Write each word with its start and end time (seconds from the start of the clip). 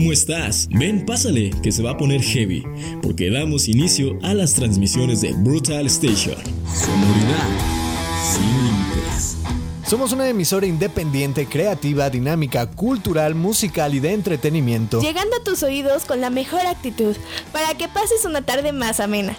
¿cómo 0.00 0.12
estás? 0.12 0.66
Ven, 0.70 1.04
pásale, 1.04 1.50
que 1.62 1.70
se 1.70 1.82
va 1.82 1.90
a 1.90 1.96
poner 1.98 2.22
heavy, 2.22 2.64
porque 3.02 3.30
damos 3.30 3.68
inicio 3.68 4.18
a 4.22 4.32
las 4.32 4.54
transmisiones 4.54 5.20
de 5.20 5.34
Brutal 5.34 5.84
Station. 5.88 6.36
Sonoridad 6.74 7.48
sin 8.24 8.64
límites. 8.64 9.36
Somos 9.86 10.12
una 10.12 10.26
emisora 10.26 10.64
independiente, 10.64 11.44
creativa, 11.44 12.08
dinámica, 12.08 12.70
cultural, 12.70 13.34
musical 13.34 13.94
y 13.94 14.00
de 14.00 14.14
entretenimiento. 14.14 15.02
Llegando 15.02 15.36
a 15.36 15.44
tus 15.44 15.62
oídos 15.62 16.06
con 16.06 16.22
la 16.22 16.30
mejor 16.30 16.62
actitud, 16.62 17.14
para 17.52 17.74
que 17.74 17.86
pases 17.88 18.24
una 18.24 18.40
tarde 18.40 18.72
más 18.72 19.00
amena. 19.00 19.36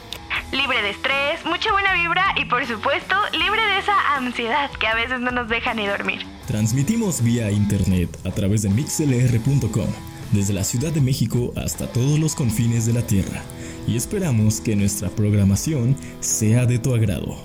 Libre 0.51 0.79
de 0.83 0.91
estrés, 0.91 1.43
mucha 1.43 1.71
buena 1.71 1.95
vibra 1.95 2.35
y 2.39 2.45
por 2.45 2.67
supuesto 2.67 3.15
libre 3.31 3.65
de 3.65 3.79
esa 3.79 4.15
ansiedad 4.15 4.69
que 4.79 4.85
a 4.85 4.93
veces 4.93 5.19
no 5.21 5.31
nos 5.31 5.49
deja 5.49 5.73
ni 5.73 5.87
dormir. 5.87 6.23
Transmitimos 6.45 7.23
vía 7.23 7.49
internet 7.49 8.15
a 8.25 8.29
través 8.29 8.61
de 8.61 8.69
mixlr.com 8.69 10.10
desde 10.31 10.53
la 10.53 10.63
Ciudad 10.63 10.91
de 10.91 11.01
México 11.01 11.53
hasta 11.55 11.87
todos 11.87 12.19
los 12.19 12.35
confines 12.35 12.85
de 12.85 12.93
la 12.93 13.01
Tierra, 13.01 13.41
y 13.87 13.95
esperamos 13.95 14.61
que 14.61 14.75
nuestra 14.75 15.09
programación 15.09 15.95
sea 16.19 16.65
de 16.65 16.79
tu 16.79 16.93
agrado. 16.93 17.37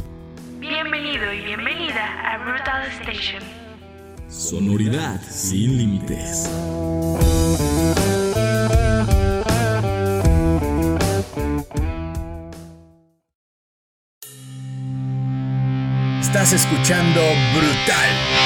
Bienvenido 0.61 1.33
y 1.33 1.43
bienvenida 1.43 2.35
a 2.35 2.39
Brutal 2.39 2.87
Station. 3.01 3.43
Sonoridad 4.29 5.21
sin 5.31 5.79
límites. 5.79 6.51
Estás 16.21 16.53
escuchando 16.53 17.21
Brutal. 17.55 18.46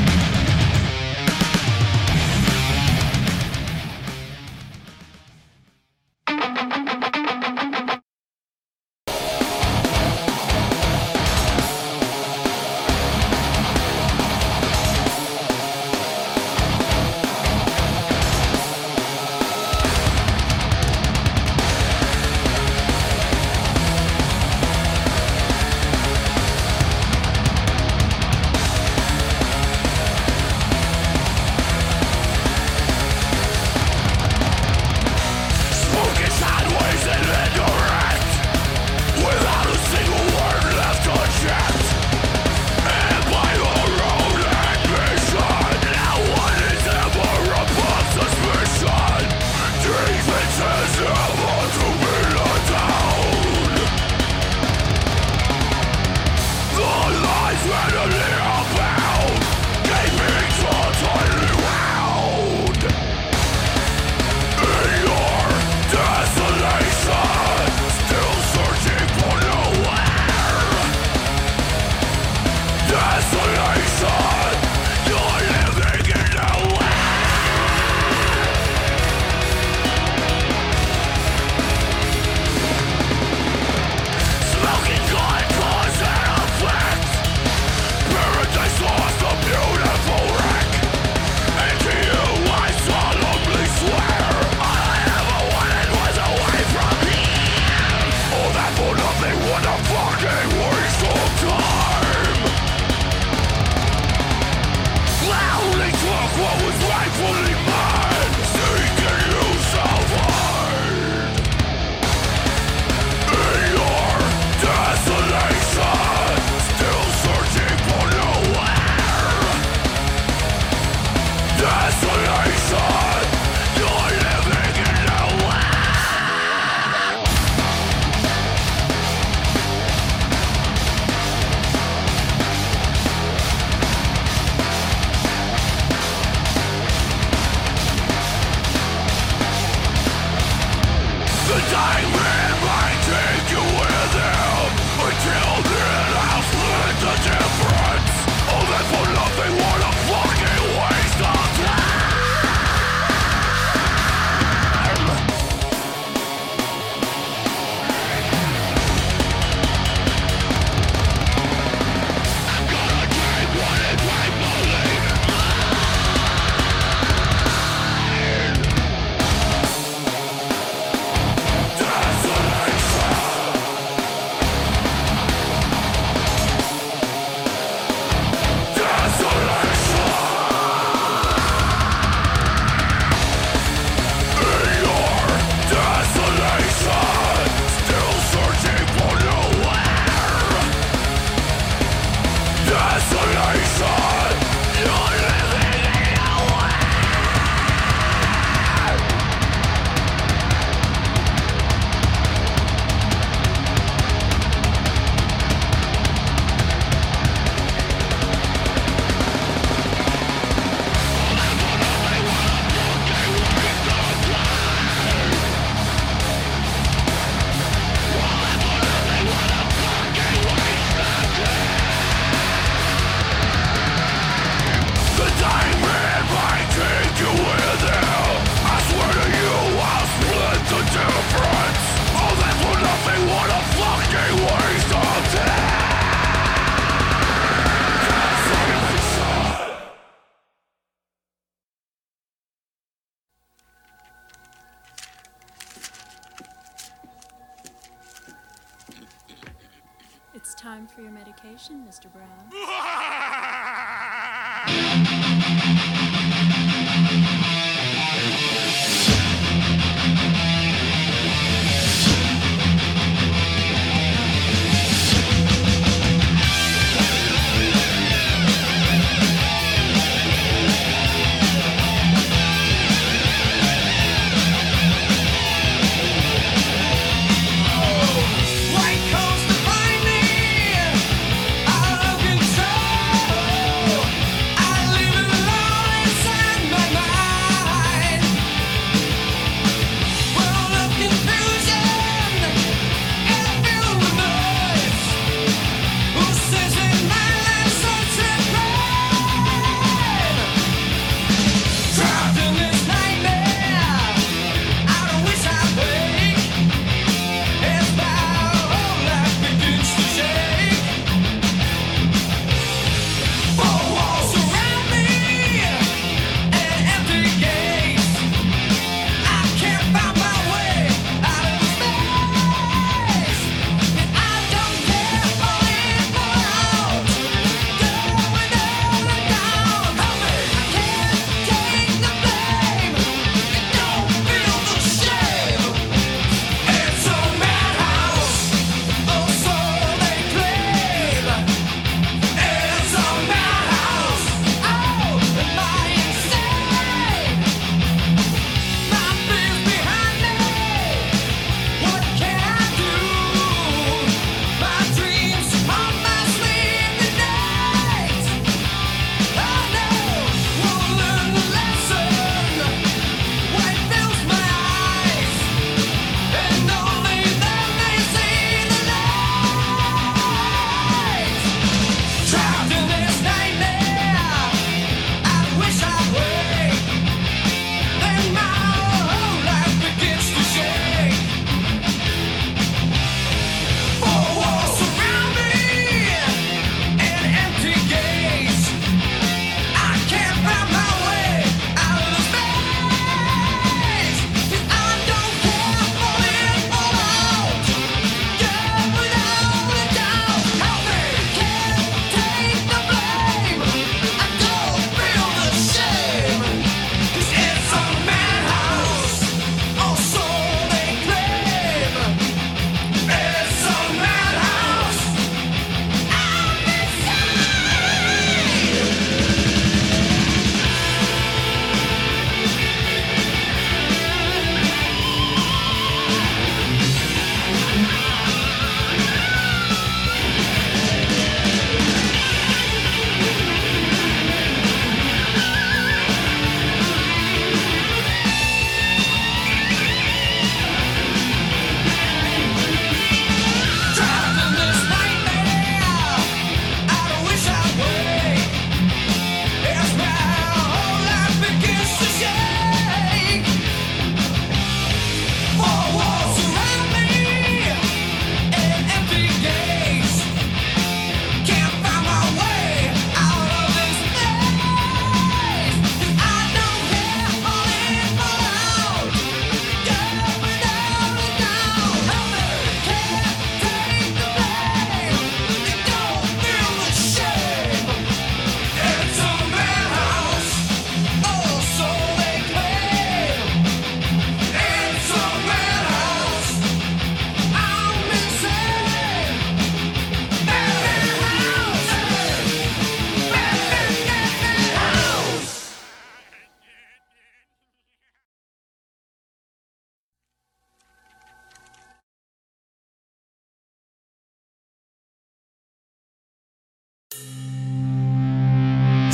Mr. 251.69 252.07
Brown. 252.11 252.49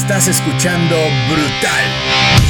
Estás 0.07 0.29
escuchando 0.29 0.95
Brutal. 1.29 2.46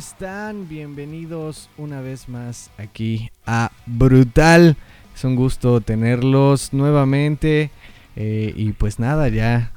Están? 0.00 0.66
Bienvenidos 0.66 1.68
una 1.76 2.00
vez 2.00 2.26
más 2.26 2.70
aquí 2.78 3.30
a 3.44 3.70
Brutal. 3.84 4.78
Es 5.14 5.24
un 5.24 5.36
gusto 5.36 5.82
tenerlos 5.82 6.72
nuevamente. 6.72 7.70
Eh, 8.16 8.54
y 8.56 8.72
pues 8.72 8.98
nada, 8.98 9.28
ya 9.28 9.72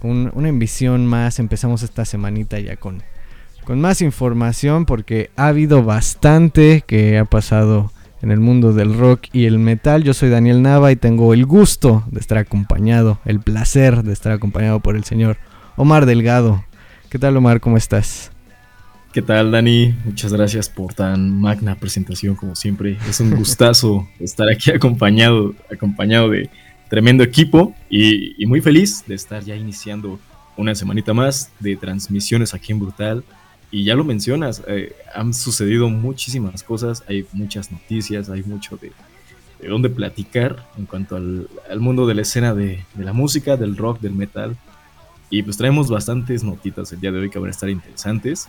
una 0.00 0.48
emisión 0.48 1.06
más. 1.06 1.40
Empezamos 1.40 1.82
esta 1.82 2.04
semanita 2.04 2.60
ya 2.60 2.76
con, 2.76 3.02
con 3.64 3.80
más 3.80 4.00
información 4.00 4.86
porque 4.86 5.32
ha 5.34 5.48
habido 5.48 5.82
bastante 5.82 6.84
que 6.86 7.18
ha 7.18 7.24
pasado 7.24 7.90
en 8.22 8.30
el 8.30 8.38
mundo 8.38 8.74
del 8.74 8.96
rock 8.96 9.22
y 9.32 9.46
el 9.46 9.58
metal. 9.58 10.04
Yo 10.04 10.14
soy 10.14 10.28
Daniel 10.28 10.62
Nava 10.62 10.92
y 10.92 10.96
tengo 10.96 11.34
el 11.34 11.46
gusto 11.46 12.04
de 12.12 12.20
estar 12.20 12.38
acompañado, 12.38 13.18
el 13.24 13.40
placer 13.40 14.04
de 14.04 14.12
estar 14.12 14.30
acompañado 14.30 14.78
por 14.78 14.94
el 14.94 15.02
señor 15.02 15.36
Omar 15.74 16.06
Delgado. 16.06 16.64
¿Qué 17.10 17.18
tal 17.18 17.36
Omar? 17.36 17.58
¿Cómo 17.58 17.76
estás? 17.76 18.30
¿Qué 19.14 19.22
tal, 19.22 19.52
Dani? 19.52 19.94
Muchas 20.04 20.32
gracias 20.32 20.68
por 20.68 20.92
tan 20.92 21.40
magna 21.40 21.76
presentación 21.76 22.34
como 22.34 22.56
siempre. 22.56 22.98
Es 23.08 23.20
un 23.20 23.30
gustazo 23.30 24.08
estar 24.18 24.50
aquí 24.50 24.72
acompañado, 24.72 25.54
acompañado 25.70 26.30
de 26.30 26.50
tremendo 26.90 27.22
equipo 27.22 27.76
y, 27.88 28.44
muy 28.44 28.60
feliz 28.60 29.04
de 29.06 29.14
estar 29.14 29.44
ya 29.44 29.54
iniciando 29.54 30.18
una 30.56 30.74
semanita 30.74 31.14
más 31.14 31.52
de 31.60 31.76
transmisiones 31.76 32.54
aquí 32.54 32.72
en 32.72 32.80
Brutal. 32.80 33.22
Y 33.70 33.84
ya 33.84 33.94
lo 33.94 34.02
mencionas, 34.02 34.64
eh, 34.66 34.96
han 35.14 35.32
sucedido 35.32 35.88
muchísimas 35.88 36.64
cosas, 36.64 37.04
hay 37.06 37.24
muchas 37.32 37.70
noticias, 37.70 38.28
hay 38.30 38.42
mucho 38.42 38.76
de, 38.78 38.90
de 39.60 39.68
dónde 39.68 39.90
platicar 39.90 40.66
en 40.76 40.86
cuanto 40.86 41.14
al, 41.14 41.48
mundo 41.78 42.08
de 42.08 42.14
la 42.16 42.22
escena 42.22 42.52
de, 42.52 42.84
de, 42.94 43.04
la 43.04 43.12
música, 43.12 43.56
del 43.56 43.76
rock, 43.76 44.00
del 44.00 44.14
metal. 44.14 44.56
Y 45.30 45.44
pues 45.44 45.56
traemos 45.56 45.88
bastantes 45.88 46.42
notitas 46.42 46.92
el 46.92 47.00
día 47.00 47.12
de 47.12 47.20
hoy 47.20 47.30
que 47.30 47.38
van 47.38 47.46
a 47.46 47.52
estar 47.52 47.70
interesantes. 47.70 48.48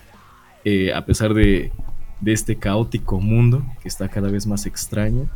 Eh, 0.67 0.91
a 0.91 1.05
pesar 1.05 1.35
de, 1.35 1.71
este 2.25 2.55
caótico 2.55 3.19
mundo 3.19 3.63
que 3.83 3.87
está 3.87 4.09
cada 4.09 4.29
vez 4.29 4.47
más 4.47 4.65
extraño. 4.65 5.29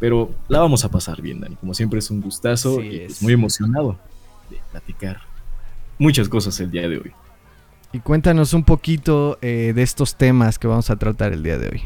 Pero 0.00 0.34
la 0.48 0.58
vamos 0.58 0.84
a 0.84 0.90
pasar 0.90 1.22
bien, 1.22 1.40
Dani. 1.40 1.54
Como 1.56 1.72
siempre 1.72 2.00
es 2.00 2.10
un 2.10 2.20
gustazo 2.20 2.82
y 2.82 2.98
pues, 3.06 3.22
muy 3.22 3.32
emocionado 3.32 3.96
de 4.50 4.58
platicar 4.72 5.20
muchas 5.98 6.28
cosas 6.28 6.58
el 6.60 6.70
día 6.70 6.88
de 6.88 6.98
hoy. 6.98 7.12
Y 7.92 8.00
cuéntanos 8.00 8.52
un 8.52 8.64
poquito 8.64 9.38
eh, 9.40 9.72
de 9.74 9.82
estos 9.82 10.16
temas 10.16 10.58
que 10.58 10.66
vamos 10.66 10.90
a 10.90 10.96
tratar 10.96 11.32
el 11.32 11.44
día 11.44 11.58
de 11.58 11.68
hoy. 11.68 11.82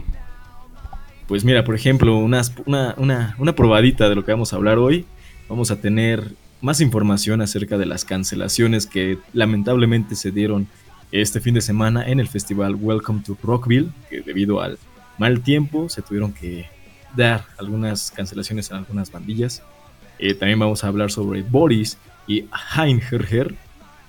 Pues 1.28 1.44
mira, 1.44 1.62
por 1.62 1.74
ejemplo, 1.74 2.16
una, 2.16 2.40
una, 2.66 3.36
una 3.38 3.54
probadita 3.54 4.08
de 4.08 4.14
lo 4.14 4.24
que 4.24 4.32
vamos 4.32 4.52
a 4.52 4.56
hablar 4.56 4.78
hoy. 4.78 5.04
Vamos 5.48 5.70
a 5.70 5.76
tener 5.76 6.32
más 6.62 6.80
información 6.80 7.42
acerca 7.42 7.76
de 7.76 7.86
las 7.86 8.06
cancelaciones 8.06 8.86
que 8.86 9.18
lamentablemente 9.34 10.16
se 10.16 10.30
dieron 10.30 10.66
este 11.12 11.40
fin 11.40 11.54
de 11.54 11.60
semana 11.60 12.06
en 12.06 12.20
el 12.20 12.28
festival 12.28 12.76
Welcome 12.76 13.22
to 13.26 13.36
Rockville, 13.42 13.90
que 14.08 14.20
debido 14.20 14.60
al 14.60 14.78
mal 15.18 15.40
tiempo 15.40 15.88
se 15.88 16.02
tuvieron 16.02 16.32
que 16.32 16.66
dar 17.16 17.44
algunas 17.58 18.10
cancelaciones 18.10 18.70
en 18.70 18.78
algunas 18.78 19.10
bandillas. 19.10 19.62
Eh, 20.18 20.34
también 20.34 20.58
vamos 20.58 20.84
a 20.84 20.88
hablar 20.88 21.10
sobre 21.10 21.42
Boris 21.42 21.98
y 22.26 22.46
Heinherher, 22.76 23.54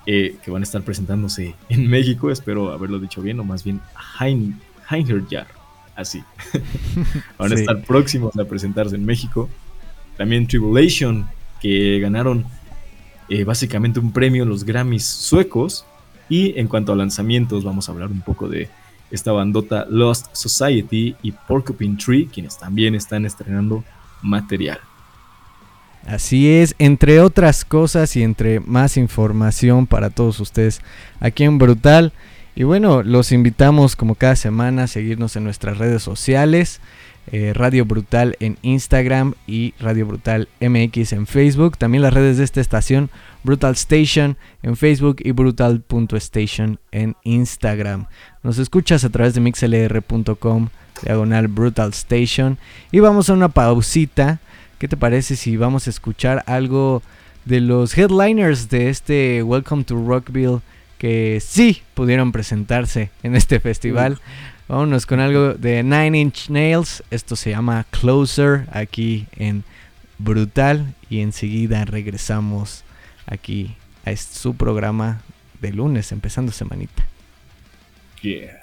eh, 0.06 0.36
que 0.44 0.52
van 0.52 0.62
a 0.62 0.64
estar 0.64 0.82
presentándose 0.84 1.56
en 1.70 1.90
México, 1.90 2.32
espero 2.32 2.72
haberlo 2.72 3.00
dicho 3.00 3.22
bien, 3.22 3.40
o 3.40 3.44
más 3.44 3.64
bien 3.64 3.82
Hein, 4.20 4.60
así. 5.96 6.24
van 7.38 7.52
a 7.52 7.56
estar 7.56 7.82
próximos 7.84 8.38
a 8.38 8.46
presentarse 8.46 8.96
en 8.96 9.06
México. 9.06 9.50
También 10.18 10.48
Tribulation, 10.48 11.28
que 11.62 12.00
ganaron 12.00 12.46
eh, 13.30 13.44
básicamente 13.44 14.00
un 14.00 14.12
premio 14.12 14.44
en 14.44 14.50
los 14.50 14.64
Grammys 14.64 15.06
suecos 15.06 15.86
y 16.30 16.58
en 16.60 16.68
cuanto 16.68 16.94
a 16.94 16.96
lanzamientos, 16.96 17.64
vamos 17.64 17.88
a 17.88 17.92
hablar 17.92 18.10
un 18.10 18.22
poco 18.22 18.48
de 18.48 18.70
esta 19.12 19.32
bandota 19.32 19.86
Lost 19.90 20.28
Society 20.34 21.16
y 21.22 21.32
Porcupine 21.32 21.98
Tree, 21.98 22.28
quienes 22.28 22.58
también 22.58 22.96
están 22.96 23.26
estrenando 23.26 23.84
material. 24.22 24.80
Así 26.06 26.50
es, 26.50 26.74
entre 26.80 27.20
otras 27.20 27.64
cosas 27.64 28.16
y 28.16 28.24
entre 28.24 28.60
más 28.60 28.98
información 28.98 29.86
para 29.86 30.10
todos 30.10 30.40
ustedes 30.40 30.82
aquí 31.20 31.44
en 31.44 31.58
Brutal. 31.60 32.12
Y 32.56 32.64
bueno, 32.64 33.04
los 33.04 33.32
invitamos 33.32 33.96
como 33.96 34.16
cada 34.16 34.36
semana 34.36 34.84
a 34.84 34.88
seguirnos 34.88 35.36
en 35.36 35.44
nuestras 35.44 35.78
redes 35.78 36.02
sociales. 36.02 36.82
Eh, 37.32 37.54
Radio 37.54 37.86
Brutal 37.86 38.36
en 38.40 38.58
Instagram 38.64 39.36
y 39.46 39.76
Radio 39.80 40.08
Brutal 40.08 40.50
MX 40.60 41.14
en 41.14 41.28
Facebook. 41.28 41.78
También 41.78 42.02
las 42.02 42.14
redes 42.14 42.38
de 42.38 42.44
esta 42.44 42.62
estación, 42.62 43.12
Brutal 43.44 43.74
Station 43.74 44.38
en 44.64 44.76
Facebook 44.76 45.18
y 45.20 45.32
brutal.station 45.32 46.80
en 46.92 47.16
Instagram. 47.24 48.08
Nos 48.44 48.58
escuchas 48.58 49.04
a 49.04 49.10
través 49.10 49.34
de 49.34 49.42
mixlr.com, 49.42 50.70
diagonal 51.04 51.48
Brutal 51.48 51.90
Station. 51.90 52.58
Y 52.92 53.00
vamos 53.00 53.30
a 53.30 53.34
una 53.34 53.50
pausita. 53.50 54.40
¿Qué 54.78 54.88
te 54.88 54.98
parece 54.98 55.36
si 55.36 55.58
vamos 55.58 55.88
a 55.88 55.90
escuchar 55.90 56.44
algo 56.48 57.04
de 57.46 57.62
los 57.62 57.98
headliners 57.98 58.70
de 58.70 58.90
este 58.90 59.44
Welcome 59.44 59.84
to 59.84 59.96
Rockville 59.96 60.62
que 60.98 61.40
sí 61.42 61.82
pudieron 61.94 62.32
presentarse 62.32 63.12
en 63.24 63.36
este 63.36 63.60
festival? 63.60 64.20
Vámonos 64.68 65.06
con 65.06 65.20
algo 65.20 65.54
de 65.56 65.84
Nine 65.84 66.18
Inch 66.18 66.50
Nails. 66.50 67.04
Esto 67.12 67.36
se 67.36 67.50
llama 67.50 67.86
Closer 67.90 68.68
aquí 68.72 69.28
en 69.36 69.64
Brutal. 70.18 70.94
Y 71.10 71.20
enseguida 71.20 71.84
regresamos 71.84 72.86
aquí 73.26 73.76
a 74.06 74.16
su 74.16 74.56
programa 74.56 75.22
de 75.60 75.72
lunes, 75.72 76.12
empezando 76.12 76.52
semanita. 76.52 77.06
Yeah. 78.22 78.62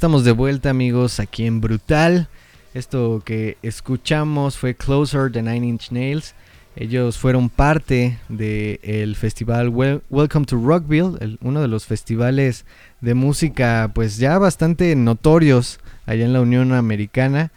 Estamos 0.00 0.24
de 0.24 0.32
vuelta 0.32 0.70
amigos 0.70 1.20
aquí 1.20 1.44
en 1.44 1.60
Brutal. 1.60 2.28
Esto 2.72 3.20
que 3.22 3.58
escuchamos 3.60 4.56
fue 4.56 4.74
Closer 4.74 5.30
de 5.30 5.42
Nine 5.42 5.66
Inch 5.66 5.90
Nails. 5.90 6.34
Ellos 6.74 7.18
fueron 7.18 7.50
parte 7.50 8.18
del 8.30 9.14
festival 9.14 9.68
Welcome 9.68 10.46
to 10.46 10.56
Rockville, 10.56 11.36
uno 11.42 11.60
de 11.60 11.68
los 11.68 11.84
festivales 11.84 12.64
de 13.02 13.12
música 13.12 13.90
pues 13.94 14.16
ya 14.16 14.38
bastante 14.38 14.96
notorios 14.96 15.80
allá 16.06 16.24
en 16.24 16.32
la 16.32 16.40
Unión 16.40 16.72
Americana. 16.72 17.52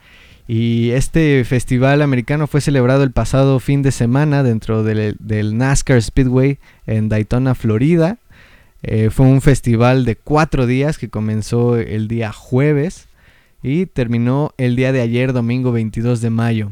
Y 0.45 0.89
este 0.89 1.45
festival 1.45 2.01
americano 2.01 2.47
fue 2.47 2.59
celebrado 2.59 3.03
el 3.03 3.13
pasado 3.13 3.61
fin 3.61 3.83
de 3.83 3.93
semana 3.93 4.43
dentro 4.43 4.83
del, 4.83 5.15
del 5.17 5.57
NASCAR 5.57 6.03
Speedway 6.03 6.59
en 6.87 7.07
Daytona, 7.07 7.55
Florida. 7.55 8.17
Eh, 8.83 9.09
fue 9.09 9.25
un 9.25 9.41
festival 9.41 10.03
de 10.03 10.17
cuatro 10.17 10.67
días 10.67 10.97
que 10.97 11.09
comenzó 11.09 11.77
el 11.77 12.09
día 12.09 12.33
jueves 12.33 13.07
y 13.63 13.85
terminó 13.85 14.51
el 14.57 14.75
día 14.75 14.91
de 14.91 15.01
ayer, 15.01 15.31
domingo 15.31 15.71
22 15.71 16.19
de 16.19 16.29
mayo. 16.29 16.71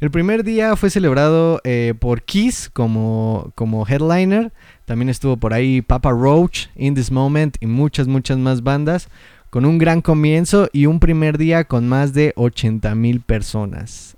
El 0.00 0.10
primer 0.10 0.44
día 0.44 0.74
fue 0.76 0.88
celebrado 0.88 1.60
eh, 1.62 1.92
por 1.98 2.22
Kiss 2.22 2.70
como, 2.72 3.52
como 3.54 3.86
headliner. 3.86 4.50
También 4.86 5.10
estuvo 5.10 5.36
por 5.36 5.52
ahí 5.52 5.82
Papa 5.82 6.10
Roach, 6.10 6.68
In 6.74 6.94
This 6.94 7.12
Moment 7.12 7.58
y 7.60 7.66
muchas, 7.66 8.08
muchas 8.08 8.38
más 8.38 8.62
bandas. 8.62 9.08
Con 9.50 9.66
un 9.66 9.76
gran 9.76 10.00
comienzo 10.00 10.70
y 10.72 10.86
un 10.86 11.00
primer 11.00 11.36
día 11.36 11.64
con 11.64 11.86
más 11.86 12.14
de 12.14 12.32
80 12.36 12.94
mil 12.94 13.20
personas. 13.20 14.16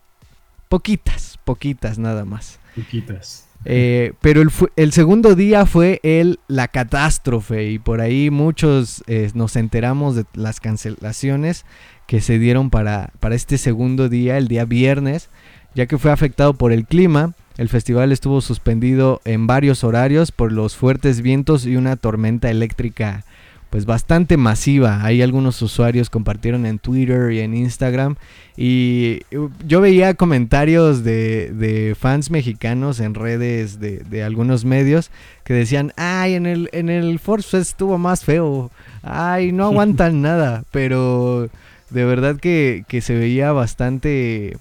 Poquitas, 0.69 1.41
poquitas 1.45 1.99
nada 1.99 2.25
más. 2.25 2.61
Poquitas. 2.77 3.49
Eh, 3.65 4.13
pero 4.21 4.43
el, 4.77 4.93
segundo 4.93 5.35
día 5.35 5.67
fue 5.67 6.01
el, 6.03 6.41
la 6.49 6.69
catástrofe 6.69 7.71
y 7.71 7.79
por 7.79 8.01
ahí 8.01 8.31
muchos 8.31 9.05
eh, 9.07 9.31
nos 9.35 9.55
enteramos 9.55 10.17
de 10.17 10.25
las 10.35 10.59
cancelaciones 10.59 11.65
que 12.07 12.21
se 12.21 12.39
dieron 12.39 12.71
para, 12.71 13.13
para 13.21 13.37
este 13.37 13.59
segundo 13.59 14.09
día, 14.09 14.37
el 14.37 14.49
día 14.49 14.65
viernes, 14.65 15.31
ya 15.75 15.87
que 15.87 15.99
fue 15.99 16.11
afectado 16.11 16.55
por 16.55 16.73
el 16.73 16.87
clima. 16.87 17.35
El 17.57 17.69
festival 17.69 18.13
estuvo 18.13 18.41
suspendido 18.41 19.21
en 19.25 19.47
varios 19.47 19.85
horarios 19.85 20.33
por 20.33 20.53
los 20.53 20.75
fuertes 20.75 21.21
vientos 21.21 21.67
y 21.67 21.77
una 21.77 21.97
tormenta 21.97 22.51
eléctrica 22.51 23.25
pues 23.73 23.87
bastante 23.87 24.37
masiva. 24.37 25.03
Ahí 25.03 25.23
algunos 25.23 25.63
usuarios 25.63 26.11
compartieron 26.11 26.67
en 26.67 26.79
Twitter 26.79 27.33
y 27.33 27.41
en 27.41 27.55
Instagram. 27.55 28.17
Y 28.55 29.21
yo 29.67 29.81
veía 29.81 30.13
comentarios 30.13 31.03
de, 31.05 31.97
fans 31.99 32.31
mexicanos 32.31 33.01
en 33.01 33.15
redes 33.15 33.81
de, 33.81 34.23
algunos 34.23 34.67
medios 34.67 35.11
que 35.43 35.55
decían, 35.55 35.95
ay, 35.97 36.35
en 36.35 36.45
el, 36.45 36.69
en 36.73 36.91
el 36.91 37.19
Force 37.19 37.57
estuvo 37.57 37.97
más 37.97 38.27
feo. 38.27 38.71
Ay, 39.03 39.53
no 39.53 39.65
aguantan 39.65 40.21
nada. 40.21 40.65
Pero 40.71 41.49
de 41.89 42.05
verdad 42.05 42.37
que, 42.37 42.85
se 43.01 43.15
veía 43.15 43.53
bastante 43.53 44.59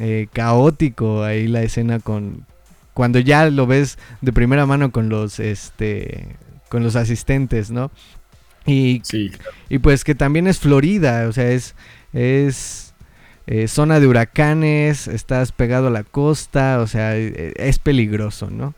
eh, 0.00 0.26
caótico 0.32 1.22
ahí 1.22 1.46
la 1.46 1.62
escena 1.62 2.00
con... 2.00 2.46
Cuando 2.94 3.20
ya 3.20 3.48
lo 3.48 3.68
ves 3.68 3.96
de 4.22 4.32
primera 4.32 4.66
mano 4.66 4.90
con 4.90 5.08
los, 5.08 5.38
este, 5.38 6.26
con 6.68 6.82
los 6.82 6.96
asistentes, 6.96 7.70
¿no? 7.70 7.92
Y, 8.66 9.02
y 9.68 9.78
pues 9.78 10.04
que 10.04 10.14
también 10.14 10.46
es 10.46 10.58
Florida, 10.58 11.26
o 11.28 11.32
sea, 11.32 11.50
es, 11.50 11.74
es 12.12 12.94
eh, 13.46 13.68
zona 13.68 13.98
de 14.00 14.06
huracanes, 14.06 15.08
estás 15.08 15.52
pegado 15.52 15.88
a 15.88 15.90
la 15.90 16.04
costa, 16.04 16.80
o 16.80 16.86
sea, 16.86 17.16
e, 17.16 17.54
es 17.56 17.78
peligroso, 17.78 18.50
¿no? 18.50 18.74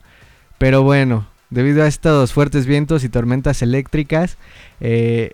Pero 0.58 0.82
bueno, 0.82 1.28
debido 1.50 1.82
a 1.82 1.88
estos 1.88 2.32
fuertes 2.32 2.66
vientos 2.66 3.04
y 3.04 3.08
tormentas 3.08 3.60
eléctricas, 3.62 4.38
eh, 4.80 5.32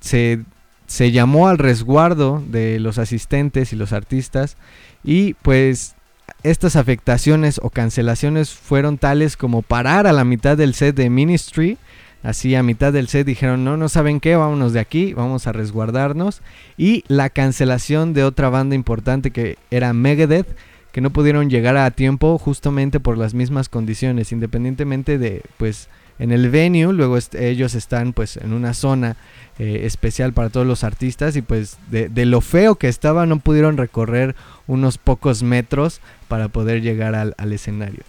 se, 0.00 0.40
se 0.86 1.12
llamó 1.12 1.48
al 1.48 1.58
resguardo 1.58 2.42
de 2.46 2.80
los 2.80 2.98
asistentes 2.98 3.72
y 3.72 3.76
los 3.76 3.92
artistas 3.92 4.56
y 5.04 5.34
pues 5.34 5.94
estas 6.42 6.76
afectaciones 6.76 7.60
o 7.62 7.70
cancelaciones 7.70 8.50
fueron 8.50 8.98
tales 8.98 9.36
como 9.36 9.62
parar 9.62 10.06
a 10.06 10.12
la 10.12 10.24
mitad 10.24 10.56
del 10.56 10.74
set 10.74 10.96
de 10.96 11.10
Ministry, 11.10 11.78
así 12.22 12.54
a 12.54 12.62
mitad 12.62 12.92
del 12.92 13.08
set 13.08 13.26
dijeron, 13.26 13.64
no, 13.64 13.76
no 13.76 13.88
saben 13.88 14.20
qué, 14.20 14.36
vámonos 14.36 14.72
de 14.72 14.80
aquí, 14.80 15.12
vamos 15.14 15.46
a 15.46 15.52
resguardarnos. 15.52 16.42
Y 16.76 17.04
la 17.08 17.30
cancelación 17.30 18.12
de 18.14 18.24
otra 18.24 18.48
banda 18.48 18.74
importante 18.74 19.30
que 19.30 19.56
era 19.70 19.92
Megadeth, 19.92 20.48
que 20.92 21.00
no 21.00 21.10
pudieron 21.10 21.50
llegar 21.50 21.76
a 21.76 21.90
tiempo 21.90 22.38
justamente 22.38 23.00
por 23.00 23.16
las 23.16 23.34
mismas 23.34 23.68
condiciones, 23.68 24.32
independientemente 24.32 25.18
de, 25.18 25.42
pues, 25.56 25.88
en 26.20 26.32
el 26.32 26.50
venue, 26.50 26.92
luego 26.92 27.16
ellos 27.38 27.74
están 27.74 28.12
pues 28.12 28.36
en 28.36 28.52
una 28.52 28.74
zona 28.74 29.16
eh, 29.58 29.82
especial 29.84 30.34
para 30.34 30.50
todos 30.50 30.66
los 30.66 30.84
artistas 30.84 31.34
y 31.34 31.40
pues 31.40 31.78
de, 31.90 32.26
lo 32.26 32.42
feo 32.42 32.74
que 32.74 32.88
estaba 32.88 33.24
no 33.24 33.38
pudieron 33.38 33.78
recorrer 33.78 34.36
unos 34.66 34.98
pocos 34.98 35.42
metros 35.42 36.02
para 36.28 36.48
poder 36.48 36.82
llegar 36.82 37.14
al, 37.14 37.34
al 37.38 37.54
escenario. 37.54 38.02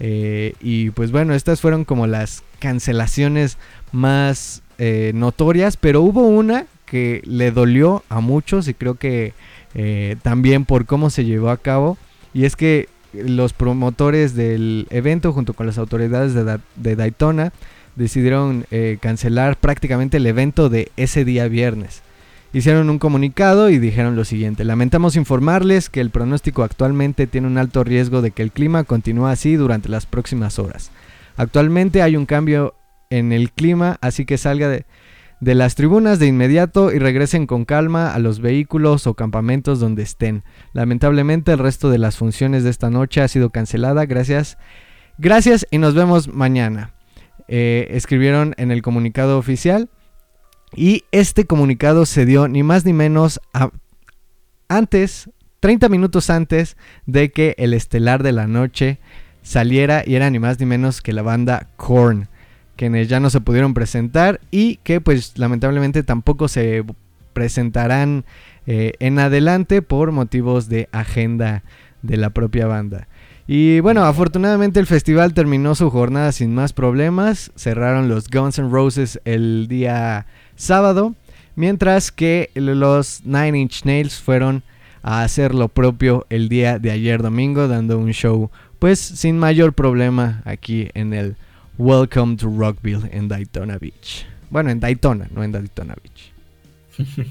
Eh, 0.00 0.54
y 0.60 0.90
pues 0.90 1.10
bueno, 1.10 1.34
estas 1.34 1.60
fueron 1.60 1.84
como 1.84 2.06
las 2.06 2.42
cancelaciones 2.58 3.58
más 3.92 4.62
eh, 4.78 5.12
notorias, 5.14 5.76
pero 5.76 6.02
hubo 6.02 6.26
una 6.26 6.66
que 6.86 7.22
le 7.24 7.50
dolió 7.50 8.02
a 8.08 8.20
muchos 8.20 8.68
y 8.68 8.74
creo 8.74 8.94
que 8.94 9.34
eh, 9.74 10.16
también 10.22 10.64
por 10.64 10.86
cómo 10.86 11.10
se 11.10 11.24
llevó 11.24 11.50
a 11.50 11.58
cabo. 11.58 11.98
Y 12.32 12.44
es 12.44 12.56
que 12.56 12.88
los 13.12 13.52
promotores 13.52 14.34
del 14.34 14.86
evento 14.90 15.32
junto 15.32 15.54
con 15.54 15.66
las 15.66 15.78
autoridades 15.78 16.34
de, 16.34 16.96
Daytona 16.96 17.52
decidieron 17.96 18.66
cancelar 19.00 19.56
prácticamente 19.56 20.18
el 20.18 20.26
evento 20.26 20.68
de 20.68 20.92
ese 20.96 21.24
día 21.24 21.48
viernes 21.48 22.02
hicieron 22.52 22.90
un 22.90 22.98
comunicado 22.98 23.70
y 23.70 23.78
dijeron 23.78 24.16
lo 24.16 24.24
siguiente, 24.24 24.64
lamentamos 24.64 25.16
informarles 25.16 25.90
que 25.90 26.00
el 26.00 26.10
pronóstico 26.10 26.62
actualmente 26.62 27.26
tiene 27.26 27.46
un 27.46 27.58
alto 27.58 27.84
riesgo 27.84 28.22
de 28.22 28.30
que 28.30 28.42
el 28.42 28.52
clima 28.52 28.84
continúe 28.84 29.26
así 29.26 29.56
durante 29.56 29.88
las 29.88 30.06
próximas 30.06 30.58
horas. 30.58 30.90
Actualmente 31.36 32.02
hay 32.02 32.16
un 32.16 32.26
cambio 32.26 32.74
en 33.10 33.32
el 33.32 33.52
clima, 33.52 33.98
así 34.00 34.24
que 34.24 34.38
salga 34.38 34.68
de, 34.68 34.84
las 35.40 35.74
tribunas 35.76 36.18
de 36.18 36.26
inmediato 36.26 36.92
y 36.92 36.98
regresen 36.98 37.46
con 37.46 37.64
calma 37.64 38.12
a 38.12 38.18
los 38.18 38.40
vehículos 38.40 39.06
o 39.06 39.14
campamentos 39.14 39.78
donde 39.78 40.02
estén. 40.02 40.42
Lamentablemente 40.72 41.52
el 41.52 41.58
resto 41.58 41.90
de 41.90 41.98
las 41.98 42.16
funciones 42.16 42.64
de 42.64 42.70
esta 42.70 42.90
noche 42.90 43.20
ha 43.20 43.28
sido 43.28 43.50
cancelada. 43.50 44.04
Gracias. 44.06 44.58
Gracias 45.16 45.66
y 45.70 45.78
nos 45.78 45.94
vemos 45.94 46.28
mañana. 46.28 46.90
Eh, 47.46 47.88
escribieron 47.92 48.54
en 48.58 48.72
el 48.72 48.82
comunicado 48.82 49.38
oficial. 49.38 49.88
Y 50.74 51.04
este 51.12 51.44
comunicado 51.44 52.06
se 52.06 52.26
dio 52.26 52.48
ni 52.48 52.62
más 52.62 52.84
ni 52.84 52.92
menos 52.92 53.40
antes, 54.68 55.30
30 55.60 55.88
minutos 55.88 56.30
antes 56.30 56.76
de 57.06 57.30
que 57.30 57.54
el 57.58 57.74
estelar 57.74 58.22
de 58.22 58.32
la 58.32 58.46
noche 58.46 58.98
saliera 59.42 60.02
y 60.06 60.14
era 60.14 60.30
ni 60.30 60.38
más 60.38 60.60
ni 60.60 60.66
menos 60.66 61.00
que 61.00 61.12
la 61.12 61.22
banda 61.22 61.68
Korn, 61.76 62.28
quienes 62.76 63.08
ya 63.08 63.18
no 63.18 63.30
se 63.30 63.40
pudieron 63.40 63.74
presentar 63.74 64.40
y 64.50 64.76
que 64.76 65.00
pues 65.00 65.38
lamentablemente 65.38 66.02
tampoco 66.02 66.48
se 66.48 66.84
presentarán 67.32 68.24
eh, 68.66 68.92
en 68.98 69.18
adelante 69.18 69.80
por 69.80 70.12
motivos 70.12 70.68
de 70.68 70.88
agenda 70.92 71.64
de 72.02 72.16
la 72.18 72.30
propia 72.30 72.66
banda. 72.66 73.08
Y 73.46 73.80
bueno, 73.80 74.04
afortunadamente 74.04 74.78
el 74.78 74.86
festival 74.86 75.32
terminó 75.32 75.74
su 75.74 75.90
jornada 75.90 76.32
sin 76.32 76.54
más 76.54 76.74
problemas. 76.74 77.50
Cerraron 77.56 78.08
los 78.08 78.28
Guns 78.28 78.58
N' 78.58 78.68
Roses 78.68 79.20
el 79.24 79.68
día 79.68 80.26
sábado, 80.58 81.14
mientras 81.56 82.12
que 82.12 82.50
los 82.54 83.24
Nine 83.24 83.58
Inch 83.60 83.84
Nails 83.84 84.20
fueron 84.20 84.62
a 85.02 85.22
hacer 85.22 85.54
lo 85.54 85.68
propio 85.68 86.26
el 86.28 86.50
día 86.50 86.78
de 86.78 86.90
ayer 86.90 87.22
domingo, 87.22 87.68
dando 87.68 87.98
un 87.98 88.12
show 88.12 88.50
pues 88.78 88.98
sin 88.98 89.38
mayor 89.38 89.72
problema 89.72 90.42
aquí 90.44 90.88
en 90.94 91.14
el 91.14 91.36
Welcome 91.78 92.36
to 92.36 92.48
Rockville 92.48 93.08
en 93.12 93.28
Daytona 93.28 93.78
Beach. 93.78 94.26
Bueno, 94.50 94.70
en 94.70 94.80
Daytona, 94.80 95.28
no 95.34 95.42
en 95.42 95.52
Daytona 95.52 95.96
Beach. 96.02 96.32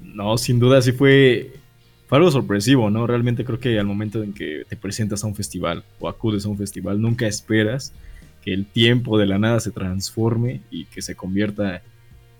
no, 0.00 0.36
sin 0.38 0.58
duda 0.58 0.80
sí 0.82 0.92
fue, 0.92 1.52
fue 2.06 2.18
algo 2.18 2.30
sorpresivo, 2.30 2.90
¿no? 2.90 3.06
Realmente 3.06 3.44
creo 3.44 3.60
que 3.60 3.78
al 3.78 3.86
momento 3.86 4.22
en 4.22 4.32
que 4.32 4.64
te 4.68 4.76
presentas 4.76 5.22
a 5.22 5.26
un 5.26 5.34
festival 5.34 5.84
o 6.00 6.08
acudes 6.08 6.46
a 6.46 6.48
un 6.48 6.58
festival, 6.58 7.00
nunca 7.00 7.26
esperas 7.26 7.92
que 8.42 8.54
el 8.54 8.64
tiempo 8.64 9.18
de 9.18 9.26
la 9.26 9.38
nada 9.38 9.60
se 9.60 9.70
transforme 9.70 10.60
y 10.70 10.86
que 10.86 11.02
se 11.02 11.14
convierta 11.14 11.82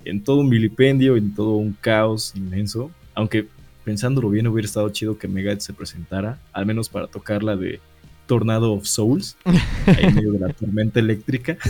en 0.09 0.23
todo 0.23 0.41
un 0.41 0.51
vilipendio, 0.51 1.17
en 1.17 1.35
todo 1.35 1.57
un 1.57 1.73
caos 1.73 2.33
inmenso. 2.35 2.91
Aunque 3.15 3.47
pensándolo 3.85 4.31
bien 4.31 4.47
hubiera 4.47 4.67
estado 4.67 4.89
chido 4.91 5.19
que 5.19 5.29
Megadeth 5.29 5.61
se 5.61 5.73
presentara, 5.73 6.39
al 6.53 6.67
menos 6.67 6.89
para 6.89 7.07
tocar 7.07 7.43
la 7.43 7.57
de 7.57 7.81
Tornado 8.27 8.73
of 8.73 8.87
Souls, 8.87 9.37
ahí 9.45 10.05
en 10.05 10.15
medio 10.15 10.33
de 10.33 10.39
la 10.41 10.53
tormenta 10.53 10.99
eléctrica. 11.01 11.57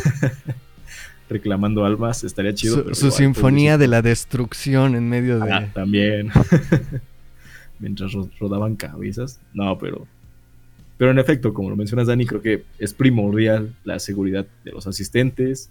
reclamando 1.28 1.84
almas, 1.84 2.24
estaría 2.24 2.54
chido. 2.54 2.94
Su, 2.94 3.10
sinfonía 3.10 3.78
de 3.78 3.88
la 3.88 4.02
destrucción 4.02 4.94
en 4.94 5.08
medio 5.08 5.40
de... 5.40 5.52
Ah, 5.52 5.68
también. 5.72 6.30
Mientras 7.78 8.12
rodaban 8.38 8.76
cabezas. 8.76 9.40
No, 9.52 9.78
pero... 9.78 10.06
Pero 10.98 11.10
en 11.10 11.18
efecto, 11.18 11.52
como 11.52 11.68
lo 11.68 11.76
mencionas 11.76 12.06
Dani, 12.06 12.24
creo 12.24 12.40
que 12.40 12.64
es 12.78 12.94
primordial 12.94 13.74
la 13.84 13.98
seguridad 13.98 14.46
de 14.64 14.72
los 14.72 14.86
asistentes, 14.86 15.68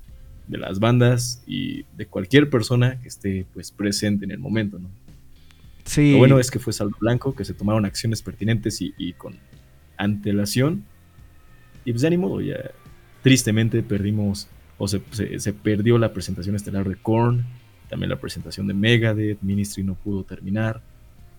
de 0.47 0.57
las 0.57 0.79
bandas 0.79 1.43
y 1.47 1.83
de 1.97 2.05
cualquier 2.05 2.49
persona 2.49 2.99
que 3.01 3.07
esté 3.07 3.45
pues 3.53 3.71
presente 3.71 4.25
en 4.25 4.31
el 4.31 4.39
momento, 4.39 4.77
¿no? 4.79 4.89
Sí. 5.85 6.11
Lo 6.13 6.17
bueno 6.19 6.39
es 6.39 6.49
que 6.51 6.59
fue 6.59 6.73
saldo 6.73 6.95
blanco, 6.99 7.35
que 7.35 7.45
se 7.45 7.53
tomaron 7.53 7.85
acciones 7.85 8.21
pertinentes 8.21 8.81
y, 8.81 8.93
y 8.97 9.13
con 9.13 9.35
antelación. 9.97 10.83
Y 11.83 11.91
pues 11.91 12.01
de 12.01 12.09
ni 12.09 12.17
modo, 12.17 12.41
ya 12.41 12.57
tristemente 13.21 13.81
perdimos, 13.83 14.47
o 14.77 14.87
se, 14.87 15.01
se- 15.11 15.39
se 15.39 15.53
perdió 15.53 15.97
la 15.97 16.11
presentación 16.13 16.55
estelar 16.55 16.87
de 16.89 16.95
Korn, 16.95 17.45
también 17.89 18.09
la 18.09 18.19
presentación 18.19 18.67
de 18.67 18.73
Megadeth, 18.73 19.41
Ministry 19.41 19.83
no 19.83 19.93
pudo 19.95 20.23
terminar. 20.23 20.81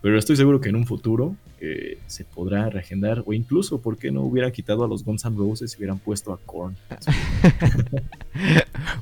Pero 0.03 0.19
estoy 0.19 0.37
seguro 0.37 0.61
que 0.61 0.69
en 0.69 0.77
un 0.77 0.87
futuro 0.87 1.37
eh, 1.61 1.99
se 2.07 2.25
podrá 2.25 2.69
reagendar, 2.69 3.23
o 3.27 3.33
incluso, 3.33 3.81
¿por 3.81 3.97
qué 3.97 4.11
no 4.11 4.23
hubieran 4.23 4.53
quitado 4.53 4.85
a 4.85 4.89
los 4.89 5.05
Guns 5.05 5.25
N' 5.25 5.37
Roses 5.37 5.75
y 5.75 5.77
hubieran 5.79 5.99
puesto 5.99 6.33
a 6.33 6.39
Korn? 6.39 6.77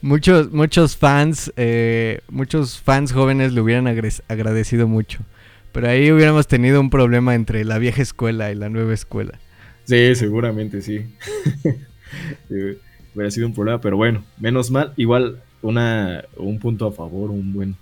Muchos, 0.02 0.52
muchos 0.52 0.96
fans, 0.96 1.52
eh, 1.56 2.20
muchos 2.28 2.80
fans 2.80 3.12
jóvenes 3.12 3.52
le 3.52 3.60
hubieran 3.60 3.86
agradecido 3.86 4.86
mucho. 4.86 5.20
Pero 5.72 5.88
ahí 5.88 6.12
hubiéramos 6.12 6.46
tenido 6.46 6.80
un 6.80 6.88
problema 6.88 7.34
entre 7.34 7.64
la 7.64 7.78
vieja 7.78 8.00
escuela 8.00 8.52
y 8.52 8.54
la 8.54 8.68
nueva 8.68 8.94
escuela. 8.94 9.40
Sí, 9.84 10.14
seguramente 10.14 10.82
sí. 10.82 11.04
Sí, 11.62 12.54
hubiera 13.14 13.30
sido 13.30 13.48
un 13.48 13.54
problema, 13.54 13.80
pero 13.80 13.96
bueno, 13.96 14.24
menos 14.38 14.70
mal. 14.70 14.92
Igual 14.96 15.42
una, 15.62 16.24
un 16.36 16.60
punto 16.60 16.86
a 16.86 16.92
favor, 16.92 17.30
un 17.30 17.52
buen 17.52 17.76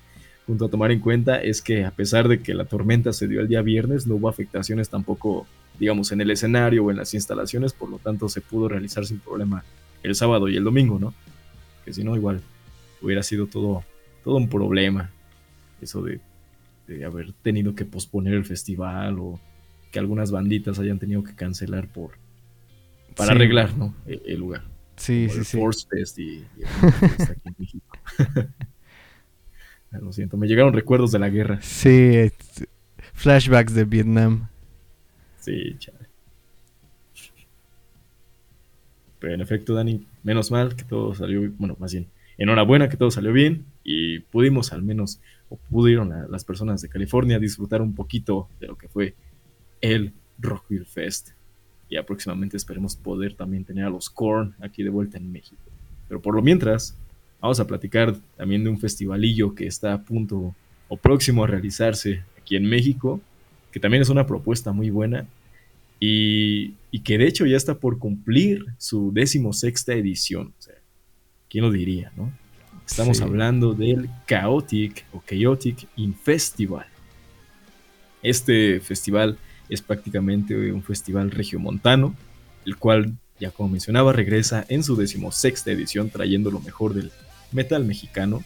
punto 0.47 0.67
a 0.67 0.69
tomar 0.71 0.91
en 0.93 1.01
cuenta 1.01 1.41
es 1.41 1.63
que 1.63 1.85
a 1.85 1.91
pesar 1.91 2.29
de 2.29 2.41
que 2.43 2.55
la 2.55 2.65
tormenta 2.65 3.13
se 3.13 3.29
dio 3.29 3.41
el 3.41 3.49
día 3.49 3.63
viernes, 3.63 4.07
no 4.07 4.17
hubo 4.17 4.29
afectaciones 4.29 4.89
tampoco, 4.89 5.47
digamos, 5.79 6.13
en 6.13 6.21
el 6.21 6.31
escenario 6.31 6.85
o 6.85 6.91
en 6.91 6.97
las 6.97 7.15
instalaciones, 7.15 7.73
por 7.73 7.89
lo 7.91 7.99
tanto 7.99 8.29
se 8.29 8.41
pudo 8.41 8.69
realizar 8.69 9.07
sin 9.07 9.19
problema 9.21 9.65
el 10.03 10.15
sábado 10.15 10.49
y 10.49 10.57
el 10.57 10.65
domingo, 10.65 10.99
¿no? 10.99 11.15
Que 11.85 11.93
si 11.93 12.03
no, 12.05 12.17
igual 12.17 12.41
hubiera 13.01 13.23
sido 13.23 13.47
todo, 13.47 13.85
todo 14.25 14.37
un 14.37 14.49
problema 14.49 15.11
eso 15.81 16.03
de, 16.03 16.21
de 16.87 17.05
haber 17.05 17.33
tenido 17.33 17.75
que 17.75 17.85
posponer 17.85 18.35
el 18.35 18.45
festival 18.45 19.19
o 19.19 19.41
que 19.91 19.99
algunas 19.99 20.31
banditas 20.31 20.79
hayan 20.79 20.99
tenido 20.99 21.23
que 21.23 21.35
cancelar 21.35 21.87
por 21.89 22.13
para 23.17 23.31
Sí. 23.31 23.35
arreglar 23.37 23.77
¿no? 23.77 23.95
el, 24.07 24.23
el 24.25 24.39
lugar. 24.39 24.63
Sí, 24.97 25.27
Como 25.29 25.33
sí, 25.35 25.39
el 25.41 25.45
sí. 25.45 25.59
Force 25.59 25.87
Fest 25.91 26.19
y, 26.19 26.23
y 26.23 26.63
el 26.63 26.67
Force 26.81 27.09
Fest 27.09 27.31
aquí 27.31 27.41
en 27.49 27.55
México. 27.59 27.87
Ah, 29.93 29.99
Lo 30.01 30.13
siento, 30.13 30.37
me 30.37 30.47
llegaron 30.47 30.73
recuerdos 30.73 31.13
de 31.13 31.19
la 31.19 31.29
guerra. 31.29 31.61
Sí, 31.63 32.31
flashbacks 33.13 33.75
de 33.75 33.85
Vietnam. 33.85 34.49
Sí, 35.39 35.77
chale. 35.79 35.99
Pero 39.19 39.35
en 39.35 39.41
efecto, 39.41 39.75
Dani, 39.75 40.07
menos 40.23 40.51
mal 40.51 40.75
que 40.75 40.85
todo 40.85 41.15
salió, 41.15 41.49
bueno, 41.59 41.77
más 41.79 41.93
bien, 41.93 42.09
enhorabuena 42.39 42.89
que 42.89 42.97
todo 42.97 43.11
salió 43.11 43.33
bien 43.33 43.65
y 43.85 44.21
pudimos 44.21 44.73
al 44.73 44.83
menos, 44.83 45.21
o 45.49 45.57
pudieron 45.71 46.09
la- 46.09 46.27
las 46.29 46.45
personas 46.45 46.81
de 46.83 46.89
California 46.89 47.39
disfrutar 47.39 47.83
un 47.83 47.95
poquito 47.95 48.49
de 48.61 48.67
lo 48.69 48.77
que 48.77 48.89
fue 48.89 49.15
el 49.81 50.13
Rockville 50.39 50.87
Fest. 50.87 51.31
Y 51.89 52.01
próximamente 52.03 52.57
esperemos 52.57 52.97
poder 52.97 53.35
también 53.35 53.65
tener 53.65 53.85
a 53.85 53.91
los 53.91 54.09
Korn 54.09 54.55
aquí 54.61 54.83
de 54.83 54.89
vuelta 54.89 55.19
en 55.19 55.31
México. 55.31 55.61
Pero 56.09 56.23
por 56.23 56.35
lo 56.35 56.41
mientras, 56.43 56.97
vamos 57.43 57.61
a 57.61 57.67
platicar 57.67 58.15
también 58.37 58.65
de 58.65 58.71
un 58.71 58.79
festivalillo 58.79 59.55
que 59.55 59.67
está 59.67 59.93
a 59.93 60.01
punto 60.03 60.55
o 60.89 60.97
próximo 60.97 61.45
a 61.45 61.47
realizarse 61.47 62.23
aquí 62.41 62.57
en 62.57 62.65
México, 62.65 63.21
que 63.73 63.81
también 63.81 64.03
es 64.03 64.09
una 64.09 64.27
propuesta 64.27 64.73
muy 64.73 64.91
buena 64.91 65.27
y, 66.01 66.75
y 66.91 67.01
que 67.01 67.19
de 67.19 67.27
hecho 67.27 67.45
ya 67.45 67.57
está 67.57 67.75
por 67.79 67.99
cumplir 67.99 68.65
su 68.79 69.13
decimosexta 69.13 69.93
edición. 69.95 70.55
O 70.59 70.63
sea, 70.63 70.75
¿quién 71.51 71.65
lo 71.65 71.71
diría, 71.71 72.13
no? 72.17 72.33
Estamos 72.87 73.19
Sí. 73.19 73.23
hablando 73.23 73.75
del 73.75 74.09
Chaotic 74.29 75.05
o 75.13 75.23
Chaotic 75.29 75.87
In 75.97 76.15
Festival. 76.15 76.87
Este 78.23 78.81
festival 78.81 79.39
es 79.69 79.81
prácticamente 79.83 80.73
un 80.73 80.83
festival 80.83 81.31
regiomontano, 81.31 82.15
el 82.67 82.77
cual, 82.77 83.17
ya 83.41 83.51
como 83.51 83.71
mencionaba, 83.71 84.13
regresa 84.13 84.65
en 84.69 84.85
su 84.85 84.95
decimosexta 84.97 85.71
edición 85.73 86.11
trayendo 86.11 86.51
lo 86.51 86.61
mejor 86.61 86.95
del 86.95 87.11
metal 87.55 87.85
mexicano. 87.85 88.43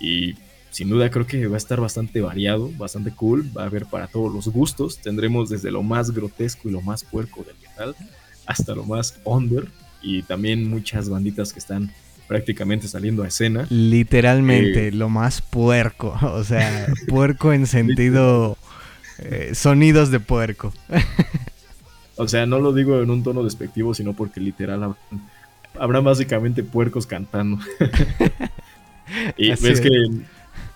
Y 0.00 0.34
sin 0.70 0.88
duda 0.90 1.10
creo 1.10 1.26
que 1.26 1.46
va 1.46 1.54
a 1.54 1.58
estar 1.58 1.80
bastante 1.80 2.20
variado, 2.20 2.70
bastante 2.76 3.10
cool, 3.12 3.48
va 3.56 3.62
a 3.62 3.66
haber 3.66 3.86
para 3.86 4.06
todos 4.08 4.32
los 4.32 4.48
gustos. 4.48 4.98
Tendremos 4.98 5.48
desde 5.48 5.70
lo 5.70 5.82
más 5.82 6.10
grotesco 6.10 6.68
y 6.68 6.72
lo 6.72 6.80
más 6.82 7.04
puerco 7.04 7.42
del 7.44 7.56
metal 7.62 7.94
hasta 8.46 8.74
lo 8.74 8.84
más 8.84 9.20
under 9.24 9.68
y 10.02 10.22
también 10.22 10.68
muchas 10.68 11.08
banditas 11.08 11.52
que 11.52 11.58
están 11.60 11.90
prácticamente 12.28 12.88
saliendo 12.88 13.22
a 13.22 13.28
escena. 13.28 13.66
Literalmente, 13.70 14.88
Eh. 14.88 14.92
lo 14.92 15.08
más 15.08 15.40
puerco. 15.40 16.18
O 16.22 16.44
sea, 16.44 16.86
puerco 17.08 17.52
en 17.52 17.66
sentido... 17.78 18.56
eh, 19.18 19.52
sonidos 19.54 20.10
de 20.10 20.20
puerco. 20.20 20.72
O 22.16 22.28
sea, 22.28 22.46
no 22.46 22.60
lo 22.60 22.72
digo 22.72 23.00
en 23.02 23.10
un 23.10 23.24
tono 23.24 23.42
despectivo, 23.42 23.92
sino 23.92 24.12
porque 24.12 24.38
literal 24.40 24.94
habrán 25.78 26.04
básicamente 26.04 26.62
puercos 26.62 27.06
cantando. 27.06 27.58
y 29.36 29.50
Así 29.50 29.64
ves 29.64 29.78
es. 29.78 29.80
que 29.80 29.90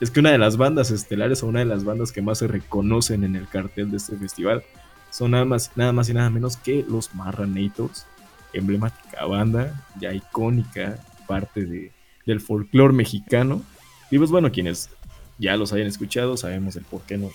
es 0.01 0.11
que 0.11 0.21
una 0.21 0.31
de 0.31 0.39
las 0.39 0.57
bandas 0.57 0.91
estelares 0.91 1.43
o 1.43 1.47
una 1.49 1.59
de 1.61 1.65
las 1.65 1.85
bandas 1.85 2.13
que 2.13 2.23
más 2.23 2.39
se 2.39 2.47
reconocen 2.47 3.25
en 3.25 3.35
el 3.35 3.49
cartel 3.49 3.91
de 3.91 3.97
este 3.97 4.17
festival 4.17 4.63
son 5.11 5.33
nada 5.33 5.45
más, 5.45 5.73
nada 5.75 5.93
más 5.93 6.09
y 6.09 6.15
nada 6.15 6.31
menos 6.31 6.57
que 6.57 6.85
los 6.89 7.15
Marranators, 7.15 8.07
emblemática 8.53 9.25
banda, 9.25 9.85
ya 10.01 10.13
icónica, 10.13 10.99
parte 11.27 11.65
de, 11.65 11.91
del 12.27 12.41
folclore 12.41 12.93
mexicano. 12.93 13.63
Y 14.11 14.19
pues 14.19 14.31
bueno, 14.31 14.53
quienes 14.53 14.91
ya 15.39 15.57
los 15.57 15.73
hayan 15.73 15.87
escuchado, 15.89 16.37
sabemos 16.37 16.77
el 16.77 16.85
por 16.85 17.01
qué 17.03 17.17
nos 17.19 17.33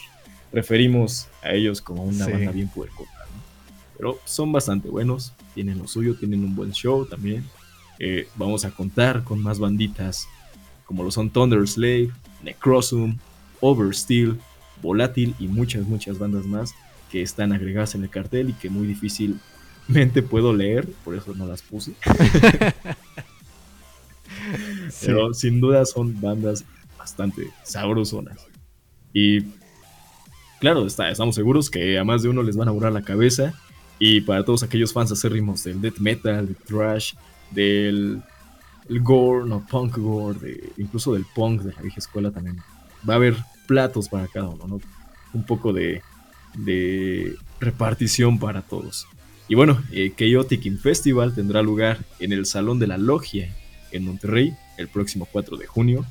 referimos 0.54 1.28
a 1.42 1.52
ellos 1.52 1.82
como 1.82 2.04
una 2.04 2.26
Sí. 2.26 2.32
banda 2.32 2.52
bien 2.52 2.68
puercota. 2.70 3.10
¿no? 3.12 3.42
Pero 3.98 4.20
son 4.24 4.52
bastante 4.52 4.88
buenos, 4.88 5.34
tienen 5.54 5.80
lo 5.80 5.88
suyo, 5.88 6.16
tienen 6.16 6.44
un 6.44 6.56
buen 6.56 6.72
show 6.72 7.06
también. 7.06 7.44
Eh, 8.00 8.28
vamos 8.36 8.66
a 8.66 8.72
contar 8.72 9.24
con 9.24 9.42
más 9.42 9.60
banditas 9.60 10.28
como 10.86 11.04
lo 11.04 11.12
son 11.12 11.30
Thunder 11.30 11.68
Slave, 11.68 12.12
Necrosum, 12.44 13.18
Oversteel, 13.62 14.40
Volátil 14.82 15.34
y 15.40 15.48
muchas, 15.48 15.88
muchas 15.88 16.20
bandas 16.20 16.46
más 16.46 16.74
que 17.12 17.22
están 17.22 17.54
agregadas 17.54 17.96
en 17.96 18.04
el 18.04 18.10
cartel 18.10 18.50
y 18.50 18.54
que 18.54 18.70
muy 18.70 18.86
difícilmente 18.86 20.22
puedo 20.22 20.54
leer, 20.54 20.88
por 21.06 21.16
eso 21.16 21.34
no 21.36 21.46
las 21.46 21.62
puse. 21.62 21.94
Sí. 24.90 25.06
Pero 25.08 25.34
sin 25.34 25.62
duda 25.62 25.86
son 25.86 26.20
bandas 26.20 26.66
bastante 26.98 27.50
sabrosonas. 27.64 28.46
Y 29.14 29.42
claro, 30.60 30.86
está, 30.86 31.10
estamos 31.10 31.36
seguros 31.36 31.70
que 31.70 31.98
a 31.98 32.04
más 32.04 32.24
de 32.24 32.30
uno 32.30 32.44
les 32.44 32.58
van 32.58 32.68
a 32.68 32.72
volar 32.72 32.92
la 32.92 33.04
cabeza. 33.04 33.54
Y 34.06 34.20
para 34.20 34.44
todos 34.44 34.64
aquellos 34.64 34.92
fans 34.92 35.14
acérrimos 35.14 35.64
del 35.64 35.80
death 35.80 36.00
metal, 36.00 36.46
del 36.46 36.58
thrash, 36.58 37.14
del 37.52 38.22
el 38.90 39.00
gore, 39.00 39.48
no 39.48 39.66
punk 39.66 39.98
gore, 39.98 40.38
de- 40.40 40.74
incluso 40.78 41.14
del 41.14 41.26
punk 41.34 41.62
de 41.62 41.72
la 41.72 41.82
vieja 41.82 42.00
escuela 42.00 42.30
también. 42.30 42.58
Va 43.08 43.14
a 43.14 43.16
haber 43.16 43.38
platos 43.66 44.10
para 44.10 44.28
cada 44.28 44.50
uno, 44.50 44.68
¿no? 44.68 44.82
Un 45.32 45.46
poco 45.46 45.72
de, 45.72 46.02
de 46.54 47.38
repartición 47.62 48.40
para 48.40 48.62
todos. 48.62 49.08
Y 49.48 49.56
bueno, 49.56 49.82
eh, 49.94 50.12
Chaotic 50.18 50.66
In 50.66 50.80
Festival 50.80 51.34
tendrá 51.34 51.62
lugar 51.62 52.00
en 52.20 52.34
el 52.34 52.46
Salón 52.46 52.80
de 52.80 52.88
la 52.88 52.98
Logia 52.98 53.56
en 53.94 54.04
Monterrey 54.04 54.54
el 54.78 54.90
próximo 54.90 55.30
4 55.32 55.56
de 55.56 55.66
junio. 55.66 56.06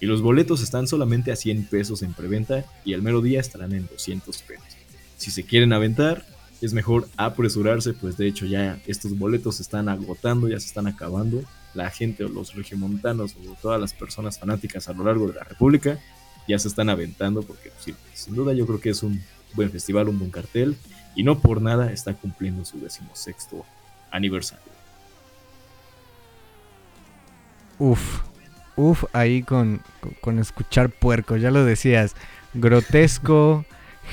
Y 0.00 0.04
los 0.06 0.20
boletos 0.20 0.60
están 0.62 0.86
solamente 0.86 1.32
a 1.32 1.36
100 1.36 1.64
pesos 1.68 2.02
en 2.02 2.12
preventa 2.12 2.66
y 2.84 2.92
el 2.92 3.00
mero 3.00 3.22
día 3.22 3.40
estarán 3.40 3.72
en 3.72 3.86
200 3.86 4.36
pesos. 4.42 4.66
Si 5.16 5.30
se 5.30 5.44
quieren 5.44 5.72
aventar, 5.72 6.26
es 6.60 6.72
mejor 6.72 7.08
apresurarse, 7.16 7.92
pues 7.92 8.16
de 8.16 8.26
hecho 8.26 8.46
ya 8.46 8.80
estos 8.86 9.16
boletos 9.16 9.56
se 9.56 9.62
están 9.62 9.88
agotando, 9.88 10.48
ya 10.48 10.58
se 10.58 10.66
están 10.66 10.86
acabando. 10.86 11.42
La 11.74 11.90
gente 11.90 12.24
o 12.24 12.28
los 12.28 12.54
regiomontanos 12.54 13.36
o 13.36 13.54
todas 13.60 13.80
las 13.80 13.92
personas 13.92 14.38
fanáticas 14.38 14.88
a 14.88 14.92
lo 14.92 15.04
largo 15.04 15.28
de 15.28 15.34
la 15.34 15.44
República 15.44 15.98
ya 16.48 16.58
se 16.58 16.68
están 16.68 16.88
aventando 16.88 17.42
porque 17.42 17.70
sí, 17.78 17.94
sin 18.14 18.34
duda 18.34 18.54
yo 18.54 18.66
creo 18.66 18.80
que 18.80 18.90
es 18.90 19.02
un 19.02 19.22
buen 19.54 19.70
festival, 19.70 20.08
un 20.08 20.18
buen 20.18 20.30
cartel 20.30 20.76
y 21.14 21.22
no 21.22 21.38
por 21.38 21.60
nada 21.60 21.92
está 21.92 22.14
cumpliendo 22.14 22.64
su 22.64 22.80
decimosexto 22.80 23.64
aniversario. 24.10 24.64
Uf, 27.78 28.22
uf, 28.76 29.04
ahí 29.12 29.42
con, 29.42 29.82
con 30.20 30.38
escuchar 30.38 30.90
puerco, 30.90 31.36
ya 31.36 31.50
lo 31.50 31.64
decías, 31.64 32.16
grotesco, 32.54 33.64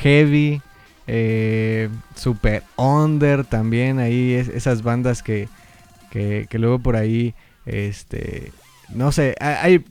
heavy, 0.02 0.62
eh, 1.08 1.90
super 2.16 2.64
under 2.78 3.46
también, 3.46 4.00
ahí 4.00 4.34
es- 4.34 4.50
esas 4.50 4.82
bandas 4.84 5.22
que, 5.24 5.48
que, 6.12 6.48
que 6.50 6.60
luego 6.60 6.80
por 6.80 6.96
ahí, 6.96 7.34
este, 7.66 8.52
no 8.94 9.12
sé, 9.12 9.36
hay, 9.40 9.84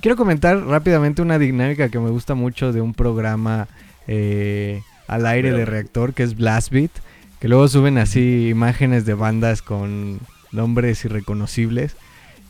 quiero 0.00 0.16
comentar 0.16 0.58
rápidamente 0.66 1.22
una 1.22 1.38
dinámica 1.38 1.88
que 1.88 1.98
me 1.98 2.10
gusta 2.10 2.34
mucho 2.34 2.72
de 2.72 2.80
un 2.80 2.94
programa 2.94 3.68
eh, 4.06 4.82
al 5.08 5.26
aire 5.26 5.52
de 5.52 5.64
reactor 5.64 6.14
que 6.14 6.22
es 6.22 6.36
Blast 6.36 6.70
Beat, 6.70 6.90
que 7.40 7.48
luego 7.48 7.68
suben 7.68 7.98
así 7.98 8.48
imágenes 8.48 9.04
de 9.06 9.14
bandas 9.14 9.62
con 9.62 10.20
nombres 10.52 11.04
irreconocibles 11.04 11.96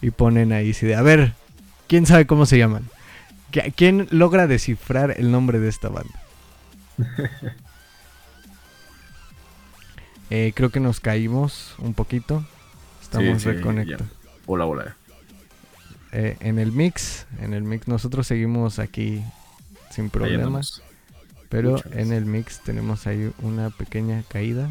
y 0.02 0.10
ponen 0.10 0.52
ahí, 0.52 0.72
sí, 0.74 0.86
de, 0.86 0.94
a 0.94 1.02
ver, 1.02 1.34
¿Quién 1.86 2.06
sabe 2.06 2.24
cómo 2.24 2.46
se 2.46 2.56
llaman? 2.56 2.84
¿Qui- 3.52 3.72
¿Quién 3.76 4.06
logra 4.10 4.46
descifrar 4.46 5.14
el 5.18 5.32
nombre 5.32 5.58
de 5.58 5.68
esta 5.68 5.88
banda? 5.88 6.14
Eh, 10.30 10.52
creo 10.54 10.70
que 10.70 10.80
nos 10.80 11.00
caímos 11.00 11.74
un 11.78 11.94
poquito. 11.94 12.44
Estamos 13.02 13.42
Sí, 13.42 13.48
reconectados. 13.50 14.08
Hola, 14.46 14.66
hola. 14.66 14.96
Eh, 16.12 16.36
en 16.40 16.58
el 16.58 16.72
mix, 16.72 17.26
en 17.40 17.52
el 17.54 17.62
mix 17.62 17.86
nosotros 17.86 18.26
seguimos 18.26 18.78
aquí 18.78 19.22
sin 19.90 20.10
problemas. 20.10 20.82
Pero 21.48 21.72
Muchas 21.72 21.92
en 21.92 22.12
el 22.12 22.26
mix 22.26 22.60
tenemos 22.60 23.06
ahí 23.08 23.32
una 23.42 23.70
pequeña 23.70 24.22
caída. 24.28 24.68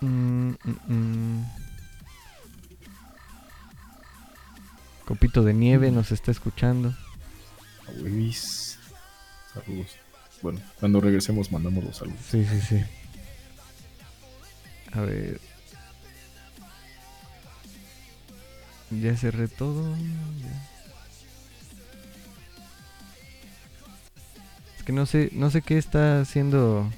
Mm, 0.00 0.50
mm, 0.64 0.76
mm. 0.88 1.44
Copito 5.06 5.42
de 5.42 5.54
nieve 5.54 5.90
nos 5.90 6.12
está 6.12 6.30
escuchando. 6.30 6.94
Huevis. 8.00 8.69
Saludos. 9.52 9.96
Bueno, 10.42 10.60
cuando 10.78 11.00
regresemos 11.00 11.52
mandamos 11.52 11.84
los 11.84 11.96
saludos. 11.96 12.20
Sí, 12.30 12.44
sí, 12.44 12.60
sí. 12.60 12.84
A 14.92 15.00
ver. 15.02 15.40
Ya 18.90 19.16
cerré 19.16 19.48
todo. 19.48 19.94
Es 24.76 24.84
que 24.84 24.92
no 24.92 25.06
sé, 25.06 25.30
no 25.32 25.50
sé 25.50 25.62
qué 25.62 25.78
está 25.78 26.20
haciendo. 26.20 26.90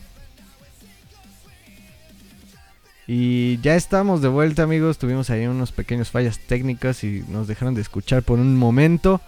Y 3.07 3.59
ya 3.61 3.75
estamos 3.75 4.23
de 4.23 4.29
vuelta, 4.29 4.62
amigos. 4.62 4.99
Tuvimos 4.99 5.29
ahí 5.29 5.47
unos 5.47 5.73
pequeños 5.73 6.11
fallas 6.11 6.38
técnicas 6.38 7.05
y 7.05 7.25
nos 7.29 7.49
dejaron 7.49 7.75
de 7.75 7.83
escuchar 7.83 8.23
por 8.23 8.38
un 8.38 8.57
momento. 8.57 9.21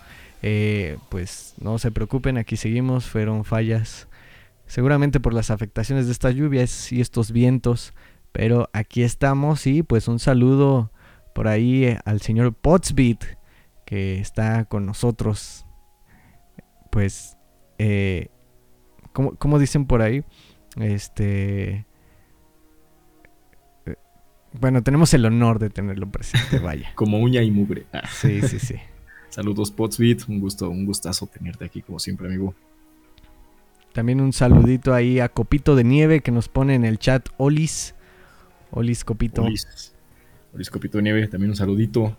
Eh, 0.46 0.98
pues 1.08 1.54
no 1.58 1.78
se 1.78 1.90
preocupen, 1.90 2.36
aquí 2.36 2.56
seguimos. 2.58 3.06
Fueron 3.06 3.44
fallas 3.44 4.08
seguramente 4.66 5.18
por 5.18 5.32
las 5.32 5.50
afectaciones 5.50 6.04
de 6.04 6.12
estas 6.12 6.34
lluvias 6.34 6.92
y 6.92 7.00
estos 7.00 7.32
vientos. 7.32 7.94
Pero 8.32 8.68
aquí 8.74 9.02
estamos 9.02 9.66
y 9.66 9.82
pues 9.82 10.06
un 10.06 10.18
saludo 10.18 10.92
por 11.34 11.48
ahí 11.48 11.84
eh, 11.84 11.98
al 12.04 12.20
señor 12.20 12.52
Potsbeat 12.52 13.24
que 13.86 14.18
está 14.20 14.66
con 14.66 14.84
nosotros. 14.84 15.64
Pues, 16.90 17.36
eh, 17.78 18.28
como, 19.12 19.34
como 19.36 19.58
dicen 19.58 19.86
por 19.86 20.02
ahí, 20.02 20.24
este... 20.76 21.86
eh, 23.86 23.94
Bueno, 24.52 24.82
tenemos 24.82 25.14
el 25.14 25.24
honor 25.24 25.58
de 25.58 25.70
tenerlo 25.70 26.10
presente, 26.10 26.58
vaya. 26.58 26.92
Como 26.94 27.18
uña 27.18 27.42
y 27.42 27.50
mugre. 27.50 27.86
Ah, 27.92 28.02
Sí, 28.12 28.42
sí, 28.42 28.58
sí. 28.58 28.74
Saludos, 29.34 29.70
Potsbeat. 29.70 30.28
Un 30.28 30.40
gusto, 30.40 30.68
un 30.70 30.84
gustazo 30.86 31.26
tenerte 31.26 31.64
aquí, 31.64 31.82
como 31.82 31.98
siempre, 31.98 32.26
amigo. 32.28 32.54
También 33.92 34.20
un 34.20 34.32
saludito 34.32 34.92
ahí 34.94 35.20
a 35.20 35.28
Copito 35.28 35.76
de 35.76 35.84
Nieve 35.84 36.20
que 36.20 36.32
nos 36.32 36.48
pone 36.48 36.74
en 36.74 36.84
el 36.84 36.98
chat 36.98 37.28
Olis. 37.36 37.94
Olis 38.72 39.04
Copito. 39.04 39.42
Olis. 39.42 39.94
Olis 40.52 40.70
Copito 40.70 40.98
de 40.98 41.04
Nieve, 41.04 41.28
también 41.28 41.50
un 41.50 41.56
saludito. 41.56 42.16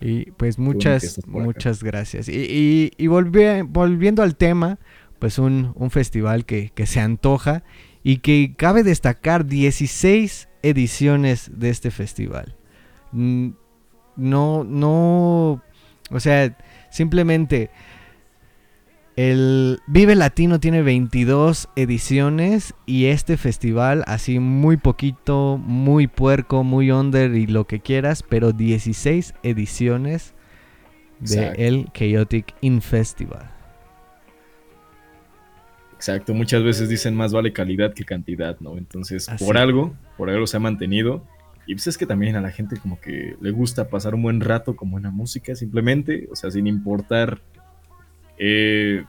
Y 0.00 0.30
pues 0.32 0.58
muchas, 0.58 1.20
muchas 1.26 1.82
gracias. 1.82 2.28
Y, 2.28 2.32
y- 2.34 2.90
y 2.96 3.06
volvi- 3.06 3.66
volviendo 3.68 4.22
al 4.22 4.36
tema, 4.36 4.78
pues 5.18 5.38
un, 5.38 5.72
un 5.76 5.90
festival 5.90 6.44
que, 6.46 6.70
que 6.74 6.86
se 6.86 7.00
antoja 7.00 7.64
y 8.02 8.18
que 8.18 8.54
cabe 8.56 8.82
destacar 8.82 9.46
16 9.46 10.48
ediciones 10.62 11.50
de 11.54 11.70
este 11.70 11.90
festival. 11.90 12.56
No, 14.16 14.64
no, 14.64 15.62
o 16.10 16.20
sea, 16.20 16.56
simplemente 16.90 17.70
el 19.16 19.80
Vive 19.86 20.16
Latino 20.16 20.58
tiene 20.58 20.82
22 20.82 21.68
ediciones 21.76 22.74
y 22.84 23.06
este 23.06 23.36
festival 23.36 24.02
así 24.06 24.40
muy 24.40 24.76
poquito, 24.76 25.56
muy 25.56 26.08
puerco, 26.08 26.64
muy 26.64 26.90
under 26.90 27.32
y 27.34 27.46
lo 27.46 27.66
que 27.66 27.80
quieras, 27.80 28.24
pero 28.28 28.52
16 28.52 29.34
ediciones 29.44 30.34
de 31.20 31.34
Exacto. 31.34 31.62
el 31.62 31.88
Chaotic 31.92 32.54
In 32.60 32.82
Festival. 32.82 33.50
Exacto, 35.94 36.34
muchas 36.34 36.62
veces 36.64 36.88
dicen 36.88 37.14
más 37.14 37.32
vale 37.32 37.52
calidad 37.52 37.94
que 37.94 38.04
cantidad, 38.04 38.58
¿no? 38.60 38.76
Entonces, 38.76 39.28
Así. 39.28 39.44
por 39.44 39.56
algo, 39.56 39.94
por 40.18 40.28
algo 40.28 40.46
se 40.46 40.56
ha 40.56 40.60
mantenido. 40.60 41.24
Y 41.66 41.74
pues 41.74 41.86
es 41.86 41.96
que 41.96 42.06
también 42.06 42.36
a 42.36 42.40
la 42.40 42.50
gente 42.50 42.76
como 42.76 43.00
que 43.00 43.36
le 43.40 43.50
gusta 43.50 43.88
pasar 43.88 44.14
un 44.14 44.22
buen 44.22 44.40
rato 44.40 44.76
con 44.76 44.90
buena 44.90 45.10
música, 45.10 45.54
simplemente, 45.54 46.28
o 46.30 46.36
sea, 46.36 46.50
sin 46.50 46.66
importar, 46.66 47.40
eh, 48.38 49.04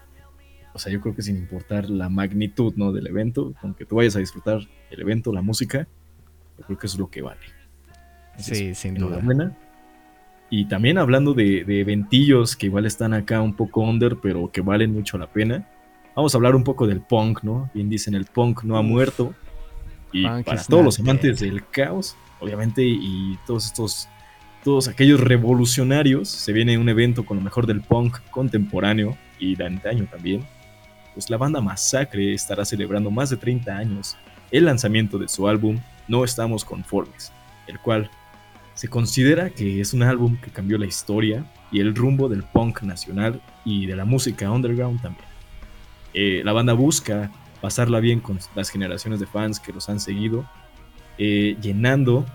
o 0.73 0.79
sea, 0.79 0.91
yo 0.91 1.01
creo 1.01 1.15
que 1.15 1.21
sin 1.21 1.35
importar 1.37 1.89
la 1.89 2.09
magnitud, 2.09 2.73
¿no? 2.77 2.91
Del 2.91 3.07
evento, 3.07 3.53
aunque 3.61 3.85
tú 3.85 3.95
vayas 3.97 4.15
a 4.15 4.19
disfrutar 4.19 4.61
el 4.89 5.01
evento, 5.01 5.33
la 5.33 5.41
música, 5.41 5.87
yo 6.57 6.65
creo 6.65 6.77
que 6.77 6.87
eso 6.87 6.95
es 6.95 6.99
lo 6.99 7.09
que 7.09 7.21
vale. 7.21 7.41
Entonces, 8.31 8.57
Sí, 8.57 8.75
sin 8.75 8.95
duda. 8.95 9.07
enhorabuena. 9.17 9.57
Y 10.49 10.65
también 10.65 10.97
hablando 10.97 11.33
de, 11.33 11.63
de 11.65 11.79
eventillos 11.81 12.55
que 12.55 12.67
igual 12.67 12.85
están 12.85 13.13
acá 13.13 13.41
un 13.41 13.55
poco 13.55 13.81
under, 13.81 14.17
pero 14.21 14.51
que 14.51 14.61
valen 14.61 14.93
mucho 14.93 15.17
la 15.17 15.27
pena. 15.27 15.67
Vamos 16.15 16.33
a 16.33 16.37
hablar 16.37 16.55
un 16.55 16.63
poco 16.63 16.87
del 16.87 17.01
punk, 17.01 17.43
¿no? 17.43 17.69
Bien 17.73 17.89
dicen, 17.89 18.13
el 18.15 18.25
punk 18.25 18.63
no 18.63 18.77
ha 18.77 18.81
muerto. 18.81 19.33
Y 20.15 20.25
Punk 20.25 20.45
para 20.45 20.63
todos 20.63 20.83
los 20.83 20.99
amantes 20.99 21.39
dead. 21.39 21.51
del 21.51 21.67
caos, 21.67 22.15
obviamente, 22.39 22.83
y 22.83 23.37
todos 23.45 23.65
estos, 23.65 24.07
todos 24.63 24.87
aquellos 24.87 25.19
revolucionarios, 25.19 26.29
se 26.29 26.53
viene 26.53 26.77
un 26.77 26.87
evento 26.87 27.25
con 27.25 27.37
lo 27.37 27.43
mejor 27.43 27.67
del 27.67 27.81
punk 27.81 28.19
contemporáneo 28.31 29.17
y 29.39 29.55
de 29.55 29.65
antaño 29.65 30.07
también. 30.09 30.45
Pues 31.13 31.29
la 31.29 31.37
banda 31.37 31.59
Masacre 31.59 32.33
estará 32.33 32.63
celebrando 32.65 33.11
más 33.11 33.29
de 33.29 33.37
30 33.37 33.75
años 33.75 34.17
el 34.51 34.65
lanzamiento 34.65 35.17
de 35.17 35.27
su 35.27 35.47
álbum 35.47 35.79
No 36.07 36.23
Estamos 36.23 36.63
Conformes, 36.63 37.31
el 37.67 37.79
cual 37.79 38.09
se 38.73 38.87
considera 38.87 39.49
que 39.49 39.81
es 39.81 39.93
un 39.93 40.03
álbum 40.03 40.37
que 40.37 40.51
cambió 40.51 40.77
la 40.77 40.85
historia 40.85 41.45
y 41.71 41.79
el 41.79 41.95
rumbo 41.95 42.29
del 42.29 42.43
punk 42.43 42.83
nacional 42.83 43.41
y 43.63 43.85
de 43.85 43.95
la 43.95 44.05
música 44.05 44.51
underground 44.51 45.01
también. 45.01 45.25
Eh, 46.13 46.41
la 46.45 46.53
banda 46.53 46.73
busca 46.73 47.31
pasarla 47.61 47.99
bien 47.99 48.19
con 48.19 48.39
las 48.55 48.69
generaciones 48.69 49.19
de 49.19 49.25
fans 49.25 49.59
que 49.59 49.73
los 49.73 49.89
han 49.89 49.99
seguido, 49.99 50.49
eh, 51.17 51.57
llenando, 51.61 52.25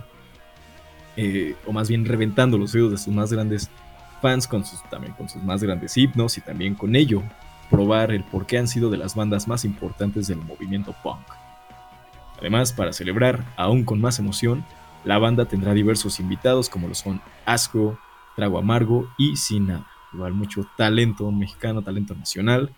eh, 1.17 1.57
o 1.67 1.73
más 1.73 1.89
bien 1.89 2.05
reventando 2.05 2.59
los 2.59 2.75
oídos 2.75 2.93
de 2.93 2.99
sus 2.99 3.13
más 3.13 3.33
grandes 3.33 3.71
fans 4.21 4.47
con 4.47 4.65
sus, 4.65 4.83
también 4.91 5.15
con 5.15 5.29
sus 5.29 5.43
más 5.43 5.63
grandes 5.63 5.97
himnos 5.97 6.39
y 6.39 6.41
también 6.41 6.75
con 6.75 6.95
ello 6.95 7.23
probar 7.71 8.11
el 8.11 8.25
por 8.25 8.47
qué 8.47 8.59
han 8.59 8.69
sido 8.69 8.91
de 8.91 8.99
las 8.99 9.15
bandas 9.15 9.49
más 9.49 9.65
importantes 9.65 10.27
del 10.27 10.39
movimiento 10.39 10.95
punk. 11.03 11.27
Además, 12.39 12.73
para 12.73 12.93
celebrar 12.93 13.45
aún 13.57 13.85
con 13.85 14.01
más 14.01 14.19
emoción, 14.19 14.65
la 15.05 15.19
banda 15.19 15.47
tendrá 15.47 15.73
diversos 15.73 16.21
invitados 16.21 16.69
como 16.69 16.89
lo 16.89 16.95
son 16.95 17.21
Asco, 17.47 17.99
Trago 18.37 18.59
Amargo 18.59 19.09
y 19.19 19.37
Sina. 19.37 19.87
Igual 20.13 20.35
mucho 20.35 20.67
talento 20.77 21.31
mexicano, 21.31 21.83
talento 21.83 22.15
nacional, 22.15 22.75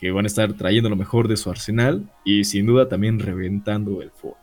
que 0.00 0.10
van 0.10 0.24
a 0.24 0.28
estar 0.28 0.52
trayendo 0.54 0.88
lo 0.88 0.96
mejor 0.96 1.28
de 1.28 1.36
su 1.36 1.50
arsenal 1.50 2.10
y 2.24 2.44
sin 2.44 2.66
duda 2.66 2.88
también 2.88 3.18
reventando 3.18 4.02
el 4.02 4.10
foro. 4.10 4.36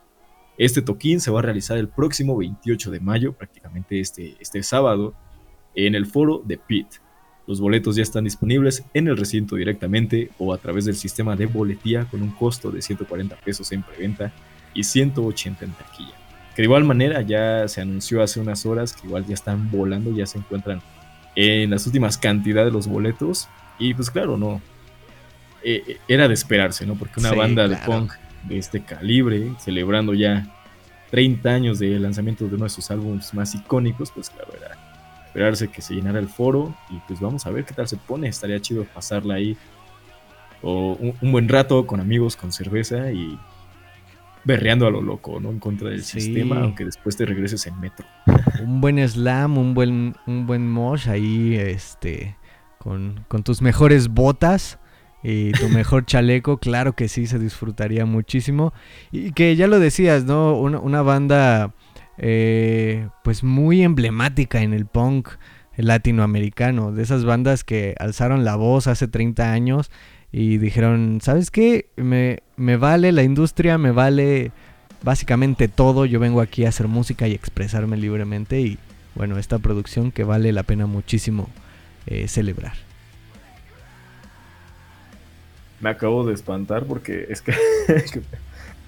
Este 0.56 0.82
toquín 0.82 1.20
se 1.20 1.30
va 1.30 1.40
a 1.40 1.42
realizar 1.42 1.78
el 1.78 1.88
próximo 1.88 2.36
28 2.36 2.90
de 2.90 3.00
mayo, 3.00 3.32
prácticamente 3.32 3.98
este, 3.98 4.36
este 4.40 4.62
sábado, 4.62 5.14
en 5.74 5.94
el 5.94 6.06
foro 6.06 6.42
de 6.44 6.58
Pit. 6.58 6.86
Los 7.46 7.60
boletos 7.60 7.96
ya 7.96 8.02
están 8.02 8.24
disponibles 8.24 8.84
en 8.94 9.08
el 9.08 9.16
recinto 9.16 9.56
directamente 9.56 10.30
o 10.38 10.54
a 10.54 10.58
través 10.58 10.84
del 10.84 10.94
sistema 10.94 11.36
de 11.36 11.46
boletía 11.46 12.06
con 12.06 12.22
un 12.22 12.30
costo 12.30 12.70
de 12.70 12.80
140 12.80 13.36
pesos 13.36 13.70
en 13.72 13.82
preventa 13.82 14.32
y 14.72 14.84
180 14.84 15.64
en 15.64 15.72
taquilla. 15.72 16.14
Que 16.54 16.62
de 16.62 16.66
igual 16.66 16.84
manera 16.84 17.20
ya 17.22 17.66
se 17.66 17.80
anunció 17.80 18.22
hace 18.22 18.40
unas 18.40 18.64
horas 18.64 18.94
que 18.94 19.06
igual 19.08 19.26
ya 19.26 19.34
están 19.34 19.70
volando, 19.70 20.12
ya 20.12 20.24
se 20.24 20.38
encuentran 20.38 20.80
en 21.34 21.70
las 21.70 21.84
últimas 21.86 22.16
cantidades 22.16 22.72
de 22.72 22.76
los 22.76 22.86
boletos. 22.86 23.48
Y 23.78 23.92
pues 23.92 24.08
claro, 24.08 24.38
no. 24.38 24.62
Eh, 25.64 25.98
era 26.08 26.28
de 26.28 26.34
esperarse, 26.34 26.86
¿no? 26.86 26.94
Porque 26.94 27.20
una 27.20 27.30
Sí, 27.30 27.36
banda 27.36 27.66
de 27.68 27.76
punk 27.76 28.12
de 28.44 28.58
este 28.58 28.82
calibre, 28.82 29.52
celebrando 29.58 30.12
ya 30.14 30.46
30 31.10 31.48
años 31.50 31.78
de 31.78 31.98
lanzamiento 31.98 32.46
de 32.46 32.54
uno 32.56 32.64
de 32.64 32.70
sus 32.70 32.90
álbumes 32.90 33.32
más 33.34 33.54
icónicos, 33.54 34.10
pues 34.10 34.30
claro, 34.30 34.52
era 34.56 34.76
esperarse 35.26 35.68
que 35.68 35.80
se 35.82 35.94
llenara 35.94 36.18
el 36.18 36.28
foro 36.28 36.74
y 36.90 36.98
pues 37.08 37.20
vamos 37.20 37.46
a 37.46 37.50
ver 37.50 37.64
qué 37.64 37.74
tal 37.74 37.88
se 37.88 37.96
pone. 37.96 38.28
Estaría 38.28 38.60
chido 38.60 38.84
pasarla 38.84 39.34
ahí 39.34 39.56
o 40.62 40.94
un, 40.94 41.14
un 41.20 41.32
buen 41.32 41.48
rato 41.48 41.86
con 41.86 42.00
amigos, 42.00 42.36
con 42.36 42.52
cerveza 42.52 43.10
y 43.12 43.38
berreando 44.44 44.86
a 44.86 44.90
lo 44.90 45.00
loco, 45.00 45.40
¿no? 45.40 45.50
En 45.50 45.58
contra 45.58 45.88
del 45.90 46.02
Sí. 46.04 46.20
sistema, 46.20 46.60
aunque 46.60 46.84
después 46.84 47.16
te 47.16 47.24
regreses 47.24 47.66
en 47.66 47.78
metro. 47.80 48.06
un 48.62 48.80
buen 48.80 48.98
slam, 49.08 49.56
un 49.58 49.72
buen, 49.74 50.14
un 50.26 50.46
buen 50.46 50.70
mosh 50.70 51.08
ahí, 51.08 51.54
este, 51.56 52.36
con, 52.78 53.24
con 53.28 53.42
tus 53.42 53.62
mejores 53.62 54.08
botas 54.08 54.78
y 55.24 55.52
tu 55.52 55.68
mejor 55.70 56.04
chaleco, 56.04 56.58
claro 56.58 56.92
que 56.92 57.08
sí, 57.08 57.26
se 57.26 57.38
disfrutaría 57.38 58.04
muchísimo. 58.04 58.74
Y 59.10 59.32
que 59.32 59.56
ya 59.56 59.66
lo 59.66 59.80
decías, 59.80 60.24
¿no? 60.24 60.56
Una, 60.56 60.78
una 60.78 61.00
banda 61.02 61.72
eh, 62.18 63.08
pues 63.24 63.42
muy 63.42 63.82
emblemática 63.82 64.62
en 64.62 64.74
el 64.74 64.86
punk 64.86 65.30
latinoamericano, 65.76 66.92
de 66.92 67.02
esas 67.02 67.24
bandas 67.24 67.64
que 67.64 67.94
alzaron 67.98 68.44
la 68.44 68.54
voz 68.54 68.86
hace 68.86 69.08
30 69.08 69.50
años 69.52 69.90
y 70.30 70.58
dijeron, 70.58 71.20
¿sabes 71.22 71.50
qué? 71.50 71.88
Me, 71.96 72.40
me 72.56 72.76
vale 72.76 73.10
la 73.10 73.22
industria, 73.22 73.78
me 73.78 73.90
vale 73.90 74.52
básicamente 75.02 75.68
todo, 75.68 76.06
yo 76.06 76.20
vengo 76.20 76.40
aquí 76.40 76.64
a 76.64 76.68
hacer 76.68 76.86
música 76.86 77.26
y 77.26 77.32
expresarme 77.32 77.96
libremente 77.96 78.60
y 78.60 78.78
bueno, 79.14 79.38
esta 79.38 79.58
producción 79.58 80.12
que 80.12 80.24
vale 80.24 80.52
la 80.52 80.62
pena 80.62 80.86
muchísimo 80.86 81.48
eh, 82.06 82.28
celebrar. 82.28 82.83
Me 85.84 85.90
acabo 85.90 86.24
de 86.24 86.32
espantar 86.32 86.86
porque 86.86 87.26
es 87.28 87.42
que 87.42 87.52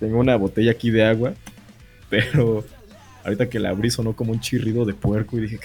tengo 0.01 0.19
una 0.19 0.35
botella 0.37 0.71
aquí 0.71 0.89
de 0.89 1.05
agua, 1.05 1.35
pero 2.09 2.65
ahorita 3.23 3.51
que 3.51 3.59
la 3.59 3.69
abrí 3.69 3.91
sonó 3.91 4.15
como 4.15 4.33
un 4.33 4.41
chirrido 4.41 4.87
de 4.87 4.95
puerco 4.95 5.37
y 5.37 5.43
dije 5.43 5.59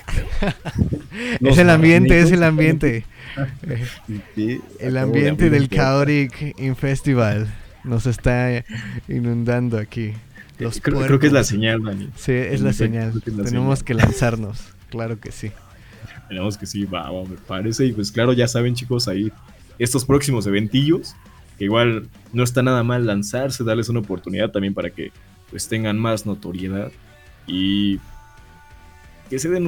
es 1.40 1.58
el 1.58 1.70
ambiente, 1.70 2.20
es 2.20 2.34
el 2.34 2.44
ambiente. 2.44 3.06
el 4.80 4.98
ambiente 4.98 5.50
del 5.50 5.70
Chaotic 5.70 6.60
In 6.60 6.76
Festival 6.76 7.48
nos 7.86 8.08
está 8.08 8.66
inundando 9.08 9.78
aquí. 9.78 10.12
creo, 10.82 11.18
que 11.18 11.28
es 11.28 11.34
la 11.34 11.46
señal, 11.46 11.82
Dani. 11.82 12.10
Sí, 12.18 12.34
es 12.34 12.60
la 12.60 12.74
señal. 12.74 13.22
Tenemos 13.24 13.84
que 13.84 13.94
lanzarnos, 13.94 14.66
claro 14.90 15.18
que 15.18 15.32
sí. 15.32 15.50
Tenemos 16.28 16.58
que 16.58 16.66
sí, 16.66 16.84
va, 16.84 17.10
me 17.10 17.38
parece. 17.48 17.86
Y 17.86 17.94
pues 17.94 18.12
claro, 18.12 18.34
ya 18.34 18.50
saben 18.50 18.76
chicos, 18.76 19.08
ahí 19.08 19.32
estos 19.84 20.06
próximos 20.06 20.46
eventillos, 20.46 21.16
que 21.58 21.66
igual 21.66 22.08
no 22.34 22.44
está 22.44 22.62
nada 22.62 22.84
mal 22.84 23.06
lanzarse, 23.06 23.64
darles 23.64 23.90
una 23.90 24.00
oportunidad 24.00 24.52
también 24.52 24.74
para 24.74 24.92
que 24.92 25.12
pues 25.50 25.68
tengan 25.68 25.98
más 25.98 26.26
notoriedad 26.26 26.92
y 27.48 28.00
que 29.30 29.40
se 29.40 29.50
den 29.50 29.66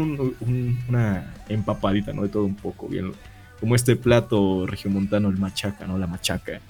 una 0.48 1.34
empapadita, 1.50 2.14
¿no? 2.14 2.22
De 2.24 2.30
todo 2.30 2.46
un 2.46 2.56
poco, 2.56 2.88
bien. 2.88 3.14
Como 3.60 3.76
este 3.76 3.96
plato 3.96 4.68
regiomontano, 4.68 5.30
el 5.30 5.38
machaca, 5.38 5.88
¿no? 5.88 5.98
La 5.98 6.06
machaca. 6.06 6.62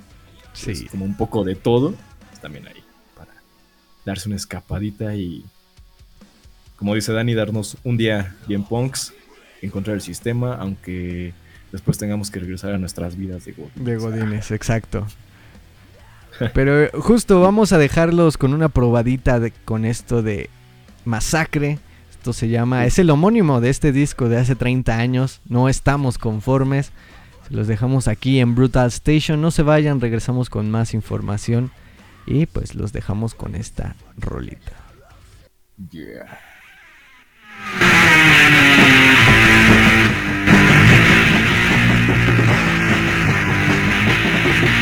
Sí. 0.53 0.85
como 0.85 1.03
un 1.03 1.17
poco 1.17 1.43
de 1.43 1.55
todo. 1.55 1.95
Pues 2.29 2.39
también 2.39 2.67
ahí, 2.67 2.83
para 3.17 3.31
darse 4.05 4.29
una 4.29 4.35
escapadita 4.35 5.15
y, 5.15 5.43
como 6.77 6.95
dice 6.95 7.11
Dani, 7.11 7.33
darnos 7.33 7.77
un 7.83 7.97
día 7.97 8.35
bien 8.47 8.63
punks, 8.63 9.13
encontrar 9.61 9.95
el 9.95 10.01
sistema, 10.01 10.55
aunque 10.55 11.33
después 11.73 11.97
tengamos 11.97 12.31
que 12.31 12.39
regresar 12.39 12.71
a 12.71 12.77
nuestras 12.77 13.17
vidas 13.17 13.43
de 13.43 13.51
godines. 13.51 13.83
De 13.83 13.97
godines, 13.97 14.51
exacto. 14.51 15.05
Pero 16.53 16.89
justo 17.01 17.41
vamos 17.41 17.73
a 17.73 17.77
dejarlos 17.77 18.37
con 18.37 18.53
una 18.53 18.69
probadita 18.69 19.39
de, 19.39 19.51
con 19.65 19.83
esto 19.83 20.21
de 20.21 20.49
Masacre. 21.03 21.79
Esto 22.11 22.31
se 22.31 22.47
llama, 22.47 22.85
es 22.85 22.97
el 22.99 23.09
homónimo 23.09 23.59
de 23.59 23.69
este 23.69 23.91
disco 23.91 24.29
de 24.29 24.37
hace 24.37 24.55
30 24.55 24.97
años. 24.97 25.41
No 25.49 25.67
estamos 25.67 26.17
conformes. 26.17 26.91
Se 27.47 27.53
los 27.53 27.67
dejamos 27.67 28.07
aquí 28.07 28.39
en 28.39 28.55
Brutal 28.55 28.87
Station. 28.87 29.41
No 29.41 29.51
se 29.51 29.63
vayan, 29.63 29.99
regresamos 29.99 30.49
con 30.49 30.71
más 30.71 30.93
información. 30.93 31.71
Y 32.25 32.45
pues 32.45 32.75
los 32.75 32.93
dejamos 32.93 33.35
con 33.35 33.55
esta 33.55 33.95
rolita. 34.17 34.71
Yeah. 35.91 36.39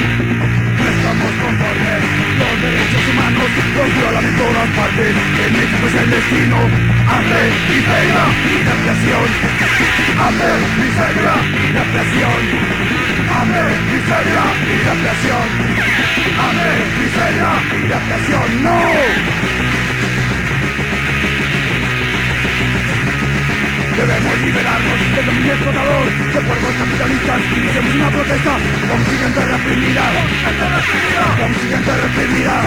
Estamos 0.01 1.31
conformes 1.41 2.01
Los 2.39 2.55
derechos 2.61 3.03
humanos 3.11 3.49
los 3.71 3.89
violan 3.95 4.25
en 4.25 4.35
todas 4.35 4.67
partes. 4.75 5.15
En 5.15 5.51
México 5.53 5.87
es 5.87 5.95
el 5.95 6.09
destino. 6.11 6.57
Hambre, 7.07 7.43
y 7.71 8.57
represión 8.63 9.27
Hambre, 10.21 10.53
miseria 10.77 11.35
represión 11.73 12.41
Hambre, 13.35 13.63
miseria 13.91 14.43
represión 14.85 15.47
Hambre, 16.41 16.73
miseria 16.99 17.49
represión 17.89 18.47
¡No! 18.63 19.90
y 25.51 25.53
explotador 25.53 26.05
de 26.07 26.41
cuerpos 26.47 26.73
capitalistas 26.79 27.41
que 27.51 27.79
una 27.91 28.09
protesta 28.09 28.53
consiguen 28.87 29.33
de 29.35 29.43
reprimirá 29.51 30.07
consiguen 31.41 31.83
de 31.83 31.95
reprimirá 31.99 32.57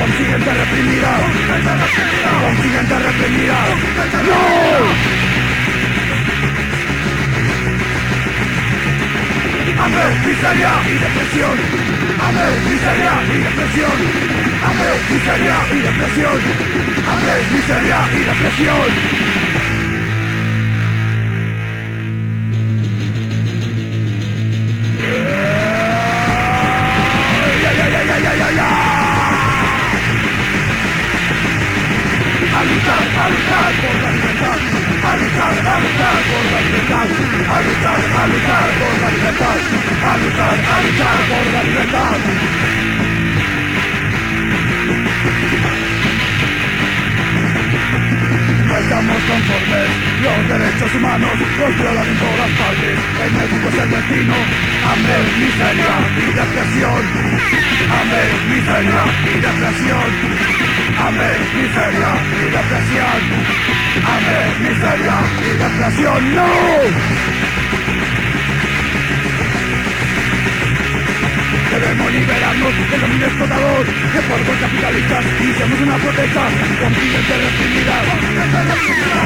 consiguen 0.00 0.40
de 0.40 0.52
reprimirá 0.56 1.14
consiguen 2.40 2.88
de 2.88 2.96
¡No! 4.24 5.20
Hambre, 9.80 10.04
miseria 10.26 10.72
y 10.84 10.92
depresión. 10.92 11.56
Hambre, 12.20 12.44
miseria 12.68 13.12
y 13.32 13.38
depresión. 13.38 13.98
Hambre, 14.62 14.90
miseria 15.08 15.56
y 15.72 15.78
depresión. 15.80 16.38
Hambre, 17.08 17.34
miseria 17.50 17.98
y 18.12 18.20
depresión. 18.24 19.39
Luchar, 37.80 37.96
a 37.96 38.26
luchar 38.26 38.68
por 38.78 38.94
la 39.00 39.10
libertad, 39.10 39.56
a 40.04 40.18
luchar, 40.18 40.56
a 40.60 40.82
luchar 40.82 41.18
por 41.30 41.44
la 41.52 41.62
libertad. 41.62 42.16
No 48.66 48.76
estamos 48.76 49.20
conformes, 49.30 49.90
los 50.22 50.40
derechos 50.48 50.94
humanos 50.94 51.30
los 51.40 51.72
violan 51.78 52.06
en 52.06 52.18
todas 52.18 52.50
partes. 52.60 52.96
En 53.24 53.32
México 53.38 53.68
es 53.68 53.78
el 53.80 53.90
destino, 53.90 54.36
hambre, 54.84 55.16
miseria 55.40 55.94
y 56.16 56.32
depresión. 56.36 57.02
Hambre, 57.90 58.22
miseria 58.50 59.02
y 59.24 59.40
depresión. 59.40 60.10
Hambre, 61.00 61.30
miseria 61.56 62.10
y 62.30 62.46
depresión. 62.50 63.20
Hambre, 64.04 64.38
miseria 64.68 65.16
y 65.40 65.56
depresión. 65.56 66.34
¡No! 66.34 67.39
Liberarnos 72.10 72.90
del 72.90 73.00
dominio 73.00 73.26
explotador 73.26 73.86
De 73.86 74.20
puertos 74.22 74.56
capitalistas 74.60 75.24
Iniciamos 75.40 75.80
una 75.80 75.96
protesta 75.96 76.42
Consiguiente 76.80 77.34
reprimida 77.38 77.96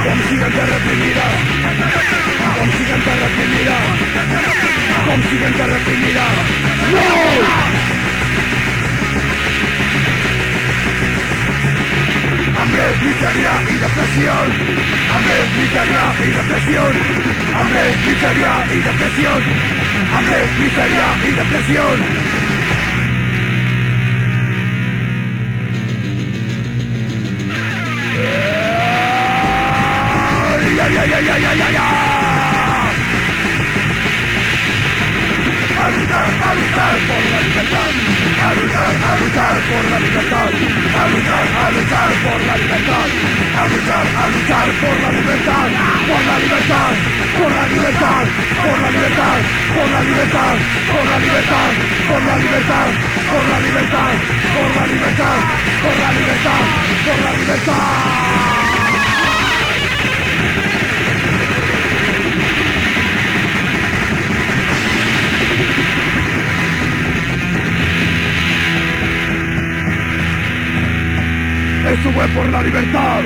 Consiguiente 0.05 0.61
reprimida 0.61 1.25
Consiguiente 2.59 3.11
reprimida 3.25 3.77
Consiguiente 5.07 5.67
reprimida 5.67 6.25
¡No! 6.93 7.95
Hambre, 12.57 12.85
miseria 13.03 13.53
y 13.69 13.75
depresión. 13.75 14.47
Hambre, 15.13 15.37
miseria 15.59 16.05
y 16.19 16.31
depresión. 16.31 16.93
Hambre, 17.55 17.85
miseria 18.07 18.53
y 18.73 18.79
depresión. 18.81 19.43
Hambre, 20.17 20.39
miseria 20.59 21.07
y 21.25 21.31
depresión 21.33 22.34
a 38.55 38.61
luchar, 38.61 38.95
a 39.03 39.19
luchar 39.19 39.57
por 39.67 39.85
la 39.91 39.99
libertad, 39.99 40.51
a 40.95 41.09
luchar, 41.09 41.47
a 41.59 41.71
luchar 41.75 42.11
por 42.23 42.41
la 42.47 42.57
libertad, 42.57 43.09
a 43.59 43.67
luchar, 43.67 44.07
a 44.15 44.29
luchar 44.31 44.69
por 44.81 44.97
la 45.03 45.11
libertad, 45.11 45.69
por 46.07 46.23
la 46.23 46.39
libertad, 46.39 46.95
por 47.35 47.51
la 47.51 47.67
libertad, 47.67 48.25
por 48.63 48.79
la 48.79 48.91
libertad, 48.95 49.37
por 49.75 49.91
la 49.91 50.01
libertad, 50.03 50.57
por 50.87 51.05
la 51.05 51.19
libertad, 51.19 51.67
por 52.07 52.23
la 52.23 52.39
libertad, 52.39 52.89
por 53.27 53.43
la 53.51 53.59
libertad, 53.59 54.13
por 54.55 54.71
la 54.77 54.87
libertad, 54.87 55.39
por 55.83 55.97
la 55.99 56.13
libertad, 56.15 56.63
por 57.05 57.19
la 57.25 57.33
libertad. 57.39 58.54
Fue 72.13 72.29
por 72.29 72.47
la 72.47 72.63
libertad. 72.63 73.23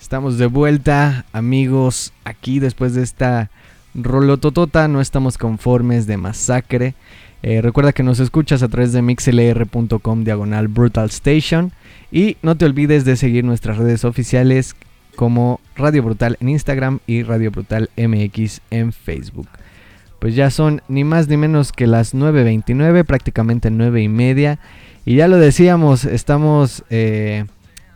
Estamos 0.00 0.38
de 0.38 0.46
vuelta, 0.46 1.24
amigos, 1.32 2.12
aquí 2.24 2.58
después 2.58 2.94
de 2.94 3.02
esta 3.02 3.50
rolototota. 3.94 4.88
No 4.88 5.00
estamos 5.00 5.38
conformes 5.38 6.06
de 6.06 6.16
masacre. 6.16 6.94
Eh, 7.42 7.62
recuerda 7.62 7.92
que 7.92 8.02
nos 8.02 8.20
escuchas 8.20 8.62
a 8.62 8.68
través 8.68 8.92
de 8.92 9.02
mixlr.com 9.02 10.24
diagonal 10.24 10.68
Brutal 10.68 11.06
Station. 11.06 11.72
Y 12.12 12.36
no 12.42 12.56
te 12.56 12.64
olvides 12.64 13.04
de 13.04 13.16
seguir 13.16 13.44
nuestras 13.44 13.78
redes 13.78 14.04
oficiales 14.04 14.74
como 15.20 15.60
Radio 15.76 16.02
Brutal 16.02 16.38
en 16.40 16.48
Instagram 16.48 17.00
y 17.06 17.24
Radio 17.24 17.50
Brutal 17.50 17.90
MX 17.94 18.62
en 18.70 18.90
Facebook. 18.90 19.50
Pues 20.18 20.34
ya 20.34 20.48
son 20.48 20.80
ni 20.88 21.04
más 21.04 21.28
ni 21.28 21.36
menos 21.36 21.72
que 21.72 21.86
las 21.86 22.14
9.29, 22.14 23.04
prácticamente 23.04 23.70
9 23.70 24.00
y 24.00 24.08
media. 24.08 24.60
Y 25.04 25.16
ya 25.16 25.28
lo 25.28 25.36
decíamos, 25.36 26.06
estamos 26.06 26.84
eh, 26.88 27.44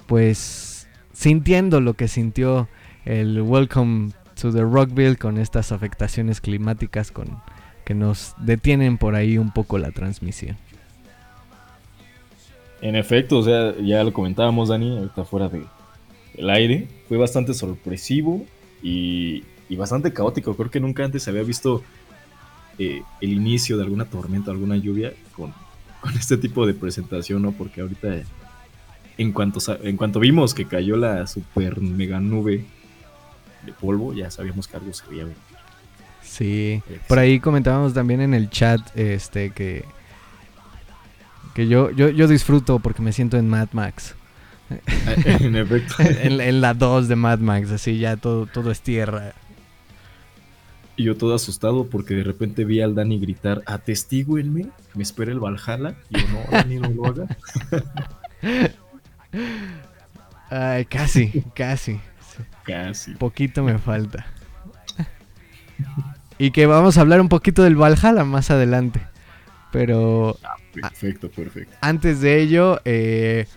pues 0.04 0.86
sintiendo 1.14 1.80
lo 1.80 1.94
que 1.94 2.08
sintió 2.08 2.68
el 3.06 3.40
Welcome 3.40 4.10
to 4.38 4.52
the 4.52 4.60
Rockville 4.60 5.16
con 5.16 5.38
estas 5.38 5.72
afectaciones 5.72 6.42
climáticas 6.42 7.10
con, 7.10 7.38
que 7.86 7.94
nos 7.94 8.34
detienen 8.36 8.98
por 8.98 9.14
ahí 9.14 9.38
un 9.38 9.50
poco 9.50 9.78
la 9.78 9.92
transmisión. 9.92 10.58
En 12.82 12.96
efecto, 12.96 13.38
o 13.38 13.42
sea, 13.42 13.74
ya 13.82 14.04
lo 14.04 14.12
comentábamos, 14.12 14.68
Dani, 14.68 14.98
ahorita 14.98 15.24
fuera 15.24 15.48
de 15.48 15.62
el 16.36 16.50
aire. 16.50 16.88
Fue 17.08 17.16
bastante 17.16 17.54
sorpresivo 17.54 18.44
y, 18.82 19.44
y 19.68 19.76
bastante 19.76 20.12
caótico. 20.12 20.56
Creo 20.56 20.70
que 20.70 20.80
nunca 20.80 21.04
antes 21.04 21.22
se 21.22 21.30
había 21.30 21.42
visto 21.42 21.82
eh, 22.78 23.02
el 23.20 23.32
inicio 23.32 23.76
de 23.76 23.84
alguna 23.84 24.04
tormenta, 24.04 24.50
alguna 24.50 24.76
lluvia 24.76 25.12
con, 25.36 25.52
con, 26.00 26.14
este 26.14 26.36
tipo 26.36 26.66
de 26.66 26.74
presentación, 26.74 27.42
¿no? 27.42 27.52
Porque 27.52 27.80
ahorita, 27.80 28.16
en 29.18 29.32
cuanto, 29.32 29.60
en 29.82 29.96
cuanto 29.96 30.20
vimos 30.20 30.54
que 30.54 30.66
cayó 30.66 30.96
la 30.96 31.26
super 31.26 31.80
mega 31.80 32.20
nube 32.20 32.64
de 33.64 33.72
polvo, 33.72 34.12
ya 34.12 34.30
sabíamos 34.30 34.68
que 34.68 34.76
algo 34.76 34.92
se 34.92 35.06
veía 35.08 35.24
venir. 35.24 35.38
Sí, 36.22 36.82
por 37.06 37.18
ahí 37.18 37.38
comentábamos 37.38 37.94
también 37.94 38.20
en 38.20 38.34
el 38.34 38.50
chat 38.50 38.80
este 38.96 39.50
que 39.50 39.84
que 41.54 41.68
yo, 41.68 41.90
yo, 41.92 42.08
yo 42.10 42.26
disfruto 42.26 42.80
porque 42.80 43.00
me 43.00 43.12
siento 43.12 43.36
en 43.36 43.48
Mad 43.48 43.68
Max. 43.72 44.16
en 45.40 45.56
efecto. 45.56 45.94
en, 45.98 46.40
en, 46.40 46.60
la 46.60 46.74
2 46.74 47.08
de 47.08 47.16
Mad 47.16 47.38
Max, 47.38 47.70
así 47.70 47.98
ya 47.98 48.16
todo, 48.16 48.46
todo 48.46 48.70
es 48.70 48.80
tierra. 48.80 49.34
Y 50.96 51.04
yo 51.04 51.16
todo 51.16 51.34
asustado 51.34 51.86
porque 51.86 52.14
de 52.14 52.22
repente 52.22 52.64
vi 52.64 52.80
al 52.80 52.94
Dani 52.94 53.18
gritar, 53.18 53.62
atestíguenme, 53.66 54.68
me 54.94 55.02
espera 55.02 55.32
el 55.32 55.40
Valhalla. 55.40 55.96
Y 56.08 56.20
yo, 56.20 56.28
no, 56.28 56.38
Dani, 56.50 56.76
no 56.76 56.88
lo 56.90 57.06
haga. 57.06 57.26
Ay, 60.50 60.84
casi, 60.84 61.42
casi. 61.54 62.00
Casi. 62.64 63.14
Poquito 63.14 63.64
me 63.64 63.78
falta. 63.78 64.26
y 66.38 66.52
que 66.52 66.66
vamos 66.66 66.96
a 66.96 67.00
hablar 67.00 67.20
un 67.20 67.28
poquito 67.28 67.64
del 67.64 67.74
Valhalla 67.74 68.24
más 68.24 68.52
adelante. 68.52 69.00
Pero... 69.72 70.38
Ah, 70.44 70.54
perfecto, 70.72 71.28
perfecto. 71.28 71.76
Antes 71.80 72.20
de 72.20 72.40
ello, 72.40 72.80
eh, 72.84 73.48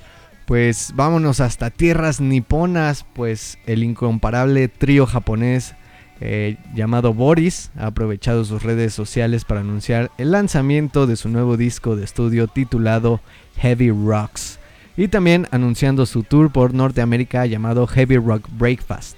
pues 0.48 0.94
vámonos 0.96 1.42
hasta 1.42 1.72
tierras 1.72 2.22
niponas, 2.22 3.06
pues 3.14 3.60
el 3.66 3.84
incomparable 3.84 4.70
trío 4.70 5.06
japonés 5.06 5.76
eh, 6.22 6.56
llamado 6.74 7.14
Boris 7.14 7.70
ha 7.78 7.88
aprovechado 7.88 8.46
sus 8.46 8.64
redes 8.64 8.94
sociales 8.94 9.44
para 9.44 9.60
anunciar 9.60 10.10
el 10.18 10.32
lanzamiento 10.32 11.06
de 11.06 11.18
su 11.18 11.28
nuevo 11.28 11.58
disco 11.58 11.98
de 11.98 12.06
estudio 12.06 12.48
titulado 12.48 13.20
Heavy 13.58 13.92
Rocks 13.92 14.58
y 14.96 15.10
también 15.10 15.50
anunciando 15.52 16.06
su 16.06 16.24
tour 16.24 16.50
por 16.50 16.74
Norteamérica 16.74 17.46
llamado 17.46 17.86
Heavy 17.86 18.16
Rock 18.16 18.48
Breakfast. 18.58 19.18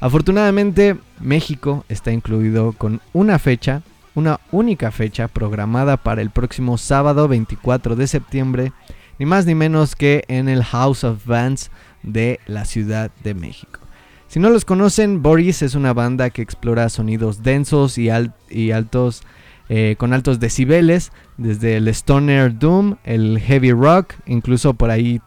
Afortunadamente, 0.00 0.96
México 1.20 1.84
está 1.90 2.10
incluido 2.10 2.72
con 2.72 3.02
una 3.12 3.38
fecha, 3.38 3.82
una 4.14 4.40
única 4.50 4.90
fecha 4.92 5.28
programada 5.28 5.98
para 5.98 6.22
el 6.22 6.30
próximo 6.30 6.78
sábado 6.78 7.28
24 7.28 7.96
de 7.96 8.06
septiembre, 8.06 8.72
ni 9.18 9.26
más 9.26 9.46
ni 9.46 9.54
menos 9.54 9.96
que 9.96 10.24
en 10.28 10.48
el 10.48 10.64
House 10.64 11.04
of 11.04 11.26
Bands 11.26 11.70
de 12.02 12.40
la 12.46 12.64
Ciudad 12.64 13.10
de 13.22 13.34
México. 13.34 13.80
Si 14.28 14.40
no 14.40 14.50
los 14.50 14.64
conocen, 14.64 15.22
Boris 15.22 15.62
es 15.62 15.74
una 15.74 15.92
banda 15.92 16.30
que 16.30 16.42
explora 16.42 16.88
sonidos 16.88 17.42
densos 17.42 17.98
y, 17.98 18.10
al 18.10 18.34
y 18.50 18.72
altos 18.72 19.22
eh, 19.68 19.94
con 19.96 20.12
altos 20.12 20.40
decibeles, 20.40 21.12
desde 21.36 21.76
el 21.76 21.88
stoner 21.88 22.58
doom, 22.58 22.96
el 23.04 23.38
heavy 23.38 23.72
rock, 23.72 24.14
incluso 24.26 24.74
por 24.74 24.90
ahí 24.90 25.20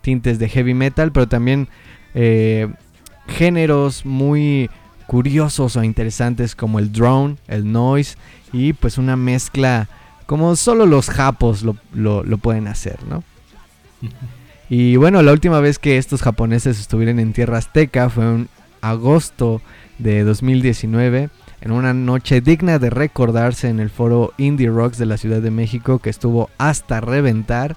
tintes 0.00 0.38
de 0.38 0.48
heavy 0.48 0.74
metal, 0.74 1.12
pero 1.12 1.28
también 1.28 1.68
eh, 2.14 2.72
géneros 3.28 4.04
muy 4.04 4.70
curiosos 5.06 5.76
o 5.76 5.84
interesantes 5.84 6.56
como 6.56 6.78
el 6.78 6.90
drone, 6.90 7.36
el 7.46 7.70
noise 7.70 8.16
y 8.52 8.72
pues 8.72 8.98
una 8.98 9.16
mezcla 9.16 9.88
como 10.26 10.56
solo 10.56 10.86
los 10.86 11.10
japos 11.10 11.62
lo, 11.62 11.76
lo 11.92 12.38
pueden 12.38 12.66
hacer, 12.66 12.98
¿no? 13.04 13.22
Y 14.70 14.96
bueno, 14.96 15.20
la 15.22 15.32
última 15.32 15.60
vez 15.60 15.78
que 15.78 15.98
estos 15.98 16.22
japoneses 16.22 16.80
estuvieron 16.80 17.18
en 17.18 17.34
tierra 17.34 17.58
azteca 17.58 18.08
fue 18.08 18.24
en 18.24 18.48
agosto 18.80 19.60
de 19.98 20.24
2019, 20.24 21.28
en 21.60 21.70
una 21.70 21.92
noche 21.94 22.40
digna 22.40 22.78
de 22.78 22.88
recordarse 22.90 23.68
en 23.68 23.78
el 23.78 23.90
foro 23.90 24.32
Indie 24.38 24.70
Rocks 24.70 24.98
de 24.98 25.06
la 25.06 25.16
Ciudad 25.16 25.40
de 25.40 25.50
México 25.50 25.98
que 25.98 26.10
estuvo 26.10 26.50
hasta 26.58 27.00
reventar. 27.00 27.76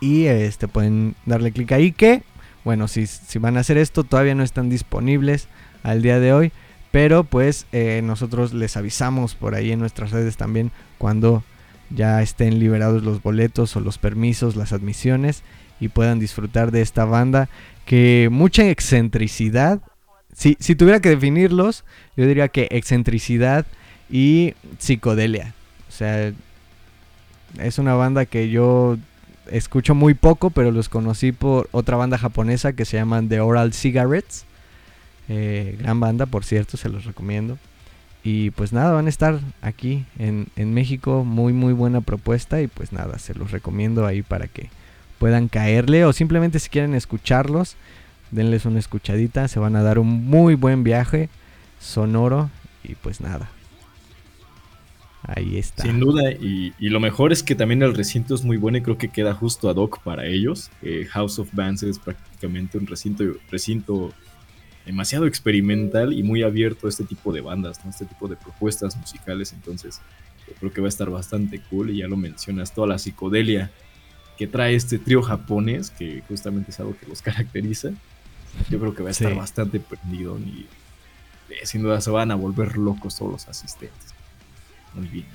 Y 0.00 0.24
este 0.26 0.68
pueden 0.68 1.14
darle 1.24 1.52
clic 1.52 1.72
ahí 1.72 1.92
que, 1.92 2.22
bueno, 2.64 2.88
si, 2.88 3.06
si, 3.06 3.38
van 3.38 3.56
a 3.56 3.60
hacer 3.60 3.78
esto, 3.78 4.04
todavía 4.04 4.34
no 4.34 4.42
están 4.42 4.68
disponibles 4.68 5.48
al 5.82 6.02
día 6.02 6.20
de 6.20 6.32
hoy. 6.32 6.52
Pero 6.90 7.24
pues 7.24 7.66
nosotros 8.04 8.52
les 8.52 8.76
avisamos 8.76 9.34
por 9.34 9.56
ahí 9.56 9.72
en 9.72 9.80
nuestras 9.80 10.12
redes 10.12 10.36
también 10.36 10.70
cuando 10.96 11.42
ya 11.90 12.22
estén 12.22 12.60
liberados 12.60 13.02
los 13.02 13.20
boletos 13.20 13.74
o 13.74 13.80
los 13.80 13.98
permisos, 13.98 14.54
las 14.54 14.72
admisiones 14.72 15.42
y 15.80 15.88
puedan 15.88 16.20
disfrutar 16.20 16.70
de 16.70 16.82
esta 16.82 17.04
banda 17.04 17.48
que 17.84 18.28
mucha 18.30 18.68
excentricidad 18.68 19.80
si, 20.34 20.56
si, 20.60 20.74
tuviera 20.74 21.00
que 21.00 21.10
definirlos, 21.10 21.84
yo 22.16 22.26
diría 22.26 22.48
que 22.48 22.68
excentricidad 22.70 23.64
y 24.10 24.54
psicodelia. 24.78 25.54
O 25.88 25.92
sea, 25.92 26.32
es 27.58 27.78
una 27.78 27.94
banda 27.94 28.26
que 28.26 28.50
yo 28.50 28.98
escucho 29.50 29.94
muy 29.94 30.14
poco, 30.14 30.50
pero 30.50 30.70
los 30.70 30.88
conocí 30.88 31.32
por 31.32 31.68
otra 31.72 31.96
banda 31.96 32.18
japonesa 32.18 32.72
que 32.72 32.84
se 32.84 32.96
llaman 32.96 33.28
The 33.28 33.40
Oral 33.40 33.72
Cigarettes. 33.72 34.44
Eh, 35.28 35.76
gran 35.78 36.00
banda, 36.00 36.26
por 36.26 36.44
cierto, 36.44 36.76
se 36.76 36.88
los 36.88 37.04
recomiendo. 37.04 37.58
Y 38.22 38.50
pues 38.50 38.72
nada, 38.72 38.92
van 38.92 39.06
a 39.06 39.10
estar 39.10 39.38
aquí 39.60 40.04
en, 40.18 40.48
en 40.56 40.74
México. 40.74 41.24
Muy, 41.24 41.52
muy 41.52 41.72
buena 41.72 42.00
propuesta. 42.00 42.60
Y 42.60 42.66
pues 42.66 42.92
nada, 42.92 43.18
se 43.18 43.34
los 43.34 43.50
recomiendo 43.50 44.06
ahí 44.06 44.22
para 44.22 44.48
que 44.48 44.70
puedan 45.18 45.48
caerle. 45.48 46.04
O 46.04 46.12
simplemente 46.12 46.58
si 46.58 46.70
quieren 46.70 46.94
escucharlos 46.94 47.76
denles 48.34 48.66
una 48.66 48.78
escuchadita, 48.78 49.48
se 49.48 49.58
van 49.58 49.76
a 49.76 49.82
dar 49.82 49.98
un 49.98 50.26
muy 50.26 50.54
buen 50.54 50.84
viaje 50.84 51.28
sonoro 51.80 52.50
y 52.82 52.94
pues 52.94 53.20
nada. 53.20 53.50
Ahí 55.26 55.56
está. 55.56 55.84
Sin 55.84 56.00
duda, 56.00 56.32
y, 56.32 56.74
y, 56.78 56.90
lo 56.90 57.00
mejor 57.00 57.32
es 57.32 57.42
que 57.42 57.54
también 57.54 57.82
el 57.82 57.94
recinto 57.94 58.34
es 58.34 58.44
muy 58.44 58.58
bueno 58.58 58.76
y 58.76 58.82
creo 58.82 58.98
que 58.98 59.08
queda 59.08 59.32
justo 59.32 59.70
ad 59.70 59.76
hoc 59.76 60.02
para 60.02 60.26
ellos. 60.26 60.70
Eh, 60.82 61.06
House 61.10 61.38
of 61.38 61.48
Bands 61.52 61.82
es 61.82 61.98
prácticamente 61.98 62.76
un 62.76 62.86
recinto, 62.86 63.24
recinto 63.50 64.12
demasiado 64.84 65.26
experimental 65.26 66.12
y 66.12 66.22
muy 66.22 66.42
abierto 66.42 66.86
a 66.86 66.90
este 66.90 67.04
tipo 67.04 67.32
de 67.32 67.40
bandas, 67.40 67.82
¿no? 67.82 67.90
este 67.90 68.04
tipo 68.04 68.28
de 68.28 68.36
propuestas 68.36 68.98
musicales. 68.98 69.54
Entonces, 69.54 70.02
yo 70.46 70.54
creo 70.60 70.72
que 70.74 70.82
va 70.82 70.88
a 70.88 70.90
estar 70.90 71.08
bastante 71.08 71.58
cool 71.70 71.88
y 71.88 71.98
ya 71.98 72.06
lo 72.06 72.18
mencionas, 72.18 72.74
toda 72.74 72.86
la 72.86 72.98
psicodelia 72.98 73.70
que 74.36 74.46
trae 74.46 74.74
este 74.74 74.98
trío 74.98 75.22
japonés, 75.22 75.90
que 75.90 76.22
justamente 76.28 76.70
es 76.70 76.80
algo 76.80 76.96
que 76.98 77.06
los 77.06 77.22
caracteriza 77.22 77.92
yo 78.70 78.78
creo 78.80 78.94
que 78.94 79.02
va 79.02 79.08
a 79.10 79.12
estar 79.12 79.32
sí. 79.32 79.38
bastante 79.38 79.80
prendido 79.80 80.38
y 80.38 80.66
eh, 81.50 81.66
sin 81.66 81.82
duda 81.82 82.00
se 82.00 82.10
van 82.10 82.30
a 82.30 82.34
volver 82.34 82.76
locos 82.76 83.16
todos 83.16 83.32
los 83.32 83.48
asistentes. 83.48 84.14
Muy 84.94 85.08
bien. 85.08 85.26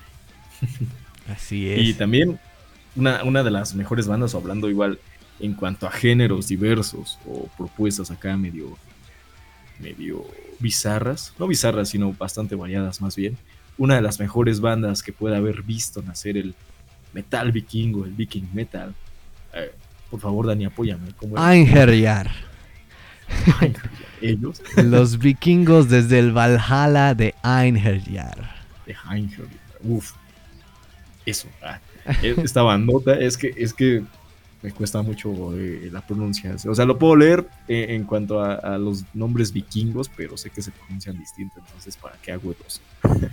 Así 1.28 1.70
es. 1.70 1.82
Y 1.82 1.94
también 1.94 2.40
una, 2.96 3.24
una 3.24 3.44
de 3.44 3.52
las 3.52 3.76
mejores 3.76 4.08
bandas, 4.08 4.36
hablando 4.36 4.70
igual 4.70 5.00
en 5.40 5.54
cuanto 5.54 5.88
a 5.88 5.92
géneros 5.92 6.48
diversos 6.48 7.20
o 7.26 7.48
propuestas 7.58 8.12
acá 8.12 8.36
medio, 8.36 8.78
medio 9.80 10.26
bizarras, 10.60 11.34
no 11.40 11.48
bizarras, 11.48 11.90
sino 11.90 12.14
bastante 12.14 12.56
variadas 12.56 13.02
más 13.02 13.16
bien. 13.16 13.38
Una 13.78 13.96
de 13.96 14.02
las 14.02 14.20
mejores 14.20 14.60
bandas 14.60 15.02
que 15.02 15.14
puede 15.14 15.38
haber 15.38 15.64
visto 15.64 16.02
nacer 16.02 16.36
el 16.36 16.54
metal 17.14 17.52
vikingo, 17.52 18.04
el 18.06 18.12
viking 18.12 18.50
metal. 18.54 18.94
Eh, 19.54 19.72
por 20.10 20.20
favor, 20.20 20.48
Dani, 20.48 20.66
apóyame. 20.66 21.14
¿Cómo? 21.16 21.38
Ellos, 24.22 24.62
Los 24.76 25.18
vikingos 25.18 25.90
desde 25.90 26.20
el 26.20 26.32
Valhalla 26.36 27.14
de 27.16 27.34
Einherjar. 27.44 28.56
de 28.86 28.96
Einherjar. 29.10 29.48
Uf, 29.84 30.12
eso. 31.26 31.48
ah. 31.64 31.80
Eh, 32.24 32.36
Esta 32.44 32.62
bandota 32.64 33.14
es 33.14 33.38
que, 33.38 33.54
es 33.56 33.74
que 33.74 34.04
me 34.62 34.72
cuesta 34.72 35.02
mucho 35.02 35.58
eh, 35.58 35.90
la 35.92 36.02
pronunciación. 36.06 36.72
O 36.72 36.76
sea, 36.76 36.84
lo 36.86 36.98
puedo 37.00 37.16
leer 37.16 37.48
eh, 37.68 37.88
en 37.90 38.04
cuanto 38.04 38.42
a, 38.42 38.56
a 38.56 38.78
los 38.78 39.04
nombres 39.14 39.54
vikingos, 39.54 40.10
pero 40.10 40.36
sé 40.38 40.50
que 40.50 40.62
se 40.62 40.72
pronuncian 40.72 41.18
distinto, 41.18 41.56
entonces 41.60 41.96
¿para 41.96 42.16
qué 42.22 42.32
hago 42.34 42.54
dos? 42.62 42.82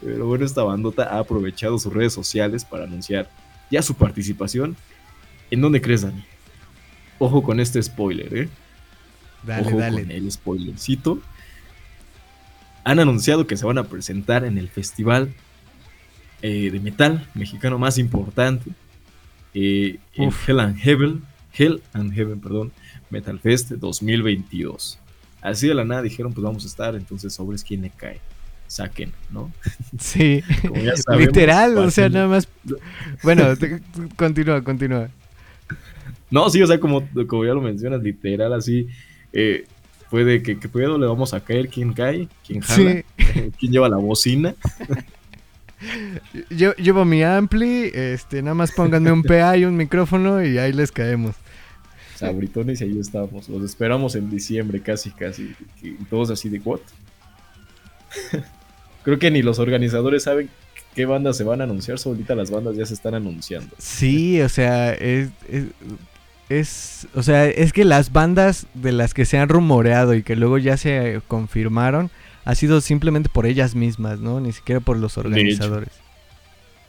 pero 0.00 0.26
bueno, 0.26 0.44
esta 0.44 0.62
bandota 0.62 1.04
ha 1.04 1.18
aprovechado 1.18 1.78
sus 1.78 1.92
redes 1.92 2.12
sociales 2.12 2.64
para 2.64 2.84
anunciar 2.84 3.28
ya 3.70 3.82
su 3.82 3.94
participación. 3.94 4.76
¿En 5.50 5.60
dónde 5.60 5.80
crees, 5.80 6.02
Dani? 6.02 6.24
Ojo 7.18 7.42
con 7.42 7.58
este 7.58 7.82
spoiler, 7.82 8.36
¿eh? 8.36 8.48
Dale, 9.42 9.68
Ojo 9.68 9.78
dale. 9.78 10.02
con 10.02 10.10
el 10.10 10.30
spoilercito. 10.30 11.20
Han 12.84 12.98
anunciado 12.98 13.46
que 13.46 13.56
se 13.56 13.66
van 13.66 13.78
a 13.78 13.84
presentar 13.84 14.44
en 14.44 14.58
el 14.58 14.68
festival 14.68 15.32
eh, 16.42 16.70
de 16.70 16.80
metal 16.80 17.26
mexicano 17.34 17.78
más 17.78 17.98
importante. 17.98 18.70
eh. 19.54 19.98
Hell 20.14 20.60
and 20.60 20.76
Heaven. 20.78 21.22
Hell 21.52 21.82
and 21.92 22.12
Heaven, 22.14 22.40
perdón. 22.40 22.72
Metal 23.10 23.38
Fest 23.40 23.70
2022. 23.72 24.98
Así 25.42 25.68
de 25.68 25.74
la 25.74 25.84
nada 25.84 26.02
dijeron, 26.02 26.32
pues 26.32 26.42
vamos 26.44 26.64
a 26.64 26.68
estar, 26.68 26.94
entonces 26.94 27.32
sobres 27.32 27.64
quién 27.64 27.82
le 27.82 27.90
cae. 27.90 28.20
Saquen, 28.66 29.12
¿no? 29.30 29.50
Sí, 29.98 30.42
sabemos, 31.04 31.26
literal, 31.26 31.76
o 31.78 31.90
sea, 31.90 32.08
nada 32.08 32.28
más. 32.28 32.46
Bueno, 33.24 33.56
te- 33.56 33.80
continúa, 34.16 34.62
continúa. 34.62 35.08
No, 36.30 36.48
sí, 36.50 36.62
o 36.62 36.66
sea, 36.68 36.78
como, 36.78 37.02
como 37.26 37.44
ya 37.44 37.52
lo 37.52 37.60
mencionas, 37.60 38.00
literal, 38.02 38.52
así. 38.52 38.86
Eh, 39.32 39.64
puede 40.10 40.42
que, 40.42 40.58
que 40.58 40.68
pedo 40.68 40.98
le 40.98 41.06
vamos 41.06 41.34
a 41.34 41.40
caer, 41.40 41.68
quién 41.68 41.92
cae, 41.92 42.28
quién 42.46 42.60
jala, 42.60 43.02
quién 43.58 43.72
lleva 43.72 43.88
la 43.88 43.96
bocina. 43.96 44.54
Yo 46.50 46.74
llevo 46.74 47.04
mi 47.04 47.22
ampli, 47.22 47.90
este, 47.94 48.42
nada 48.42 48.54
más 48.54 48.72
pónganme 48.72 49.12
un 49.12 49.22
PA 49.22 49.56
y 49.56 49.64
un 49.64 49.76
micrófono 49.76 50.44
y 50.44 50.58
ahí 50.58 50.72
les 50.72 50.92
caemos. 50.92 51.36
Sabritones 52.16 52.80
y 52.82 52.84
ahí 52.84 52.98
estamos. 52.98 53.48
Los 53.48 53.62
esperamos 53.64 54.14
en 54.14 54.28
diciembre, 54.28 54.82
casi, 54.82 55.10
casi. 55.10 55.54
Y 55.82 55.92
todos 56.10 56.30
así 56.30 56.50
de, 56.50 56.58
¿what? 56.58 56.80
Creo 59.04 59.18
que 59.18 59.30
ni 59.30 59.40
los 59.40 59.58
organizadores 59.58 60.24
saben 60.24 60.50
qué 60.94 61.06
bandas 61.06 61.38
se 61.38 61.44
van 61.44 61.62
a 61.62 61.64
anunciar. 61.64 61.98
Solita 61.98 62.34
las 62.34 62.50
bandas 62.50 62.76
ya 62.76 62.84
se 62.84 62.92
están 62.92 63.14
anunciando. 63.14 63.74
Sí, 63.78 64.38
o 64.42 64.50
sea, 64.50 64.92
es, 64.92 65.30
es, 65.48 65.64
es- 66.50 67.06
o 67.14 67.22
sea, 67.22 67.46
es 67.48 67.72
que 67.72 67.84
las 67.84 68.12
bandas 68.12 68.66
de 68.74 68.92
las 68.92 69.14
que 69.14 69.24
se 69.24 69.38
han 69.38 69.48
rumoreado 69.48 70.14
y 70.14 70.22
que 70.22 70.36
luego 70.36 70.58
ya 70.58 70.76
se 70.76 71.22
confirmaron 71.28 72.10
ha 72.44 72.54
sido 72.54 72.80
simplemente 72.80 73.28
por 73.28 73.46
ellas 73.46 73.74
mismas, 73.74 74.18
¿no? 74.20 74.40
Ni 74.40 74.52
siquiera 74.52 74.80
por 74.80 74.98
los 74.98 75.16
organizadores. 75.16 75.88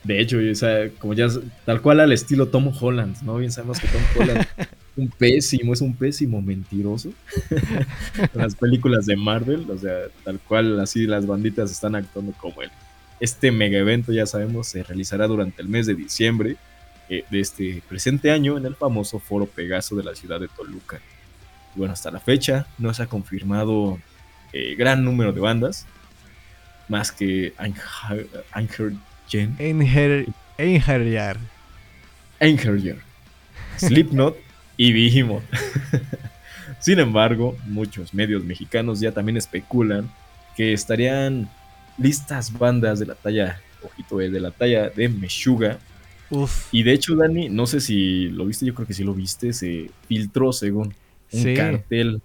De 0.03 0.19
hecho, 0.19 0.37
o 0.51 0.55
sea, 0.55 0.89
como 0.97 1.13
ya 1.13 1.27
tal 1.63 1.81
cual 1.81 1.99
al 1.99 2.11
estilo 2.11 2.47
Tom 2.47 2.71
Holland, 2.77 3.17
¿no? 3.21 3.37
Bien 3.37 3.51
sabemos 3.51 3.79
que 3.79 3.87
Tom 3.87 4.01
Holland 4.17 4.45
un 4.97 5.09
pésimo, 5.09 5.73
es 5.73 5.81
un 5.81 5.95
pésimo 5.95 6.41
mentiroso. 6.41 7.09
En 7.51 8.29
las 8.33 8.55
películas 8.55 9.05
de 9.05 9.15
Marvel, 9.15 9.67
o 9.69 9.77
sea, 9.77 9.93
tal 10.23 10.39
cual 10.39 10.79
así 10.79 11.05
las 11.05 11.27
banditas 11.27 11.69
están 11.69 11.93
actuando 11.95 12.31
como 12.39 12.63
él. 12.63 12.71
Este 13.19 13.51
mega 13.51 13.77
evento, 13.77 14.11
ya 14.11 14.25
sabemos, 14.25 14.67
se 14.67 14.81
realizará 14.81 15.27
durante 15.27 15.61
el 15.61 15.69
mes 15.69 15.85
de 15.85 15.93
diciembre 15.93 16.55
eh, 17.11 17.25
de 17.29 17.39
este 17.41 17.83
presente 17.89 18.31
año 18.31 18.57
en 18.57 18.65
el 18.65 18.75
famoso 18.75 19.19
Foro 19.19 19.45
Pegaso 19.45 19.95
de 19.97 20.03
la 20.03 20.15
ciudad 20.15 20.39
de 20.39 20.47
Toluca. 20.47 20.99
Y 21.75 21.79
bueno, 21.79 21.93
hasta 21.93 22.09
la 22.09 22.19
fecha 22.21 22.65
no 22.77 22.93
se 22.93 23.03
ha 23.03 23.07
confirmado 23.07 23.99
eh, 24.53 24.75
gran 24.75 25.03
número 25.03 25.33
de 25.33 25.41
bandas, 25.41 25.85
más 26.87 27.11
que 27.11 27.53
Einherjen, 27.59 29.57
Einher- 29.59 30.33
Einherjar. 30.57 31.37
Einherjar, 32.39 32.97
Slipknot 33.77 34.37
y 34.77 34.93
Behemoth. 34.93 35.43
Sin 36.79 36.99
embargo, 36.99 37.57
muchos 37.65 38.13
medios 38.13 38.43
mexicanos 38.43 38.99
ya 38.99 39.11
también 39.11 39.37
especulan 39.37 40.09
que 40.55 40.73
estarían 40.73 41.49
listas 41.97 42.57
bandas 42.57 42.99
de 42.99 43.05
la 43.05 43.15
talla, 43.15 43.61
ojito, 43.83 44.19
eh, 44.21 44.29
de 44.29 44.39
la 44.39 44.51
talla 44.51 44.89
de 44.89 45.07
Meshuga. 45.09 45.77
Uf. 46.31 46.69
Y 46.73 46.81
de 46.83 46.93
hecho, 46.93 47.15
Dani, 47.15 47.49
no 47.49 47.67
sé 47.67 47.79
si 47.81 48.29
lo 48.29 48.45
viste, 48.45 48.65
yo 48.65 48.73
creo 48.73 48.87
que 48.87 48.93
sí 48.93 49.03
lo 49.03 49.13
viste, 49.13 49.53
se 49.53 49.91
filtró 50.07 50.51
según 50.53 50.87
un 51.33 51.39
Sí. 51.43 51.53
cartel 51.53 52.21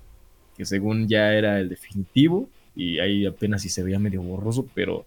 que 0.56 0.64
según 0.64 1.06
ya 1.06 1.34
era 1.34 1.60
el 1.60 1.68
definitivo 1.68 2.48
y 2.74 2.98
ahí 2.98 3.26
apenas 3.26 3.62
si 3.62 3.68
se 3.68 3.82
veía 3.82 3.98
medio 3.98 4.22
borroso, 4.22 4.66
pero, 4.74 5.06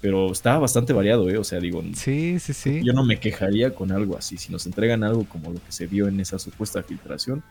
pero 0.00 0.32
estaba 0.32 0.60
bastante 0.60 0.92
variado, 0.92 1.28
¿eh? 1.28 1.36
O 1.36 1.44
sea, 1.44 1.60
digo, 1.60 1.82
Sí, 1.94 2.38
sí, 2.38 2.52
sí. 2.54 2.80
yo 2.82 2.92
no 2.92 3.04
me 3.04 3.18
quejaría 3.20 3.74
con 3.74 3.92
algo 3.92 4.16
así. 4.16 4.38
Si 4.38 4.50
nos 4.50 4.64
entregan 4.66 5.04
algo 5.04 5.24
como 5.24 5.52
lo 5.52 5.62
que 5.62 5.72
se 5.72 5.86
vio 5.86 6.08
en 6.08 6.20
esa 6.20 6.38
supuesta 6.38 6.82
filtración, 6.82 7.42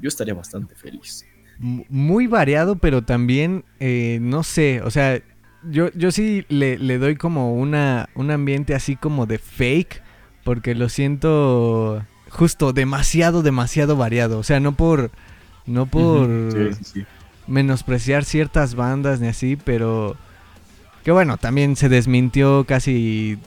yo 0.00 0.08
estaría 0.08 0.34
bastante 0.34 0.74
feliz. 0.74 1.26
Muy 1.58 2.26
variado, 2.26 2.76
pero 2.76 3.02
también, 3.02 3.64
eh, 3.80 4.18
no 4.20 4.42
sé, 4.42 4.82
o 4.82 4.90
sea, 4.90 5.22
yo, 5.70 5.90
yo 5.94 6.10
sí 6.10 6.44
le, 6.48 6.78
le 6.78 6.98
doy 6.98 7.16
como 7.16 7.54
una, 7.54 8.08
un 8.14 8.30
ambiente 8.30 8.74
así 8.74 8.96
como 8.96 9.26
de 9.26 9.38
fake, 9.38 10.02
porque 10.44 10.74
lo 10.74 10.88
siento 10.88 12.02
justo 12.28 12.72
demasiado, 12.72 13.42
demasiado 13.42 13.96
variado. 13.96 14.38
O 14.38 14.42
sea, 14.42 14.60
no 14.60 14.76
por, 14.76 15.10
no 15.66 15.86
por 15.86 16.28
Sí, 16.52 16.72
sí, 16.72 16.84
sí. 16.84 17.06
menospreciar 17.46 18.24
ciertas 18.24 18.74
bandas 18.74 19.20
ni 19.20 19.28
así, 19.28 19.56
pero 19.56 20.16
que 21.04 21.12
bueno, 21.12 21.36
también 21.36 21.76
se 21.76 21.88
desmintió 21.88 22.64
casi 22.64 23.38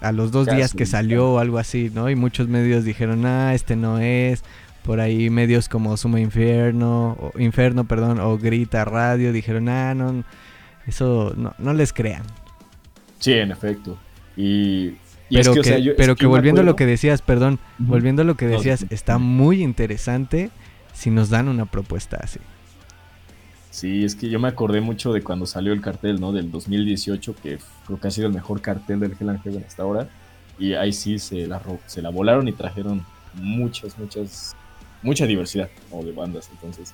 a 0.00 0.12
los 0.12 0.32
dos 0.32 0.46
días 0.46 0.74
que 0.74 0.86
salió 0.86 1.32
o 1.34 1.38
algo 1.38 1.58
así, 1.58 1.90
¿no? 1.94 2.10
Y 2.10 2.16
muchos 2.16 2.48
medios 2.48 2.84
dijeron, 2.84 3.26
ah, 3.26 3.54
este 3.54 3.76
no 3.76 3.98
es. 3.98 4.42
Por 4.82 4.98
ahí 4.98 5.28
medios 5.28 5.68
como 5.68 5.96
Suma 5.96 6.20
Inferno, 6.20 7.16
o, 7.20 7.38
Inferno, 7.38 7.84
perdón, 7.84 8.18
o 8.18 8.38
Grita 8.38 8.84
Radio 8.84 9.30
dijeron, 9.32 9.68
ah, 9.68 9.94
no, 9.94 10.24
eso 10.90 11.32
no, 11.36 11.54
no 11.58 11.72
les 11.72 11.92
crean. 11.92 12.22
Sí, 13.18 13.32
en 13.32 13.50
efecto. 13.50 13.98
Y, 14.36 14.88
y 14.88 14.98
Pero 15.30 15.40
es 15.40 15.48
que, 15.50 15.60
o 15.60 15.64
sea, 15.64 15.78
yo- 15.78 15.92
es 15.92 15.96
pero 15.96 16.16
que 16.16 16.26
volviendo 16.26 16.60
a 16.60 16.64
lo 16.64 16.76
que 16.76 16.86
decías, 16.86 17.22
perdón, 17.22 17.58
volviendo 17.78 18.22
a 18.22 18.24
lo 18.24 18.34
que 18.36 18.46
decías, 18.46 18.86
está 18.90 19.18
muy 19.18 19.62
interesante 19.62 20.50
si 20.92 21.10
nos 21.10 21.30
dan 21.30 21.48
una 21.48 21.66
propuesta 21.66 22.18
así. 22.22 22.40
Sí, 23.70 24.04
es 24.04 24.16
que 24.16 24.28
yo 24.28 24.40
me 24.40 24.48
acordé 24.48 24.80
mucho 24.80 25.12
de 25.12 25.22
cuando 25.22 25.46
salió 25.46 25.72
el 25.72 25.80
cartel, 25.80 26.20
¿no? 26.20 26.32
Del 26.32 26.50
2018, 26.50 27.36
que 27.40 27.58
creo 27.86 28.00
que 28.00 28.08
ha 28.08 28.10
sido 28.10 28.26
el 28.26 28.32
mejor 28.34 28.60
cartel 28.60 28.98
del 29.00 29.12
Hell 29.18 29.28
and 29.30 29.42
Heaven 29.42 29.64
hasta 29.66 29.82
ahora. 29.84 30.08
Y 30.58 30.74
ahí 30.74 30.92
sí 30.92 31.18
se 31.18 31.46
la, 31.46 31.62
se 31.86 32.02
la 32.02 32.10
volaron 32.10 32.48
y 32.48 32.52
trajeron 32.52 33.04
muchas, 33.34 33.96
muchas, 33.98 34.56
mucha 35.02 35.24
diversidad 35.24 35.68
¿no? 35.92 36.02
de 36.02 36.12
bandas. 36.12 36.50
Entonces, 36.52 36.92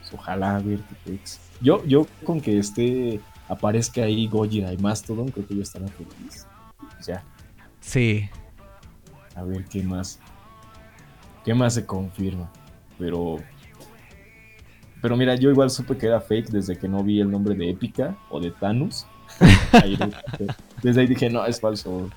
pues, 0.00 0.12
ojalá 0.14 0.58
ver 0.58 0.78
qué 0.80 1.10
pex. 1.12 1.40
Yo, 1.62 1.84
yo 1.86 2.06
con 2.24 2.40
que 2.40 2.58
esté, 2.58 3.20
aparezca 3.48 4.02
ahí 4.02 4.26
Gojira 4.26 4.72
y 4.72 4.78
Mastodon, 4.78 5.28
creo 5.28 5.46
que 5.46 5.56
yo 5.56 5.62
estaré 5.62 5.86
feliz. 5.88 6.46
Pues 6.78 7.06
ya, 7.06 7.24
Sí, 7.82 8.30
a 9.34 9.42
ver 9.42 9.64
qué 9.64 9.82
más. 9.82 10.20
¿Qué 11.44 11.52
más 11.52 11.74
se 11.74 11.84
confirma? 11.84 12.50
Pero. 12.98 13.38
Pero 15.02 15.16
mira, 15.16 15.34
yo 15.34 15.50
igual 15.50 15.68
supe 15.68 15.96
que 15.98 16.06
era 16.06 16.20
fake 16.20 16.48
desde 16.50 16.78
que 16.78 16.88
no 16.88 17.02
vi 17.02 17.20
el 17.20 17.30
nombre 17.30 17.56
de 17.56 17.70
Épica 17.70 18.16
o 18.30 18.40
de 18.40 18.52
Thanos. 18.52 19.06
Ahí 19.72 19.98
desde 20.82 21.00
ahí 21.00 21.06
dije, 21.06 21.30
no, 21.30 21.44
es 21.46 21.60
falso. 21.60 22.10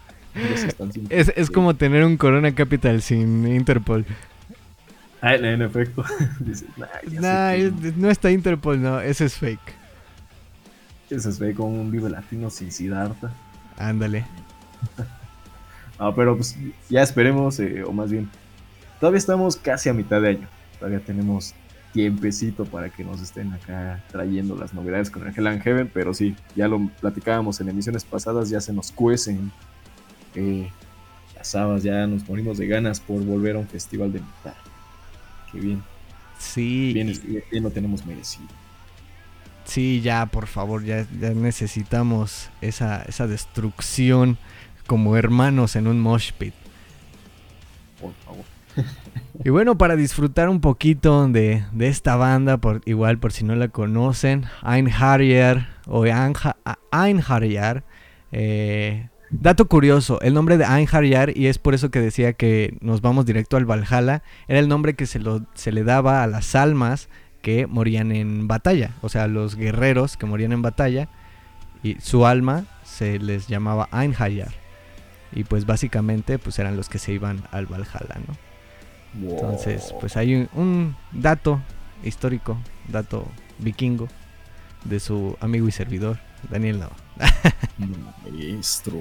Es, 1.09 1.31
es 1.35 1.49
como 1.49 1.75
tener 1.75 2.03
un 2.03 2.17
Corona 2.17 2.53
Capital 2.53 3.01
sin 3.01 3.47
Interpol. 3.47 4.05
Ah, 5.22 5.36
en 5.36 5.61
efecto. 5.61 6.03
Dices, 6.39 6.68
nah, 6.78 6.88
Nah, 7.20 7.53
es- 7.53 7.95
no 7.97 8.09
está 8.09 8.32
Interpol, 8.32 8.82
no, 8.82 8.99
ese 8.99 9.26
es 9.26 9.36
fake. 9.36 9.74
Ese 11.09 11.32
se 11.32 11.43
ve 11.43 11.53
como 11.53 11.80
un 11.82 11.91
vive 11.91 12.09
latino 12.09 12.49
sin 12.49 12.72
Siddhartha. 12.72 13.32
Ándale. 13.78 14.26
Ah, 15.97 16.11
pero 16.13 16.36
pues 16.36 16.57
ya 16.89 17.01
esperemos, 17.01 17.57
eh, 17.61 17.82
o 17.86 17.93
más 17.93 18.11
bien, 18.11 18.30
todavía 18.99 19.18
estamos 19.18 19.55
casi 19.55 19.88
a 19.88 19.93
mitad 19.93 20.22
de 20.22 20.28
año. 20.28 20.47
Todavía 20.78 20.99
tenemos 20.99 21.53
tiempecito 21.93 22.66
para 22.66 22.89
que 22.89 23.05
nos 23.05 23.22
estén 23.22 23.53
acá 23.53 24.03
trayendo 24.11 24.57
las 24.57 24.74
novedades 24.74 25.09
con 25.09 25.26
el 25.26 25.34
Hell 25.34 25.47
and 25.47 25.61
Heaven, 25.61 25.89
pero 25.93 26.13
sí, 26.13 26.36
ya 26.53 26.68
lo 26.68 26.89
platicábamos 26.99 27.61
en 27.61 27.70
emisiones 27.70 28.03
pasadas, 28.03 28.49
ya 28.49 28.59
se 28.59 28.74
nos 28.74 28.91
cuecen 28.91 29.53
eh, 30.36 30.70
las 31.38 31.47
Sabas, 31.47 31.82
ya 31.84 32.05
nos 32.07 32.28
morimos 32.28 32.57
de 32.57 32.68
ganas 32.68 32.99
por 32.99 33.24
volver 33.24 33.55
a 33.55 33.59
un 33.59 33.68
festival 33.70 34.11
de 34.11 34.20
metal. 34.20 34.55
Bien. 35.60 35.84
Sí. 36.38 36.91
Bien, 36.93 37.14
bien 37.51 37.64
lo 37.64 37.72
tenemos 37.72 38.06
merecido. 38.06 38.47
Sí, 39.66 40.01
ya, 40.01 40.26
por 40.28 40.47
favor, 40.47 40.84
ya, 40.84 41.08
ya 41.20 41.32
necesitamos 41.32 42.49
esa, 42.62 43.01
esa 43.03 43.26
destrucción 43.28 44.38
como 44.86 45.18
hermanos 45.18 45.76
en 45.76 45.88
un 45.88 45.99
mosh 45.99 46.32
pit. 46.34 46.53
Por 47.99 48.14
favor. 48.26 48.45
Y 49.43 49.49
bueno, 49.49 49.78
para 49.78 49.95
disfrutar 49.95 50.49
un 50.49 50.62
poquito 50.62 51.28
de, 51.28 51.66
de 51.72 51.88
esta 51.88 52.16
banda, 52.16 52.58
por, 52.58 52.82
igual 52.86 53.18
por 53.18 53.34
si 53.34 53.43
no 53.43 53.56
la 53.56 53.68
conocen, 53.70 54.45
Einharjar 54.64 55.68
o 55.88 56.06
Einharjar. 56.06 57.84
Eh, 58.32 59.10
dato 59.41 59.67
curioso, 59.67 60.19
el 60.21 60.33
nombre 60.33 60.57
de 60.57 60.65
Einharjar, 60.65 61.38
y 61.38 61.47
es 61.47 61.57
por 61.57 61.73
eso 61.73 61.91
que 61.91 61.99
decía 61.99 62.33
que 62.33 62.77
nos 62.81 63.01
vamos 63.01 63.25
directo 63.25 63.57
al 63.57 63.65
Valhalla, 63.65 64.23
era 64.47 64.59
el 64.59 64.67
nombre 64.67 64.95
que 64.95 65.05
se, 65.05 65.19
lo, 65.19 65.45
se 65.53 65.71
le 65.71 65.83
daba 65.83 66.23
a 66.23 66.27
las 66.27 66.55
almas 66.55 67.09
que 67.41 67.67
morían 67.67 68.11
en 68.11 68.47
batalla, 68.47 68.91
o 69.01 69.09
sea, 69.09 69.27
los 69.27 69.55
guerreros 69.55 70.17
que 70.17 70.25
morían 70.25 70.51
en 70.51 70.61
batalla, 70.61 71.09
y 71.83 71.97
su 71.99 72.25
alma 72.25 72.65
se 72.83 73.19
les 73.19 73.47
llamaba 73.47 73.89
Einharjar. 73.91 74.51
Y 75.31 75.43
pues 75.43 75.65
básicamente 75.65 76.39
pues 76.39 76.57
eran 76.59 76.77
los 76.77 76.89
que 76.89 76.97
se 76.97 77.11
iban 77.11 77.43
al 77.51 77.65
Valhalla, 77.65 78.15
¿no? 78.27 78.36
Entonces, 79.29 79.93
pues 79.99 80.17
hay 80.17 80.36
un, 80.36 80.49
un, 80.53 80.95
dato 81.13 81.61
histórico, 82.03 82.57
dato 82.89 83.25
vikingo 83.59 84.07
de 84.83 84.99
su 84.99 85.38
amigo 85.39 85.67
y 85.67 85.71
servidor, 85.71 86.19
Daniel 86.49 86.79
Nava. 86.79 86.95
Maestro. 88.23 88.99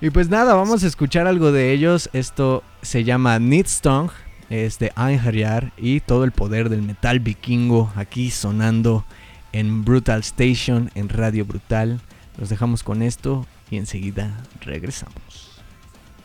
y 0.00 0.10
pues 0.10 0.28
nada, 0.28 0.54
vamos 0.54 0.84
a 0.84 0.86
escuchar 0.86 1.26
algo 1.26 1.52
de 1.52 1.72
ellos. 1.72 2.10
Esto 2.12 2.62
se 2.82 3.04
llama 3.04 3.38
Nidstong, 3.38 4.10
es 4.50 4.78
de 4.78 4.92
Einherjar 4.96 5.72
y 5.76 6.00
todo 6.00 6.24
el 6.24 6.32
poder 6.32 6.68
del 6.68 6.82
metal 6.82 7.20
vikingo 7.20 7.92
aquí 7.96 8.30
sonando 8.30 9.04
en 9.52 9.84
Brutal 9.84 10.20
Station, 10.20 10.90
en 10.94 11.08
Radio 11.08 11.44
Brutal. 11.44 12.00
Los 12.38 12.48
dejamos 12.48 12.82
con 12.82 13.02
esto 13.02 13.46
y 13.70 13.76
enseguida 13.76 14.34
regresamos. 14.60 15.62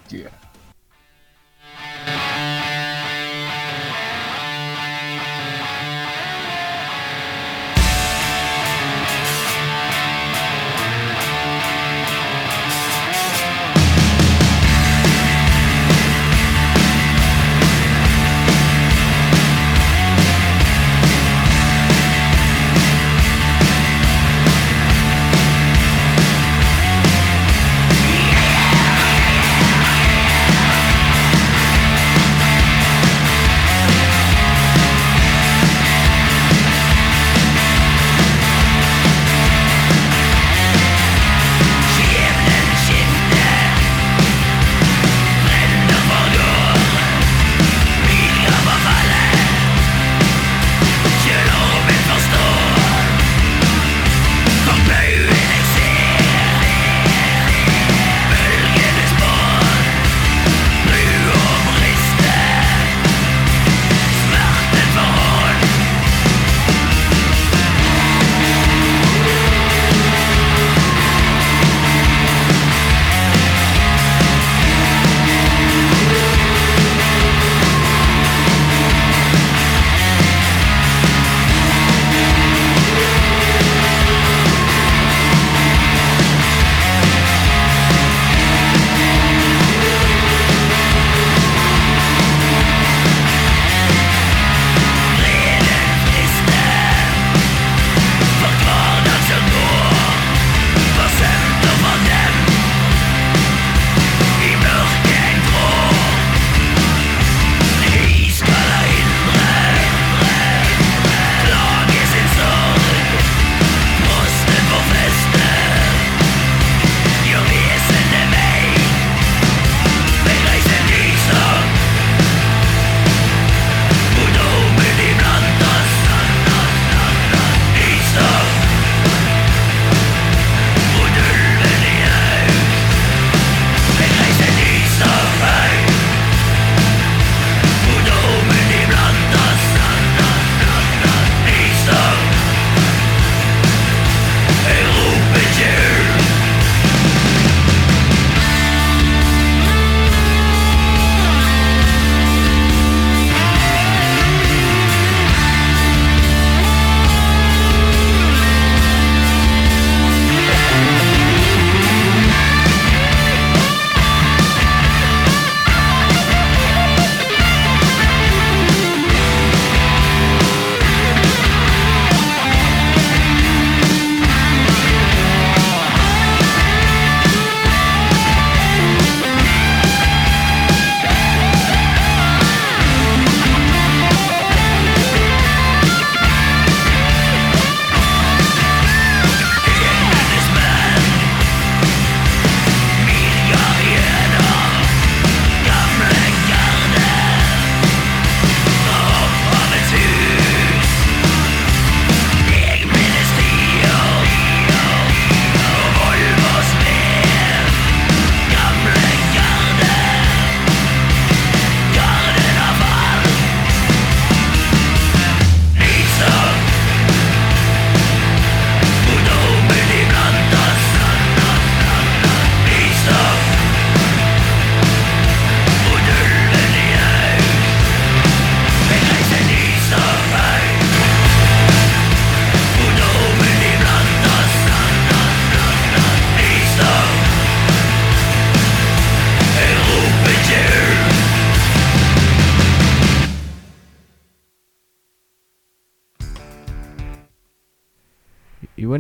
Yeah. 0.10 0.32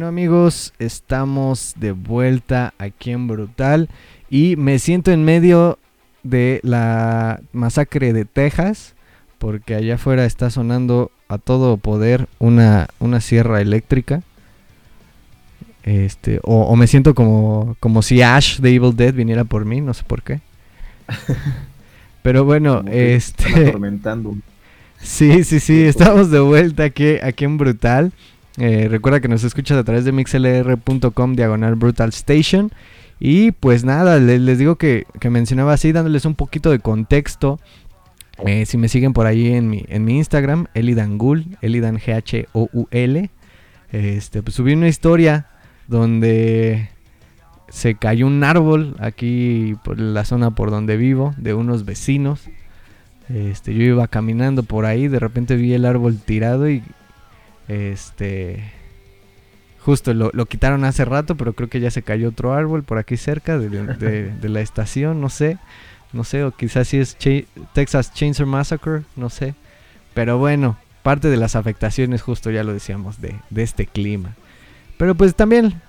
Amigos, 0.09 0.73
estamos 0.79 1.75
de 1.77 1.91
vuelta 1.91 2.73
aquí 2.79 3.11
en 3.11 3.27
Brutal 3.27 3.89
y 4.27 4.55
me 4.55 4.79
siento 4.79 5.11
en 5.11 5.23
medio 5.23 5.77
de 6.23 6.59
la 6.63 7.41
masacre 7.53 8.11
de 8.11 8.25
Texas 8.25 8.95
porque 9.37 9.75
allá 9.75 9.95
afuera 9.95 10.25
está 10.25 10.49
sonando 10.49 11.11
a 11.27 11.37
todo 11.37 11.77
poder 11.77 12.27
una, 12.39 12.87
una 12.97 13.21
sierra 13.21 13.61
eléctrica. 13.61 14.23
Este, 15.83 16.39
o, 16.43 16.75
me 16.75 16.87
siento 16.87 17.13
como, 17.13 17.77
como 17.79 18.01
si 18.01 18.23
Ash 18.23 18.59
de 18.61 18.73
Evil 18.73 18.95
Dead 18.95 19.13
viniera 19.13 19.43
por 19.43 19.63
mí, 19.63 19.79
no 19.79 19.93
sé 19.93 20.03
por 20.05 20.23
qué. 20.23 20.41
Pero 22.23 22.45
bueno, 22.45 22.83
este... 22.87 23.67
Atormentando. 23.69 24.35
Sí, 25.01 25.45
sí, 25.45 25.61
sí, 25.61 25.83
estamos 25.83 26.29
de 26.29 26.41
vuelta 26.41 26.83
aquí, 26.83 27.19
aquí 27.23 27.45
en 27.45 27.57
Brutal. 27.57 28.11
Eh, 28.59 28.89
recuerda 28.89 29.21
que 29.21 29.29
nos 29.29 29.45
escuchas 29.45 29.77
a 29.77 29.83
través 29.85 30.03
de 30.03 30.11
mixlr.com 30.11 31.33
diagonal 31.33 31.75
Brutal 31.75 32.09
Station. 32.09 32.71
Y 33.19 33.51
pues 33.51 33.83
nada, 33.83 34.19
les, 34.19 34.57
digo 34.57 34.75
que, 34.75 35.05
mencionaba 35.29 35.73
así, 35.73 35.91
dándoles 35.91 36.25
un 36.25 36.35
poquito 36.35 36.69
de 36.69 36.79
contexto. 36.79 37.59
Eh, 38.45 38.65
si 38.65 38.77
me 38.77 38.89
siguen 38.89 39.13
por 39.13 39.27
ahí 39.27 39.53
en 39.53 39.69
mi, 39.69 39.85
en 39.87 40.05
mi 40.05 40.17
Instagram, 40.17 40.67
Elidangul, 40.73 41.57
Elidan 41.61 41.99
G-H-O-U-L, 41.99 43.29
este, 43.91 44.43
pues 44.43 44.55
subí 44.55 44.73
una 44.73 44.87
historia 44.87 45.47
donde 45.87 46.89
se 47.67 47.95
cayó 47.95 48.27
un 48.27 48.43
árbol 48.43 48.95
aquí 48.99 49.75
por 49.83 49.99
la 49.99 50.23
zona 50.23 50.51
por 50.51 50.71
donde 50.71 50.95
vivo, 50.95 51.33
de 51.37 51.53
unos 51.53 51.83
vecinos. 51.83 52.49
Este, 53.27 53.73
yo 53.73 53.83
iba 53.83 54.07
caminando 54.07 54.63
por 54.63 54.85
ahí, 54.85 55.07
de 55.07 55.19
repente 55.19 55.55
vi 55.55 55.73
el 55.73 55.85
árbol 55.85 56.17
tirado 56.17 56.69
y 56.69 56.81
este 57.69 58.73
justo 59.79 60.13
lo, 60.13 60.45
quitaron 60.45 60.83
hace 60.83 61.05
rato, 61.05 61.35
pero 61.35 61.53
creo 61.53 61.69
que 61.69 61.79
ya 61.79 61.89
se 61.89 62.03
cayó 62.03 62.29
otro 62.29 62.53
árbol 62.53 62.83
por 62.83 62.97
aquí 62.97 63.17
cerca 63.17 63.57
de, 63.57 64.31
la 64.41 64.61
estación, 64.61 65.21
no 65.21 65.29
sé, 65.29 65.57
no 66.11 66.23
sé, 66.23 66.43
o 66.43 66.51
quizás 66.51 66.89
si 66.89 66.97
es 66.97 67.17
Texas 67.73 68.13
Chainsaw 68.13 68.45
Massacre, 68.45 69.03
no 69.15 69.29
sé, 69.29 69.55
pero 70.13 70.37
bueno, 70.37 70.77
parte 71.01 71.29
de 71.29 71.37
las 71.37 71.55
afectaciones 71.55 72.21
justo 72.21 72.51
ya 72.51 72.63
lo 72.63 72.73
decíamos 72.73 73.21
de, 73.21 73.35
de 73.49 73.63
este 73.63 73.85
clima. 73.85 74.35
Pero 74.97 75.15
pues 75.15 75.33
también, 75.33 75.81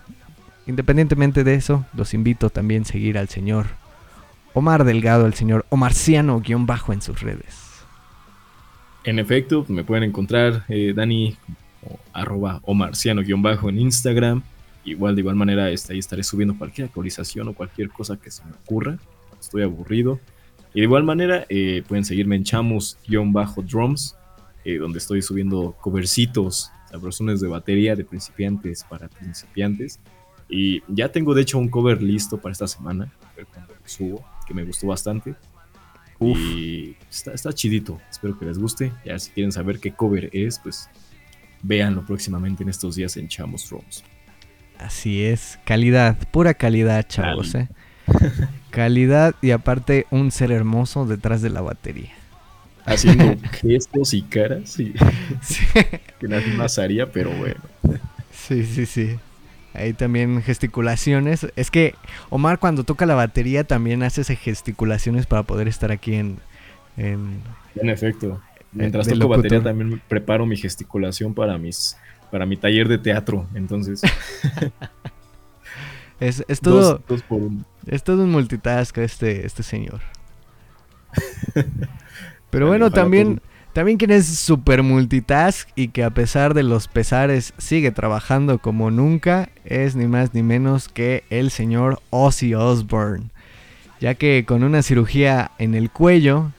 independientemente 0.66 1.42
de 1.42 1.54
eso, 1.54 1.84
los 1.92 2.14
invito 2.14 2.48
también 2.48 2.82
a 2.82 2.86
seguir 2.86 3.18
al 3.18 3.28
señor 3.28 3.66
Omar 4.54 4.84
Delgado, 4.84 5.26
el 5.26 5.34
señor 5.34 5.66
Omarciano-bajo 5.68 6.92
en 6.92 7.02
sus 7.02 7.20
redes. 7.20 7.70
En 9.04 9.18
efecto, 9.18 9.64
me 9.68 9.82
pueden 9.82 10.04
encontrar 10.04 10.64
eh, 10.68 10.92
Dani 10.94 11.36
o 11.82 11.98
arroba 12.12 12.60
omarciano-bajo 12.64 13.68
en 13.68 13.78
Instagram. 13.78 14.42
Igual, 14.84 15.14
de 15.14 15.20
igual 15.20 15.36
manera, 15.36 15.70
este, 15.70 15.92
ahí 15.92 15.98
estaré 15.98 16.22
subiendo 16.22 16.56
cualquier 16.56 16.86
actualización 16.86 17.48
o 17.48 17.54
cualquier 17.54 17.90
cosa 17.90 18.16
que 18.16 18.30
se 18.30 18.44
me 18.44 18.52
ocurra. 18.52 18.98
Estoy 19.38 19.62
aburrido. 19.62 20.20
Y 20.72 20.80
de 20.80 20.84
igual 20.84 21.04
manera, 21.04 21.46
eh, 21.48 21.82
pueden 21.86 22.04
seguirme 22.04 22.36
en 22.36 22.44
chamus-drums, 22.44 24.16
eh, 24.64 24.78
donde 24.78 24.98
estoy 24.98 25.22
subiendo 25.22 25.74
covercitos, 25.80 26.70
sabrosones 26.90 27.40
de 27.40 27.48
batería 27.48 27.96
de 27.96 28.04
principiantes 28.04 28.84
para 28.84 29.08
principiantes. 29.08 29.98
Y 30.48 30.82
ya 30.88 31.10
tengo, 31.10 31.34
de 31.34 31.42
hecho, 31.42 31.58
un 31.58 31.68
cover 31.68 32.02
listo 32.02 32.38
para 32.38 32.52
esta 32.52 32.66
semana, 32.66 33.12
cuando 33.52 33.74
lo 33.74 33.80
subo 33.88 34.24
que 34.46 34.54
me 34.54 34.64
gustó 34.64 34.88
bastante. 34.88 35.34
Y 36.20 36.96
está, 37.08 37.52
chidito. 37.52 37.98
Espero 38.10 38.38
que 38.38 38.44
les 38.44 38.58
guste. 38.58 38.92
Ya 39.04 39.18
si 39.18 39.30
quieren 39.30 39.52
saber 39.52 39.80
qué 39.80 39.92
cover 39.92 40.28
es, 40.32 40.58
pues 40.58 40.90
véanlo 41.62 42.04
próximamente 42.04 42.62
en 42.62 42.68
estos 42.68 42.94
días 42.94 43.16
en 43.16 43.28
Chamos 43.28 43.68
Drums. 43.68 44.04
Así 44.78 45.24
es, 45.24 45.58
calidad, 45.64 46.16
pura 46.30 46.54
calidad, 46.54 47.06
chavos, 47.06 47.54
eh. 47.54 47.68
calidad 48.70 49.34
y 49.42 49.50
aparte 49.50 50.06
un 50.10 50.30
ser 50.30 50.52
hermoso 50.52 51.06
detrás 51.06 51.42
de 51.42 51.50
la 51.50 51.60
batería. 51.60 52.12
Haciendo 52.86 53.36
gestos 53.52 54.14
y 54.14 54.22
caras, 54.22 54.80
y 54.80 54.94
que 56.18 56.28
nadie 56.28 56.54
más 56.54 56.78
haría, 56.78 57.12
pero 57.12 57.30
bueno. 57.30 57.60
Sí, 58.32 58.64
sí, 58.64 58.86
sí. 58.86 59.18
Ahí 59.74 59.92
también 59.92 60.42
gesticulaciones. 60.42 61.46
Es 61.56 61.70
que 61.70 61.94
Omar 62.30 62.58
cuando 62.58 62.84
toca 62.84 63.06
la 63.06 63.14
batería 63.14 63.64
también 63.64 64.02
hace 64.02 64.24
gesticulaciones 64.34 65.26
para 65.26 65.42
poder 65.42 65.68
estar 65.68 65.92
aquí 65.92 66.14
en... 66.14 66.38
En, 66.96 67.40
en 67.76 67.88
efecto. 67.88 68.40
Mientras 68.72 69.08
toco 69.08 69.28
batería 69.28 69.62
también 69.62 70.00
preparo 70.08 70.46
mi 70.46 70.56
gesticulación 70.56 71.34
para 71.34 71.58
mis 71.58 71.96
para 72.30 72.46
mi 72.46 72.56
taller 72.56 72.88
de 72.88 72.98
teatro. 72.98 73.46
Entonces... 73.54 74.02
es, 76.20 76.44
es, 76.48 76.60
todo... 76.60 77.02
Es 77.86 78.04
todo 78.04 78.22
un 78.22 78.30
multitask 78.30 78.96
este, 78.98 79.44
este 79.46 79.62
señor. 79.62 80.00
Pero 82.50 82.68
bueno, 82.68 82.90
también... 82.90 83.40
También 83.72 83.98
quien 83.98 84.10
es 84.10 84.26
super 84.26 84.82
multitask 84.82 85.68
y 85.76 85.88
que 85.88 86.02
a 86.02 86.10
pesar 86.10 86.54
de 86.54 86.64
los 86.64 86.88
pesares 86.88 87.54
sigue 87.56 87.92
trabajando 87.92 88.58
como 88.58 88.90
nunca 88.90 89.48
es 89.64 89.94
ni 89.94 90.08
más 90.08 90.34
ni 90.34 90.42
menos 90.42 90.88
que 90.88 91.22
el 91.30 91.52
señor 91.52 92.00
Ozzy 92.10 92.54
Osbourne. 92.54 93.26
Ya 94.00 94.16
que 94.16 94.44
con 94.44 94.64
una 94.64 94.82
cirugía 94.82 95.52
en 95.58 95.76
el 95.76 95.88
cuello, 95.88 96.50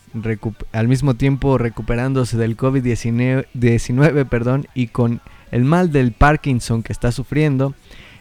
al 0.71 0.87
mismo 0.87 1.15
tiempo 1.15 1.57
recuperándose 1.57 2.37
del 2.37 2.57
COVID-19 2.57 4.27
perdón, 4.27 4.67
y 4.73 4.87
con 4.87 5.21
el 5.51 5.63
mal 5.63 5.91
del 5.91 6.11
Parkinson 6.11 6.83
que 6.83 6.93
está 6.93 7.11
sufriendo, 7.11 7.73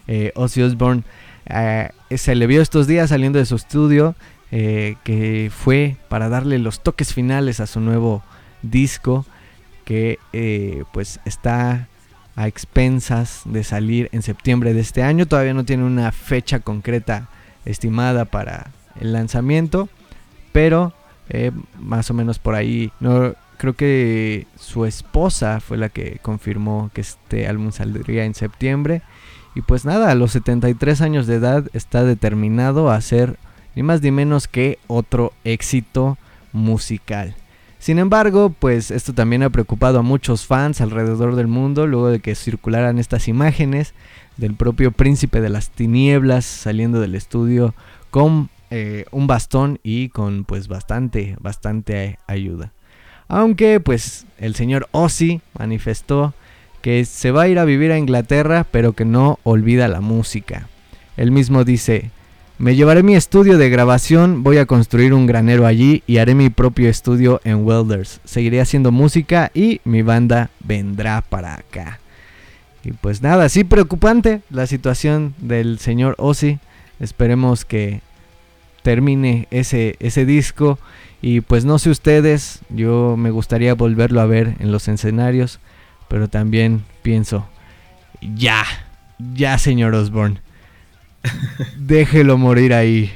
eh, 0.06 0.32
Ozzy 0.34 0.62
Osbourne 0.62 1.04
eh, 1.46 1.90
se 2.16 2.34
le 2.34 2.46
vio 2.46 2.62
estos 2.62 2.86
días 2.86 3.10
saliendo 3.10 3.38
de 3.38 3.46
su 3.46 3.56
estudio 3.56 4.14
eh, 4.52 4.96
que 5.04 5.50
fue 5.54 5.96
para 6.08 6.28
darle 6.28 6.58
los 6.58 6.80
toques 6.80 7.14
finales 7.14 7.60
a 7.60 7.66
su 7.68 7.80
nuevo 7.80 8.22
disco 8.62 9.24
que 9.84 10.18
eh, 10.32 10.84
pues 10.92 11.20
está 11.24 11.88
a 12.36 12.46
expensas 12.48 13.42
de 13.44 13.62
salir 13.64 14.08
en 14.12 14.22
septiembre 14.22 14.72
de 14.72 14.80
este 14.80 15.02
año. 15.02 15.26
Todavía 15.26 15.54
no 15.54 15.64
tiene 15.64 15.84
una 15.84 16.10
fecha 16.12 16.60
concreta 16.60 17.28
estimada 17.64 18.24
para 18.24 18.70
el 19.00 19.12
lanzamiento, 19.12 19.88
pero 20.52 20.94
eh, 21.30 21.52
más 21.78 22.10
o 22.10 22.14
menos 22.14 22.38
por 22.38 22.54
ahí. 22.54 22.92
No, 23.00 23.34
creo 23.56 23.74
que 23.74 24.46
su 24.56 24.84
esposa 24.84 25.60
fue 25.60 25.76
la 25.76 25.88
que 25.88 26.18
confirmó 26.22 26.90
que 26.92 27.00
este 27.00 27.46
álbum 27.46 27.72
saldría 27.72 28.24
en 28.24 28.34
septiembre. 28.34 29.02
Y 29.54 29.62
pues 29.62 29.84
nada, 29.84 30.10
a 30.10 30.14
los 30.14 30.32
73 30.32 31.00
años 31.00 31.26
de 31.26 31.36
edad 31.36 31.68
está 31.72 32.04
determinado 32.04 32.90
a 32.90 33.00
ser 33.00 33.38
ni 33.74 33.82
más 33.82 34.02
ni 34.02 34.10
menos 34.10 34.48
que 34.48 34.78
otro 34.86 35.32
éxito 35.44 36.18
musical. 36.52 37.34
Sin 37.78 37.98
embargo, 37.98 38.54
pues 38.58 38.90
esto 38.90 39.14
también 39.14 39.42
ha 39.42 39.50
preocupado 39.50 40.00
a 40.00 40.02
muchos 40.02 40.46
fans 40.46 40.80
alrededor 40.80 41.34
del 41.34 41.46
mundo 41.46 41.86
luego 41.86 42.08
de 42.08 42.20
que 42.20 42.34
circularan 42.34 42.98
estas 42.98 43.26
imágenes 43.26 43.94
del 44.36 44.54
propio 44.54 44.92
príncipe 44.92 45.40
de 45.40 45.48
las 45.48 45.70
tinieblas 45.70 46.44
saliendo 46.44 47.00
del 47.00 47.14
estudio 47.14 47.74
con 48.10 48.50
eh, 48.70 49.04
un 49.10 49.26
bastón 49.26 49.80
y 49.82 50.08
con 50.10 50.44
pues 50.44 50.68
bastante, 50.68 51.36
bastante 51.40 52.18
ayuda. 52.26 52.72
Aunque 53.28 53.80
pues 53.80 54.26
el 54.38 54.54
señor 54.54 54.88
Ozzy 54.92 55.40
manifestó 55.58 56.34
que 56.82 57.04
se 57.04 57.30
va 57.30 57.42
a 57.42 57.48
ir 57.48 57.58
a 57.58 57.64
vivir 57.64 57.92
a 57.92 57.98
Inglaterra 57.98 58.66
pero 58.70 58.92
que 58.92 59.04
no 59.04 59.38
olvida 59.42 59.88
la 59.88 60.00
música. 60.00 60.68
Él 61.16 61.30
mismo 61.30 61.64
dice, 61.64 62.10
me 62.60 62.76
llevaré 62.76 63.02
mi 63.02 63.16
estudio 63.16 63.56
de 63.56 63.70
grabación, 63.70 64.42
voy 64.42 64.58
a 64.58 64.66
construir 64.66 65.14
un 65.14 65.26
granero 65.26 65.66
allí 65.66 66.02
y 66.06 66.18
haré 66.18 66.34
mi 66.34 66.50
propio 66.50 66.88
estudio 66.88 67.40
en 67.44 67.64
Welders. 67.64 68.20
Seguiré 68.24 68.60
haciendo 68.60 68.92
música 68.92 69.50
y 69.54 69.80
mi 69.84 70.02
banda 70.02 70.50
vendrá 70.60 71.22
para 71.22 71.54
acá. 71.54 72.00
Y 72.84 72.92
pues 72.92 73.22
nada, 73.22 73.48
sí 73.48 73.64
preocupante 73.64 74.42
la 74.50 74.66
situación 74.66 75.34
del 75.38 75.78
señor 75.78 76.14
Ozzy. 76.18 76.58
Esperemos 76.98 77.64
que 77.64 78.02
termine 78.82 79.48
ese, 79.50 79.96
ese 80.00 80.24
disco. 80.24 80.78
Y 81.22 81.42
pues 81.42 81.64
no 81.64 81.78
sé 81.78 81.90
ustedes, 81.90 82.60
yo 82.70 83.16
me 83.18 83.30
gustaría 83.30 83.74
volverlo 83.74 84.20
a 84.20 84.26
ver 84.26 84.56
en 84.58 84.72
los 84.72 84.88
escenarios. 84.88 85.60
Pero 86.08 86.28
también 86.28 86.82
pienso, 87.02 87.48
ya, 88.20 88.64
ya 89.34 89.58
señor 89.58 89.94
Osborne 89.94 90.40
Déjelo 91.76 92.38
morir 92.38 92.74
ahí. 92.74 93.12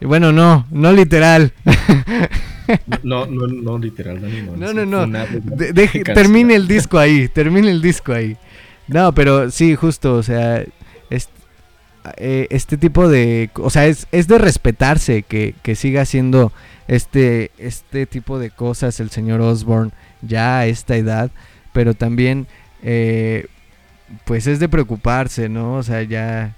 Y 0.00 0.06
bueno, 0.06 0.32
no, 0.32 0.66
no 0.70 0.92
literal. 0.92 1.52
No, 3.02 3.24
no, 3.24 3.46
no 3.46 3.78
literal, 3.78 4.20
no, 4.58 4.74
no, 4.74 4.84
no. 4.84 5.06
no. 5.06 5.24
termine 6.14 6.54
el 6.54 6.68
disco 6.68 6.98
ahí, 6.98 7.26
termine 7.28 7.70
el 7.70 7.80
disco 7.80 8.12
ahí. 8.12 8.36
No, 8.88 9.12
pero 9.14 9.50
sí, 9.50 9.74
justo, 9.74 10.16
o 10.16 10.22
sea, 10.22 10.64
eh, 12.16 12.46
este 12.50 12.76
tipo 12.76 13.08
de, 13.08 13.50
o 13.54 13.70
sea, 13.70 13.86
es, 13.86 14.06
es 14.12 14.28
de 14.28 14.38
respetarse 14.38 15.22
que, 15.22 15.54
que, 15.62 15.74
siga 15.74 16.02
haciendo 16.02 16.52
este, 16.86 17.50
este 17.58 18.06
tipo 18.06 18.38
de 18.38 18.50
cosas 18.50 19.00
el 19.00 19.10
señor 19.10 19.40
Osborne 19.40 19.92
ya 20.22 20.58
a 20.58 20.66
esta 20.66 20.96
edad, 20.96 21.30
pero 21.72 21.94
también 21.94 22.46
eh, 22.82 23.46
pues 24.24 24.46
es 24.46 24.60
de 24.60 24.68
preocuparse, 24.68 25.48
¿no? 25.48 25.74
O 25.74 25.82
sea, 25.82 26.02
ya, 26.02 26.54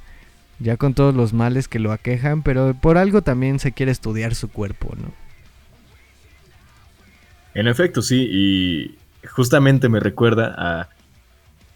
ya 0.59 0.77
con 0.77 0.95
todos 0.95 1.15
los 1.15 1.33
males 1.33 1.69
que 1.69 1.79
lo 1.79 1.93
aquejan, 1.93 2.43
pero 2.43 2.75
por 2.75 2.99
algo 2.99 3.23
también 3.23 3.59
se 3.59 3.73
quiere 3.73 3.93
estudiar 3.93 4.35
su 4.35 4.49
cuerpo, 4.49 4.95
¿no? 4.97 5.13
En 7.55 7.67
efecto, 7.67 8.01
sí, 8.01 8.29
y 8.31 8.99
justamente 9.27 9.89
me 9.89 10.01
recuerda 10.01 10.55
a, 10.57 10.89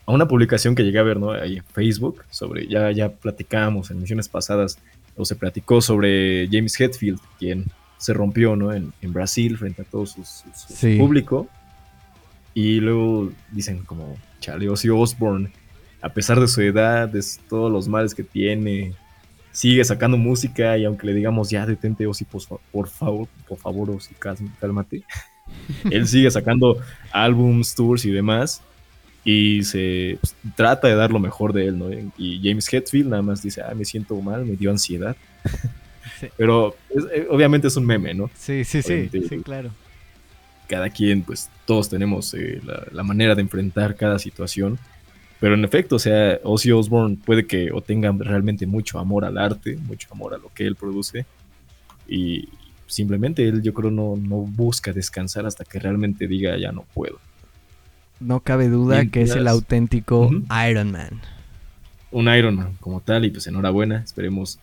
a 0.06 0.12
una 0.12 0.28
publicación 0.28 0.74
que 0.74 0.82
llegué 0.84 0.98
a 0.98 1.02
ver, 1.02 1.18
¿no? 1.18 1.32
Ahí 1.32 1.56
en 1.58 1.64
Facebook, 1.64 2.24
sobre, 2.30 2.66
ya, 2.66 2.90
ya 2.92 3.08
platicamos 3.10 3.90
en 3.90 4.00
misiones 4.00 4.28
pasadas, 4.28 4.78
o 5.16 5.24
se 5.24 5.36
platicó 5.36 5.80
sobre 5.80 6.48
James 6.50 6.78
Hetfield, 6.78 7.20
quien 7.38 7.66
se 7.98 8.12
rompió, 8.12 8.56
¿no? 8.56 8.72
En, 8.72 8.92
en 9.00 9.12
Brasil 9.12 9.56
frente 9.56 9.82
a 9.82 9.84
todo 9.84 10.04
su, 10.06 10.24
su- 10.24 10.44
su 10.54 10.74
Sí. 10.74 10.96
público. 10.98 11.48
Y 12.52 12.80
luego 12.80 13.32
dicen 13.50 13.78
como, 13.84 14.16
Charlie 14.40 14.68
Ozzy 14.68 14.88
Osbourne, 14.90 15.50
a 16.02 16.10
pesar 16.10 16.38
de 16.38 16.48
su 16.48 16.60
edad, 16.60 17.08
de 17.08 17.24
todos 17.48 17.72
los 17.72 17.88
males 17.88 18.14
que 18.14 18.22
tiene, 18.22 18.92
sigue 19.52 19.84
sacando 19.84 20.16
música 20.18 20.76
y 20.76 20.84
aunque 20.84 21.06
le 21.06 21.14
digamos, 21.14 21.48
ya 21.50 21.64
detente 21.64 22.06
Ozzy, 22.06 22.24
por, 22.26 22.42
por 22.70 22.88
favor, 22.88 23.28
por 23.48 23.58
favor, 23.58 23.90
Ozzy, 23.90 24.14
cálm- 24.20 24.52
cálmate. 24.60 25.02
Él 25.90 26.06
sigue 26.06 26.30
sacando 26.30 26.78
álbums, 27.12 27.74
tours 27.74 28.04
y 28.04 28.10
demás. 28.10 28.62
Y 29.24 29.62
se 29.64 30.18
pues, 30.20 30.36
trata 30.54 30.86
de 30.88 30.94
dar 30.96 31.10
lo 31.10 31.18
mejor 31.18 31.52
de 31.54 31.66
él, 31.68 31.78
¿no? 31.78 31.88
Y 32.18 32.40
James 32.42 32.70
Hetfield 32.72 33.08
nada 33.08 33.22
más 33.22 33.42
dice, 33.42 33.62
ah, 33.62 33.74
me 33.74 33.84
siento 33.84 34.14
mal, 34.20 34.44
me 34.44 34.56
dio 34.56 34.70
ansiedad. 34.70 35.16
Sí. 36.20 36.26
Pero 36.36 36.76
es- 36.90 37.04
eh, 37.12 37.26
obviamente 37.30 37.66
es 37.66 37.76
un 37.76 37.86
meme, 37.86 38.12
¿no? 38.12 38.30
Sí, 38.38 38.62
sí, 38.64 38.82
sí, 38.82 39.08
sí, 39.10 39.38
claro. 39.38 39.70
cada 40.68 40.90
quien, 40.90 41.22
pues 41.22 41.48
todos 41.66 41.88
tenemos 41.88 42.34
eh, 42.34 42.60
la, 42.64 42.84
la 42.92 43.02
manera 43.02 43.34
de 43.34 43.40
enfrentar 43.40 43.96
cada 43.96 44.18
situación. 44.18 44.78
Pero 45.40 45.54
en 45.54 45.64
efecto, 45.64 45.96
o 45.96 45.98
sea, 45.98 46.38
Ozzy 46.44 46.70
Osbourne 46.72 47.16
puede 47.24 47.46
que 47.46 47.72
o 47.72 47.80
tenga 47.80 48.12
realmente 48.18 48.66
mucho 48.66 48.98
amor 48.98 49.24
al 49.24 49.38
arte, 49.38 49.76
mucho 49.76 50.08
amor 50.12 50.34
a 50.34 50.38
lo 50.38 50.50
que 50.54 50.66
él 50.66 50.76
produce. 50.76 51.24
Y 52.06 52.48
simplemente 52.86 53.48
él, 53.48 53.62
yo 53.62 53.72
creo, 53.74 53.90
no, 53.90 54.14
no 54.16 54.36
busca 54.36 54.92
descansar 54.92 55.46
hasta 55.46 55.64
que 55.64 55.78
realmente 55.78 56.26
diga 56.28 56.56
ya 56.58 56.70
no 56.70 56.84
puedo. 56.94 57.18
No 58.20 58.40
cabe 58.40 58.68
duda 58.68 59.06
que 59.06 59.22
es 59.22 59.34
el 59.34 59.48
auténtico. 59.48 60.30
Iron 60.68 60.92
Man. 60.92 61.20
Un 62.10 62.28
Iron 62.28 62.56
Man 62.56 62.76
como 62.80 63.00
tal, 63.00 63.24
y 63.24 63.30
pues 63.30 63.46
enhorabuena. 63.46 63.98
Esperemos 63.98 64.58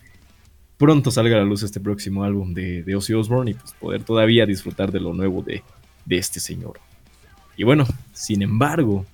pronto 0.77 1.11
salga 1.11 1.35
a 1.35 1.39
la 1.39 1.45
luz 1.45 1.61
este 1.63 1.79
próximo 1.79 2.23
álbum 2.23 2.53
de, 2.53 2.81
de 2.81 2.95
Ozzy 2.95 3.13
Osbourne 3.13 3.51
y 3.51 3.53
pues 3.53 3.73
poder 3.73 4.03
todavía 4.03 4.45
disfrutar 4.45 4.91
de 4.91 4.99
lo 4.99 5.13
nuevo 5.13 5.43
de, 5.43 5.63
de 6.05 6.17
este 6.17 6.39
señor. 6.39 6.79
Y 7.55 7.63
bueno, 7.63 7.85
sin 8.13 8.41
embargo, 8.41 9.05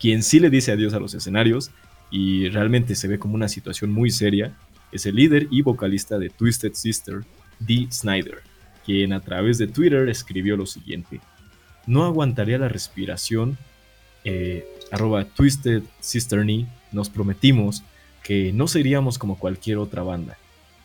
quien 0.00 0.22
sí 0.22 0.40
le 0.40 0.48
dice 0.48 0.72
adiós 0.72 0.94
a 0.94 1.00
los 1.00 1.12
escenarios 1.12 1.70
y 2.10 2.48
realmente 2.48 2.94
se 2.94 3.08
ve 3.08 3.18
como 3.18 3.34
una 3.34 3.48
situación 3.48 3.90
muy 3.90 4.10
seria 4.10 4.54
es 4.92 5.06
el 5.06 5.16
líder 5.16 5.48
y 5.50 5.62
vocalista 5.62 6.18
de 6.18 6.28
Twisted 6.28 6.74
Sister, 6.74 7.24
Dee 7.58 7.88
Snyder, 7.90 8.42
quien 8.84 9.12
a 9.12 9.20
través 9.20 9.58
de 9.58 9.66
Twitter 9.66 10.08
escribió 10.08 10.56
lo 10.56 10.66
siguiente. 10.66 11.20
No 11.86 12.04
aguantaría 12.04 12.58
la 12.58 12.68
respiración 12.68 13.58
eh, 14.24 14.66
arroba 14.90 15.24
Twisted 15.24 15.82
nos 16.92 17.08
prometimos 17.08 17.82
que 18.22 18.52
no 18.52 18.68
seríamos 18.68 19.18
como 19.18 19.38
cualquier 19.38 19.78
otra 19.78 20.02
banda, 20.02 20.36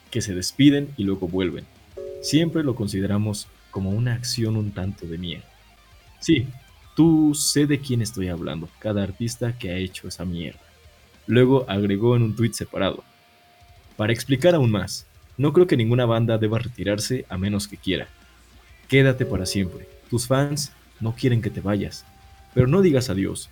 que 0.09 0.21
se 0.21 0.33
despiden 0.33 0.89
y 0.97 1.03
luego 1.03 1.27
vuelven. 1.27 1.65
Siempre 2.21 2.63
lo 2.63 2.75
consideramos 2.75 3.47
como 3.69 3.91
una 3.91 4.13
acción 4.13 4.55
un 4.55 4.71
tanto 4.71 5.05
de 5.05 5.17
mierda. 5.17 5.47
Sí, 6.19 6.47
tú 6.95 7.35
sé 7.35 7.67
de 7.67 7.79
quién 7.79 8.01
estoy 8.01 8.29
hablando, 8.29 8.69
cada 8.79 9.03
artista 9.03 9.57
que 9.57 9.69
ha 9.69 9.77
hecho 9.77 10.07
esa 10.07 10.25
mierda. 10.25 10.59
Luego 11.27 11.65
agregó 11.67 12.15
en 12.15 12.23
un 12.23 12.35
tweet 12.35 12.53
separado. 12.53 13.03
Para 13.97 14.13
explicar 14.13 14.55
aún 14.55 14.71
más, 14.71 15.05
no 15.37 15.53
creo 15.53 15.67
que 15.67 15.77
ninguna 15.77 16.05
banda 16.05 16.37
deba 16.37 16.57
retirarse 16.57 17.25
a 17.29 17.37
menos 17.37 17.67
que 17.67 17.77
quiera. 17.77 18.07
Quédate 18.87 19.25
para 19.25 19.45
siempre. 19.45 19.87
Tus 20.09 20.25
fans 20.25 20.71
no 20.99 21.13
quieren 21.13 21.41
que 21.41 21.49
te 21.49 21.61
vayas. 21.61 22.05
Pero 22.57 22.65
no 22.65 22.81
digas 22.81 23.11
adiós. 23.11 23.51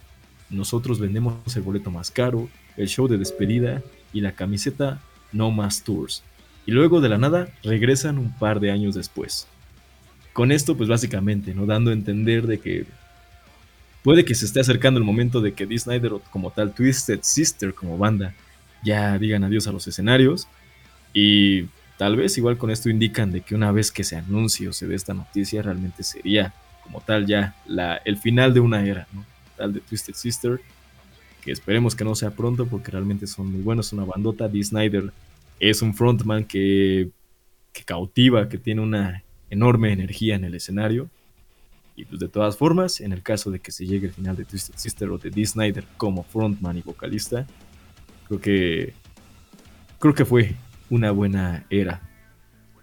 Nosotros 0.50 1.00
vendemos 1.00 1.56
el 1.56 1.62
boleto 1.62 1.92
más 1.92 2.10
caro, 2.10 2.50
el 2.76 2.88
show 2.88 3.08
de 3.08 3.20
despedida 3.20 3.84
y 4.12 4.22
la 4.22 4.32
camiseta 4.32 5.00
No 5.32 5.52
Más 5.52 5.84
Tours. 5.84 6.24
Y 6.66 6.72
luego 6.72 7.02
de 7.02 7.10
la 7.10 7.20
nada 7.20 7.50
regresan 7.62 8.18
un 8.18 8.36
par 8.36 8.60
de 8.60 8.72
años 8.72 8.96
después. 8.96 9.46
Con 10.34 10.52
esto, 10.52 10.76
pues 10.76 10.90
básicamente, 10.90 11.54
¿no? 11.54 11.68
Dando 11.68 11.92
a 11.92 11.94
entender 11.94 12.48
de 12.48 12.60
que 12.60 12.88
puede 14.02 14.26
que 14.26 14.34
se 14.34 14.46
esté 14.46 14.62
acercando 14.62 14.98
el 14.98 15.06
momento 15.06 15.40
de 15.40 15.54
que 15.54 15.68
Dee 15.68 15.78
Snyder 15.78 16.14
como 16.32 16.50
tal 16.50 16.74
Twisted 16.74 17.20
Sister 17.22 17.76
como 17.76 18.00
banda 18.00 18.34
ya 18.84 19.20
digan 19.20 19.44
adiós 19.44 19.68
a 19.68 19.72
los 19.72 19.86
escenarios. 19.86 20.48
Y 21.14 21.66
tal 22.00 22.16
vez 22.16 22.40
igual 22.40 22.58
con 22.58 22.72
esto 22.72 22.90
indican 22.90 23.32
de 23.32 23.42
que 23.42 23.54
una 23.54 23.72
vez 23.72 23.92
que 23.92 24.04
se 24.04 24.16
anuncie 24.16 24.68
o 24.68 24.74
se 24.74 24.88
dé 24.88 24.96
esta 24.96 25.14
noticia, 25.14 25.62
realmente 25.62 26.02
sería 26.02 26.56
como 26.86 27.02
tal 27.02 27.26
ya 27.26 27.56
la, 27.66 27.98
el 28.06 28.18
final 28.18 28.54
de 28.54 28.60
una 28.60 28.86
era, 28.86 29.08
¿no? 29.12 29.26
Tal 29.58 29.74
de 29.74 29.80
Twisted 29.80 30.14
Sister, 30.14 30.62
que 31.42 31.52
esperemos 31.52 31.96
que 31.96 32.04
no 32.04 32.14
sea 32.14 32.32
pronto 32.32 32.68
porque 32.68 32.92
realmente 32.92 33.26
son 33.26 33.52
muy 33.52 33.62
buenos, 33.62 33.92
una 33.92 34.06
bandota. 34.06 34.48
Dee 34.48 34.64
Snyder 34.64 35.12
es 35.60 35.82
un 35.82 35.96
frontman 35.96 36.46
que, 36.46 37.10
que 37.74 37.84
cautiva, 37.84 38.48
que 38.48 38.60
tiene 38.60 38.82
una 38.82 39.24
enorme 39.50 39.92
energía 39.92 40.36
en 40.36 40.44
el 40.44 40.54
escenario. 40.54 41.10
Y 41.96 42.06
pues 42.06 42.20
de 42.20 42.28
todas 42.28 42.56
formas, 42.56 43.02
en 43.02 43.14
el 43.14 43.24
caso 43.24 43.50
de 43.50 43.60
que 43.60 43.72
se 43.72 43.88
llegue 43.88 44.08
el 44.08 44.14
final 44.14 44.36
de 44.36 44.46
Twisted 44.46 44.76
Sister 44.78 45.10
o 45.10 45.18
de 45.18 45.32
Dee 45.32 45.46
Snyder 45.46 45.86
como 45.98 46.24
frontman 46.24 46.78
y 46.78 46.82
vocalista, 46.82 47.48
creo 48.28 48.40
que 48.40 48.94
creo 49.98 50.14
que 50.14 50.26
fue 50.26 50.56
una 50.90 51.10
buena 51.10 51.66
era 51.72 52.02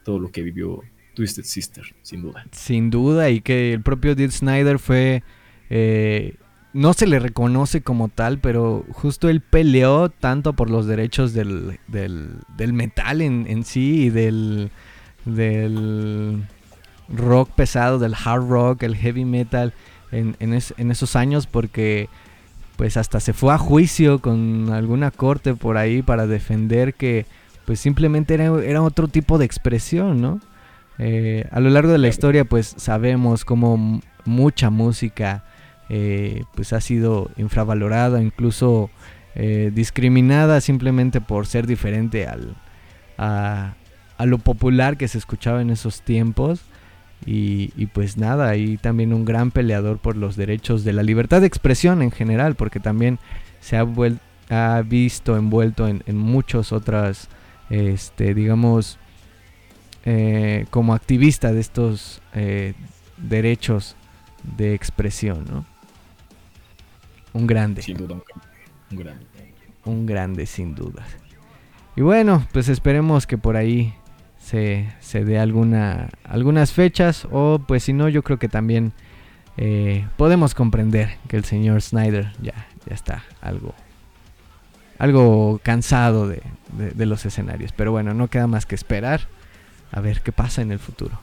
todo 0.05 0.19
lo 0.19 0.33
que 0.33 0.43
vivió 0.43 0.83
Twisted 1.15 1.45
Sister, 1.45 1.85
sin 2.03 2.23
duda. 2.23 2.45
Sin 2.53 2.91
duda, 2.91 3.31
y 3.31 3.41
que 3.41 3.73
el 3.73 3.83
propio 3.83 4.15
Dee 4.15 4.31
Snyder 4.31 4.79
fue... 4.79 5.23
eh, 5.71 6.37
no 6.75 6.95
se 6.95 7.07
le 7.07 7.19
reconoce 7.19 7.83
como 7.83 8.09
tal, 8.09 8.39
pero 8.39 8.85
justo 8.93 9.29
él 9.29 9.43
peleó 9.43 10.09
tanto 10.09 10.55
por 10.55 10.71
los 10.71 10.87
derechos 10.87 11.35
del, 11.35 11.79
del, 11.87 12.73
metal 12.73 13.21
en, 13.21 13.47
en 13.47 13.65
sí 13.65 14.05
y 14.05 14.11
del, 14.11 14.71
del 15.27 16.45
rock 17.15 17.51
pesado, 17.51 17.99
del 17.99 18.15
hard 18.15 18.49
rock, 18.49 18.83
el 18.85 18.97
heavy 18.97 19.27
metal 19.27 19.75
en, 20.13 20.35
en, 20.41 20.59
en 20.79 20.91
esos 20.91 21.15
años 21.15 21.47
porque 21.47 22.09
pues 22.77 22.97
hasta 22.97 23.21
se 23.21 23.35
fue 23.35 23.53
a 23.53 23.59
juicio 23.59 24.21
con 24.21 24.71
alguna 24.71 25.11
corte 25.11 25.55
por 25.55 25.77
ahí 25.77 26.01
para 26.01 26.27
defender 26.27 26.95
que 26.95 27.27
pues 27.67 27.81
simplemente 27.81 28.33
era, 28.33 28.47
era 28.65 28.81
otro 28.83 29.09
tipo 29.09 29.37
de 29.37 29.45
expresión, 29.45 30.23
¿no? 30.23 30.41
Eh, 31.05 31.49
a 31.51 31.59
lo 31.59 31.69
largo 31.71 31.91
de 31.91 31.99
la 31.99 32.07
historia 32.07 32.45
pues 32.45 32.75
sabemos 32.79 33.45
como 33.45 33.75
m- 33.75 34.01
mucha 34.25 34.71
música 34.71 35.43
eh, 35.89 36.45
pues 36.55 36.73
ha 36.73 36.81
sido 36.81 37.29
infravalorada, 37.37 38.23
incluso 38.23 38.89
eh, 39.35 39.73
discriminada 39.75 40.61
simplemente 40.61 41.21
por 41.21 41.49
ser 41.49 41.67
diferente 41.67 42.29
al, 42.29 42.55
a, 43.19 43.75
lo 44.25 44.39
popular 44.39 44.97
que 44.97 45.09
se 45.09 45.19
escuchaba 45.19 45.61
en 45.61 45.71
esos 45.71 46.03
tiempos. 46.03 46.61
Y, 47.27 47.73
y 47.77 47.87
pues 47.87 48.17
nada, 48.17 48.49
ahí 48.49 48.77
también 48.77 49.13
un 49.13 49.25
gran 49.25 49.51
peleador 49.51 49.99
por 49.99 50.17
los 50.17 50.37
derechos 50.37 50.85
de 50.85 50.93
la 50.93 51.03
libertad 51.03 51.41
de 51.41 51.49
expresión 51.49 52.01
en 52.03 52.13
general, 52.13 52.55
porque 52.55 52.79
también 52.79 53.19
se 53.61 53.77
ha, 53.77 53.85
ha 54.51 54.83
visto 54.83 55.37
envuelto 55.37 55.89
en, 55.89 56.03
en 56.07 56.17
muchos 56.17 56.73
otras, 56.73 57.29
este, 57.71 58.35
digamos, 58.35 58.99
eh, 60.05 60.67
como 60.71 60.95
activista 60.95 61.53
de 61.53 61.61
estos 61.61 62.21
eh, 62.35 62.75
derechos 63.17 63.97
de 64.57 64.75
expresión, 64.75 65.45
¿no? 65.51 65.65
Un 67.33 67.47
grande, 67.47 67.83
Sin 67.83 67.97
duda, 67.97 68.15
un, 68.91 68.97
grande. 68.99 69.27
un 69.85 70.07
grande 70.07 70.47
sin 70.47 70.75
duda. 70.75 71.03
Y 71.97 72.01
bueno, 72.03 72.47
pues 72.53 72.69
esperemos 72.69 73.27
que 73.27 73.39
por 73.39 73.57
ahí 73.57 73.95
se, 74.39 74.91
se 75.01 75.25
dé 75.25 75.39
alguna, 75.39 76.11
algunas 76.25 76.73
fechas 76.73 77.27
o 77.31 77.61
pues 77.67 77.85
si 77.85 77.93
no 77.93 78.09
yo 78.09 78.23
creo 78.23 78.39
que 78.39 78.49
también 78.49 78.93
eh, 79.57 80.07
podemos 80.17 80.55
comprender 80.55 81.17
que 81.29 81.37
el 81.37 81.45
señor 81.45 81.81
Snyder 81.81 82.33
ya, 82.43 82.67
ya 82.89 82.95
está 82.95 83.25
algo, 83.41 83.75
algo 84.99 85.61
cansado 85.63 86.29
de, 86.29 86.43
de- 86.77 86.91
de 86.91 87.07
los 87.07 87.25
escenarios. 87.25 87.73
Pero 87.73 87.93
bueno, 87.93 88.13
no 88.15 88.29
queda 88.29 88.47
más 88.47 88.67
que 88.67 88.75
esperar 88.75 89.23
a 89.93 90.01
ver 90.01 90.23
qué 90.23 90.33
pasa 90.33 90.63
en 90.63 90.73
el 90.73 90.79
futuro. 90.79 91.19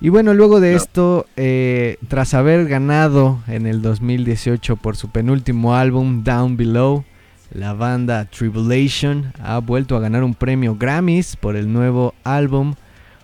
Y 0.00 0.10
bueno, 0.10 0.32
luego 0.32 0.60
de 0.60 0.74
esto, 0.74 1.26
eh, 1.36 1.96
tras 2.06 2.32
haber 2.32 2.68
ganado 2.68 3.40
en 3.48 3.66
el 3.66 3.82
2018 3.82 4.76
por 4.76 4.96
su 4.96 5.10
penúltimo 5.10 5.74
álbum, 5.74 6.22
Down 6.22 6.56
Below, 6.56 7.04
la 7.52 7.72
banda 7.72 8.26
Tribulation 8.26 9.32
ha 9.42 9.58
vuelto 9.58 9.96
a 9.96 10.00
ganar 10.00 10.22
un 10.22 10.34
premio 10.34 10.76
Grammys 10.76 11.34
por 11.34 11.56
el 11.56 11.72
nuevo 11.72 12.14
álbum 12.22 12.74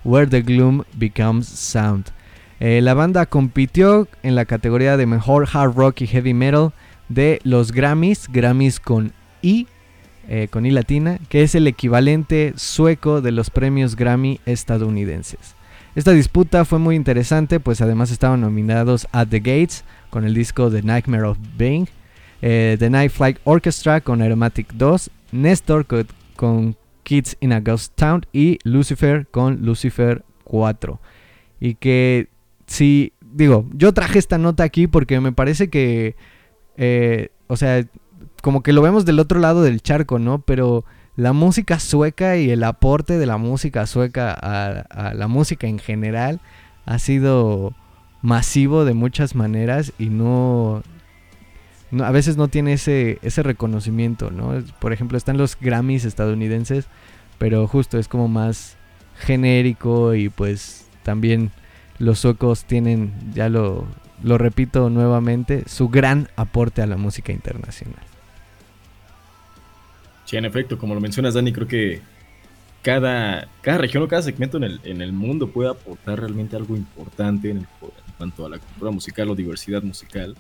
Where 0.03 0.27
the 0.27 0.43
Gloom 0.43 0.83
Becomes 0.95 1.47
Sound. 1.47 2.07
Eh, 2.59 2.81
la 2.83 2.95
banda 2.95 3.27
compitió 3.27 4.09
en 4.23 4.35
la 4.35 4.45
categoría 4.45 4.97
de 4.97 5.07
mejor 5.07 5.47
hard 5.53 5.77
rock 5.77 6.01
y 6.01 6.07
heavy 6.09 6.35
metal 6.35 6.73
de 7.09 7.41
los 7.45 7.71
Grammys, 7.71 8.29
Grammys 8.33 8.81
con 8.81 9.13
I, 9.43 9.69
eh, 10.29 10.49
con 10.51 10.67
I 10.67 10.71
latina, 10.71 11.19
que 11.29 11.43
es 11.43 11.55
el 11.55 11.67
equivalente 11.67 12.55
sueco 12.57 13.21
de 13.21 13.33
los 13.33 13.51
premios 13.51 13.97
Grammy 13.97 14.41
estadounidenses. 14.47 15.55
Esta 15.95 16.11
disputa 16.11 16.65
fue 16.65 16.79
muy 16.79 16.97
interesante, 16.97 17.61
pues 17.61 17.81
además 17.81 18.11
estaban 18.11 18.41
nominados 18.41 19.07
At 19.13 19.29
the 19.29 19.39
Gates 19.39 19.85
con 20.11 20.25
el 20.25 20.35
disco 20.35 20.71
The 20.71 20.83
Nightmare 20.83 21.25
of 21.25 21.39
Being, 21.57 21.87
eh, 22.43 22.77
The 22.79 22.91
Night 22.91 23.13
Flight 23.13 23.39
Orchestra 23.45 24.01
con 24.01 24.21
Aromatic 24.21 24.73
2, 24.73 25.11
Nestor 25.33 25.87
con, 25.87 26.07
con 26.35 26.77
Kids 27.05 27.37
in 27.41 27.53
a 27.53 27.61
Ghost 27.61 27.95
Town 27.95 28.27
y 28.33 28.59
Lucifer 28.65 29.27
con 29.31 29.65
Lucifer 29.65 30.25
4. 30.43 31.01
Y 31.61 31.75
que 31.77 32.29
si, 32.67 33.13
digo, 33.21 33.67
yo 33.73 33.95
traje 33.95 34.19
esta 34.19 34.39
nota 34.39 34.65
aquí 34.65 34.89
porque 34.89 35.21
me 35.21 35.33
parece 35.33 35.71
que, 35.71 36.17
eh, 36.77 37.29
o 37.47 37.57
sea, 37.57 37.85
como 38.45 38.63
que 38.63 38.75
lo 38.75 38.83
vemos 38.83 39.07
del 39.07 39.21
otro 39.21 39.41
lado 39.41 39.63
del 39.63 39.81
charco, 39.81 40.19
¿no? 40.19 40.39
Pero 40.43 40.85
la 41.17 41.33
música 41.33 41.79
sueca 41.79 42.37
y 42.37 42.51
el 42.51 42.63
aporte 42.63 43.17
de 43.17 43.25
la 43.25 43.39
música 43.39 43.87
sueca 43.87 44.35
a, 44.35 45.15
la 45.15 45.29
música 45.29 45.67
en 45.67 45.79
general 45.79 46.41
ha 46.85 46.99
sido 46.99 47.73
masivo 48.21 48.85
de 48.85 48.93
muchas 48.93 49.35
maneras 49.35 49.95
y 49.99 50.11
no, 50.11 50.83
a 51.99 52.11
veces 52.11 52.37
no 52.37 52.49
tiene 52.49 52.75
ese, 52.75 53.19
ese 53.23 53.43
reconocimiento, 53.43 54.31
¿no? 54.31 54.63
Por 54.79 54.93
ejemplo, 54.93 55.17
están 55.17 55.39
los 55.39 55.57
Grammys 55.59 56.05
estadounidenses, 56.05 56.85
pero 57.39 57.67
justo 57.67 57.99
es 57.99 58.09
como 58.09 58.29
más 58.29 58.77
genérico 59.17 60.15
y 60.15 60.29
pues 60.29 60.87
también 61.03 61.51
los 61.99 62.19
suecos 62.19 62.67
tienen, 62.67 63.15
ya 63.33 63.49
lo, 63.49 63.87
lo 64.23 64.37
repito 64.37 64.91
nuevamente, 64.91 65.63
su 65.67 65.89
gran 65.89 66.29
aporte 66.37 66.83
a 66.83 66.87
la 66.87 66.99
música 66.99 67.33
internacional. 67.33 68.05
Sí, 70.25 70.37
en 70.37 70.45
efecto, 70.45 70.79
como 70.79 70.95
lo 70.95 71.01
mencionas, 71.01 71.35
Dani, 71.35 71.53
creo 71.53 71.69
que 71.69 72.01
cada, 72.83 73.49
cada 73.63 73.79
región 73.79 74.03
o 74.03 74.09
cada 74.09 74.23
segmento 74.23 74.57
en 74.57 74.65
el, 74.65 74.81
en 74.85 75.01
el 75.01 75.13
mundo 75.13 75.51
puede 75.51 75.71
aportar 75.71 76.21
realmente 76.21 76.57
algo 76.57 76.77
importante 76.77 77.51
en, 77.51 77.67
cuanto 78.19 78.47
a 78.47 78.51
la 78.51 78.59
cultura 78.59 78.91
musical 78.91 79.31
o 79.31 79.35
diversidad 79.35 79.83
musical. 79.83 80.37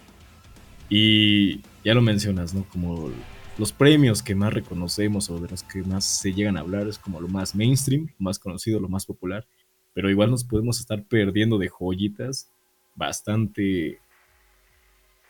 Y 0.88 1.60
ya 1.84 1.94
lo 1.94 2.02
mencionas, 2.02 2.54
¿no? 2.54 2.64
Como 2.68 3.10
los 3.56 3.72
premios 3.72 4.22
que 4.22 4.34
más 4.34 4.52
reconocemos 4.52 5.30
o 5.30 5.38
de 5.38 5.48
los 5.48 5.62
que 5.62 5.82
más 5.82 6.04
se 6.04 6.32
llegan 6.32 6.56
a 6.56 6.60
hablar 6.60 6.86
es 6.88 6.98
como 6.98 7.20
lo 7.20 7.28
más 7.28 7.54
mainstream, 7.54 8.08
lo 8.18 8.24
más 8.24 8.38
conocido, 8.38 8.80
lo 8.80 8.88
más 8.88 9.06
popular. 9.06 9.46
Pero 9.92 10.10
igual 10.10 10.30
nos 10.30 10.44
podemos 10.44 10.80
estar 10.80 11.02
perdiendo 11.04 11.56
de 11.56 11.68
joyitas 11.68 12.50
bastante 12.94 14.00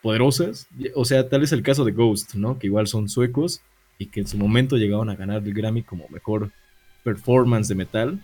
poderosas. 0.03 0.67
O 0.95 1.05
sea, 1.05 1.29
tal 1.29 1.43
es 1.43 1.53
el 1.53 1.63
caso 1.63 1.85
de 1.85 1.93
Ghost, 1.93 2.35
¿no? 2.35 2.59
Que 2.59 2.67
igual 2.67 2.87
son 2.87 3.09
suecos 3.09 3.63
y 3.99 4.07
que 4.07 4.21
en 4.21 4.27
su 4.27 4.39
momento 4.39 4.77
llegaron 4.77 5.11
a 5.11 5.17
ganar 5.17 5.43
el 5.45 5.55
Grammy 5.55 5.83
como 5.83 6.09
mejor 6.09 6.51
performance 7.03 7.69
de 7.69 7.75
metal 7.75 8.21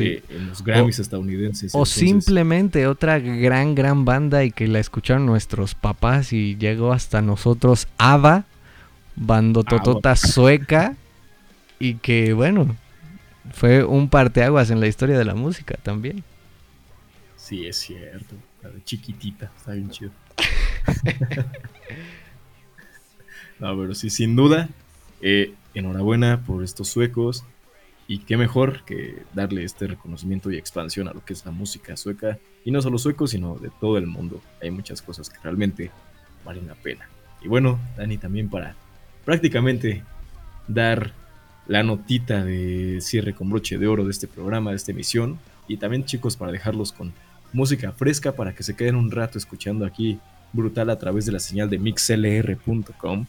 eh, 0.00 0.22
en 0.28 0.48
los 0.48 0.64
Grammys 0.64 0.98
estadounidenses. 0.98 1.72
O 1.74 1.86
simplemente 1.86 2.86
otra 2.86 3.18
gran, 3.18 3.74
gran 3.74 4.04
banda 4.04 4.44
y 4.44 4.50
que 4.50 4.66
la 4.66 4.80
escucharon 4.80 5.26
nuestros 5.26 5.74
papás 5.74 6.32
y 6.32 6.56
llegó 6.56 6.92
hasta 6.92 7.22
nosotros 7.22 7.86
ABBA, 7.96 8.44
bandototota 9.16 10.16
sueca 10.16 10.96
y 11.78 11.94
que 11.94 12.32
bueno, 12.32 12.76
fue 13.52 13.84
un 13.84 14.08
parteaguas 14.08 14.70
en 14.70 14.80
la 14.80 14.88
historia 14.88 15.18
de 15.18 15.24
la 15.24 15.34
música 15.34 15.76
también. 15.82 16.24
Sí, 17.36 17.66
es 17.66 17.76
cierto. 17.76 18.34
La 18.62 18.70
de 18.70 18.82
chiquitita, 18.82 19.52
está 19.56 19.72
bien 19.72 19.90
chido. 19.90 20.10
no, 23.60 23.78
pero 23.78 23.94
sí, 23.94 24.10
sin 24.10 24.34
duda, 24.34 24.68
eh, 25.20 25.54
enhorabuena 25.74 26.44
por 26.44 26.64
estos 26.64 26.88
suecos 26.88 27.44
y 28.06 28.20
qué 28.20 28.36
mejor 28.36 28.84
que 28.84 29.22
darle 29.34 29.64
este 29.64 29.86
reconocimiento 29.86 30.50
y 30.50 30.56
expansión 30.56 31.08
a 31.08 31.12
lo 31.12 31.24
que 31.24 31.34
es 31.34 31.44
la 31.44 31.52
música 31.52 31.96
sueca 31.96 32.38
y 32.64 32.70
no 32.70 32.80
solo 32.80 32.98
suecos 32.98 33.30
sino 33.30 33.56
de 33.56 33.70
todo 33.80 33.98
el 33.98 34.06
mundo. 34.06 34.40
Hay 34.62 34.70
muchas 34.70 35.02
cosas 35.02 35.28
que 35.28 35.38
realmente 35.42 35.90
valen 36.44 36.66
la 36.66 36.74
pena. 36.74 37.08
Y 37.42 37.48
bueno, 37.48 37.78
Dani 37.96 38.18
también 38.18 38.48
para 38.48 38.74
prácticamente 39.24 40.02
dar 40.66 41.12
la 41.66 41.82
notita 41.82 42.44
de 42.44 42.98
cierre 43.02 43.34
con 43.34 43.50
broche 43.50 43.76
de 43.76 43.86
oro 43.86 44.04
de 44.04 44.10
este 44.10 44.26
programa, 44.26 44.70
de 44.70 44.76
esta 44.76 44.92
emisión 44.92 45.38
y 45.68 45.76
también 45.76 46.06
chicos 46.06 46.36
para 46.36 46.50
dejarlos 46.50 46.92
con 46.92 47.12
música 47.52 47.92
fresca 47.92 48.32
para 48.32 48.54
que 48.54 48.62
se 48.62 48.74
queden 48.74 48.96
un 48.96 49.10
rato 49.10 49.36
escuchando 49.36 49.84
aquí 49.84 50.18
brutal 50.52 50.88
a 50.88 50.98
través 50.98 51.26
de 51.26 51.32
la 51.32 51.40
señal 51.40 51.68
de 51.68 51.78
mixlr.com 51.78 53.26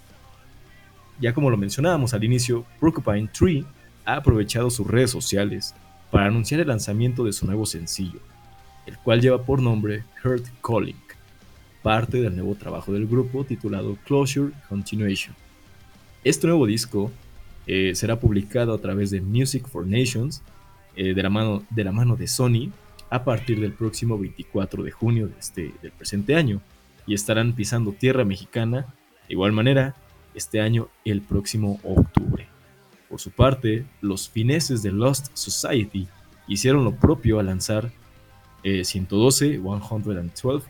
ya 1.20 1.34
como 1.34 1.50
lo 1.50 1.58
mencionábamos 1.58 2.14
al 2.14 2.24
inicio, 2.24 2.66
Porcupine 2.80 3.28
Tree 3.28 3.66
ha 4.06 4.16
aprovechado 4.16 4.70
sus 4.70 4.88
redes 4.88 5.12
sociales 5.12 5.76
para 6.12 6.26
anunciar 6.26 6.62
el 6.62 6.68
lanzamiento 6.68 7.24
de 7.24 7.34
su 7.34 7.46
nuevo 7.46 7.66
sencillo, 7.66 8.20
el 8.86 8.98
cual 8.98 9.22
lleva 9.22 9.44
por 9.44 9.62
nombre 9.62 10.04
Hurt 10.24 10.46
Calling, 10.64 10.96
parte 11.84 12.22
del 12.22 12.36
nuevo 12.36 12.56
trabajo 12.56 12.92
del 12.94 13.08
grupo 13.08 13.44
titulado 13.44 13.98
Closure 14.06 14.54
Continuation. 14.68 15.36
Este 16.24 16.48
nuevo 16.48 16.66
disco 16.66 17.12
eh, 17.68 17.94
será 17.96 18.20
publicado 18.20 18.74
a 18.74 18.80
través 18.80 19.12
de 19.12 19.22
Music 19.22 19.68
for 19.68 19.86
Nations 19.86 20.42
eh, 20.96 21.14
de, 21.14 21.24
la 21.24 21.30
mano, 21.30 22.16
de 22.16 22.28
Sony 22.28 22.72
a 23.10 23.24
partir 23.24 23.60
del 23.60 23.74
próximo 23.74 24.18
24 24.18 24.84
de 24.84 24.92
junio 24.92 25.28
de 25.28 25.40
este, 25.40 25.74
del 25.82 25.92
presente 25.92 26.36
año 26.36 26.62
y 27.06 27.14
estarán 27.14 27.54
pisando 27.54 27.92
tierra 27.92 28.26
mexicana 28.26 28.88
de 29.28 29.34
igual 29.34 29.52
manera 29.52 29.96
este 30.34 30.62
año 30.62 30.88
el 31.06 31.22
próximo 31.22 31.80
octubre. 31.84 32.48
Por 33.10 33.20
su 33.20 33.32
parte, 33.32 33.86
los 34.02 34.30
fineses 34.30 34.84
de 34.84 34.92
Lost 34.92 35.36
Society 35.36 36.08
hicieron 36.48 36.84
lo 36.84 36.96
propio 36.96 37.40
al 37.40 37.48
lanzar 37.48 37.92
112, 38.64 39.56
eh, 39.56 39.60
112, 39.60 40.64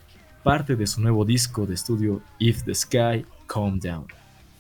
parte 0.44 0.76
de 0.76 0.88
su 0.88 1.02
nuevo 1.02 1.26
disco 1.26 1.66
de 1.66 1.76
estudio 1.76 2.22
If 2.40 2.64
the 2.64 2.74
Sky 2.74 3.26
Calm 3.48 3.80
Down, 3.80 4.06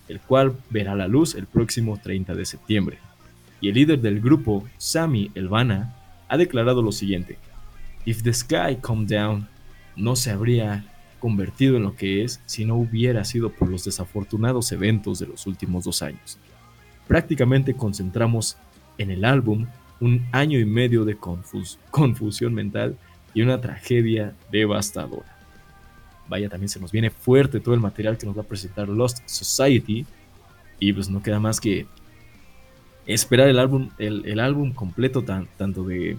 el 0.08 0.20
cual 0.20 0.56
verá 0.70 0.96
la 0.96 1.08
luz 1.08 1.36
el 1.36 1.46
próximo 1.46 2.00
30 2.02 2.34
de 2.34 2.46
septiembre. 2.46 3.00
Y 3.62 3.70
el 3.70 3.76
líder 3.76 4.00
del 4.00 4.20
grupo, 4.20 4.68
Sami 4.78 5.32
Elvana, 5.36 5.96
ha 6.28 6.38
declarado 6.38 6.82
lo 6.82 6.92
siguiente: 6.92 7.38
If 8.06 8.24
the 8.24 8.34
Sky 8.34 8.78
Calm 8.82 9.06
Down 9.06 9.48
no 9.96 10.16
se 10.16 10.32
habría 10.32 10.86
convertido 11.20 11.78
en 11.78 11.84
lo 11.84 11.96
que 11.96 12.24
es 12.24 12.42
si 12.46 12.66
no 12.66 12.76
hubiera 12.76 13.24
sido 13.26 13.52
por 13.52 13.70
los 13.70 13.84
desafortunados 13.84 14.72
eventos 14.72 15.20
de 15.20 15.28
los 15.28 15.46
últimos 15.48 15.84
dos 15.84 16.02
años. 16.02 16.38
Prácticamente 17.08 17.74
concentramos 17.74 18.58
en 18.98 19.12
el 19.12 19.26
álbum 19.26 19.68
un 20.00 20.26
año 20.32 20.60
y 20.60 20.66
medio 20.66 21.06
de 21.06 21.18
confusión 21.92 22.54
mental 22.54 22.98
y 23.34 23.42
una 23.42 23.60
tragedia 23.60 24.34
devastadora. 24.52 25.38
Vaya, 26.28 26.50
también 26.50 26.70
se 26.70 26.80
nos 26.80 26.92
viene 26.92 27.10
fuerte 27.10 27.60
todo 27.60 27.74
el 27.74 27.82
material 27.82 28.18
que 28.18 28.26
nos 28.26 28.38
va 28.38 28.42
a 28.42 28.48
presentar 28.48 28.88
Lost 28.88 29.28
Society 29.28 30.06
y 30.80 30.94
pues 30.94 31.10
no 31.10 31.22
queda 31.22 31.40
más 31.40 31.60
que 31.60 31.88
esperar 33.06 33.48
el 33.48 33.58
álbum, 33.58 33.90
el, 33.98 34.40
álbum 34.40 34.72
completo 34.72 35.24
tanto 35.24 35.84
de 35.84 36.18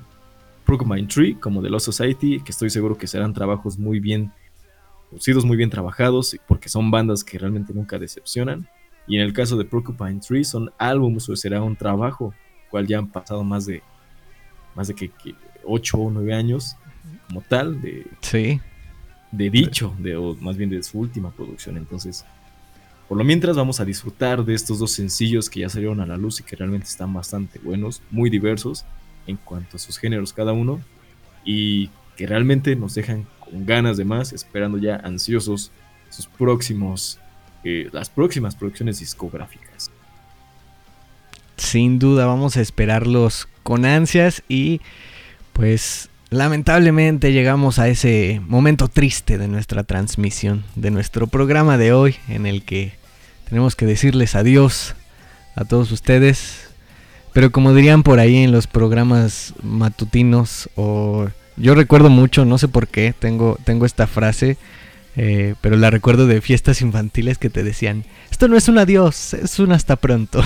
Porcupine 0.66 1.06
Tree 1.06 1.34
como 1.34 1.62
de 1.62 1.70
Lost 1.70 1.86
Society, 1.86 2.40
que 2.40 2.50
estoy 2.50 2.70
seguro 2.70 2.98
que 2.98 3.06
serán 3.06 3.32
trabajos 3.32 3.78
muy 3.78 4.00
bien 4.00 4.32
producidos 5.10 5.44
muy 5.44 5.56
bien 5.56 5.68
trabajados, 5.68 6.34
porque 6.48 6.70
son 6.70 6.90
bandas 6.90 7.22
que 7.22 7.38
realmente 7.38 7.74
nunca 7.74 7.98
decepcionan. 7.98 8.66
Y 9.06 9.16
en 9.16 9.22
el 9.22 9.32
caso 9.32 9.56
de 9.56 9.64
Porcupine 9.64 10.20
Tree 10.20 10.44
son 10.44 10.72
álbumes 10.78 11.28
o 11.28 11.36
será 11.36 11.62
un 11.62 11.76
trabajo, 11.76 12.32
cual 12.70 12.86
ya 12.86 12.98
han 12.98 13.08
pasado 13.08 13.44
más 13.44 13.66
de 13.66 13.82
más 14.74 14.88
de 14.88 14.94
que, 14.94 15.10
8 15.64 15.98
o 15.98 16.10
9 16.10 16.32
años 16.32 16.76
como 17.26 17.42
tal 17.42 17.82
de, 17.82 18.06
sí. 18.20 18.60
de 19.30 19.50
dicho, 19.50 19.94
de, 19.98 20.16
o 20.16 20.34
más 20.36 20.56
bien 20.56 20.70
de 20.70 20.82
su 20.82 20.98
última 20.98 21.30
producción. 21.30 21.76
Entonces, 21.76 22.24
por 23.08 23.18
lo 23.18 23.24
mientras 23.24 23.56
vamos 23.56 23.80
a 23.80 23.84
disfrutar 23.84 24.44
de 24.44 24.54
estos 24.54 24.78
dos 24.78 24.92
sencillos 24.92 25.50
que 25.50 25.60
ya 25.60 25.68
salieron 25.68 26.00
a 26.00 26.06
la 26.06 26.16
luz 26.16 26.40
y 26.40 26.44
que 26.44 26.56
realmente 26.56 26.86
están 26.86 27.12
bastante 27.12 27.58
buenos, 27.58 28.00
muy 28.10 28.30
diversos 28.30 28.84
en 29.26 29.36
cuanto 29.36 29.76
a 29.76 29.80
sus 29.80 29.98
géneros 29.98 30.32
cada 30.32 30.52
uno 30.52 30.80
y 31.44 31.90
que 32.16 32.26
realmente 32.26 32.74
nos 32.76 32.94
dejan 32.94 33.26
con 33.50 33.66
ganas 33.66 33.96
de 33.96 34.04
más, 34.04 34.32
esperando 34.32 34.78
ya 34.78 34.96
ansiosos 34.96 35.70
sus 36.10 36.26
próximos, 36.26 37.18
eh, 37.64 37.88
las 37.92 38.08
próximas 38.10 38.54
producciones 38.54 39.00
discográficas. 39.00 39.90
Sin 41.56 41.98
duda 41.98 42.26
vamos 42.26 42.56
a 42.56 42.60
esperarlos 42.60 43.48
con 43.62 43.84
ansias 43.84 44.42
y 44.48 44.80
pues 45.52 46.08
lamentablemente 46.30 47.32
llegamos 47.32 47.78
a 47.78 47.88
ese 47.88 48.40
momento 48.46 48.88
triste 48.88 49.36
de 49.36 49.48
nuestra 49.48 49.84
transmisión, 49.84 50.64
de 50.74 50.90
nuestro 50.90 51.26
programa 51.26 51.76
de 51.76 51.92
hoy 51.92 52.16
en 52.28 52.46
el 52.46 52.64
que 52.64 52.92
tenemos 53.48 53.76
que 53.76 53.84
decirles 53.84 54.34
adiós 54.34 54.94
a 55.54 55.64
todos 55.64 55.92
ustedes. 55.92 56.68
Pero 57.32 57.52
como 57.52 57.74
dirían 57.74 58.02
por 58.02 58.18
ahí 58.18 58.38
en 58.38 58.52
los 58.52 58.66
programas 58.66 59.54
matutinos 59.62 60.68
o 60.76 61.28
yo 61.56 61.74
recuerdo 61.74 62.10
mucho, 62.10 62.44
no 62.44 62.58
sé 62.58 62.68
por 62.68 62.88
qué, 62.88 63.14
tengo, 63.18 63.58
tengo 63.64 63.86
esta 63.86 64.06
frase 64.06 64.56
Eh, 65.16 65.54
pero 65.60 65.76
la 65.76 65.90
recuerdo 65.90 66.26
de 66.26 66.40
fiestas 66.40 66.82
infantiles 66.82 67.38
que 67.38 67.50
te 67.50 67.62
decían, 67.62 68.04
esto 68.30 68.48
no 68.48 68.56
es 68.56 68.68
un 68.68 68.78
adiós, 68.78 69.34
es 69.34 69.58
un 69.58 69.72
hasta 69.72 69.96
pronto. 69.96 70.42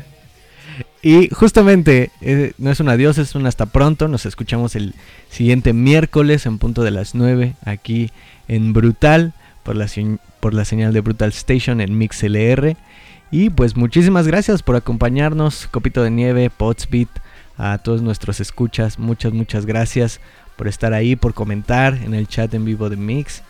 y 1.02 1.28
justamente, 1.28 2.10
eh, 2.20 2.52
no 2.58 2.70
es 2.70 2.80
un 2.80 2.88
adiós, 2.88 3.18
es 3.18 3.34
un 3.34 3.46
hasta 3.46 3.66
pronto. 3.66 4.08
Nos 4.08 4.26
escuchamos 4.26 4.76
el 4.76 4.94
siguiente 5.28 5.72
miércoles 5.72 6.46
en 6.46 6.58
punto 6.58 6.82
de 6.82 6.92
las 6.92 7.14
9 7.14 7.54
aquí 7.64 8.10
en 8.48 8.72
Brutal, 8.72 9.34
por 9.64 9.76
la, 9.76 9.86
por 10.40 10.54
la 10.54 10.64
señal 10.64 10.92
de 10.92 11.00
Brutal 11.00 11.30
Station 11.30 11.80
en 11.80 11.98
MixLR. 11.98 12.76
Y 13.30 13.50
pues 13.50 13.76
muchísimas 13.76 14.26
gracias 14.26 14.62
por 14.62 14.76
acompañarnos, 14.76 15.66
Copito 15.66 16.02
de 16.02 16.10
Nieve, 16.10 16.50
Potsbeat, 16.50 17.08
a 17.62 17.78
todos 17.78 18.02
nuestros 18.02 18.40
escuchas, 18.40 18.98
muchas, 18.98 19.32
muchas 19.32 19.66
gracias 19.66 20.20
por 20.56 20.66
estar 20.66 20.92
ahí, 20.92 21.14
por 21.14 21.32
comentar 21.32 21.94
en 21.94 22.12
el 22.12 22.26
chat 22.26 22.52
en 22.54 22.64
vivo 22.64 22.90
de 22.90 22.96
Mix. 22.96 23.44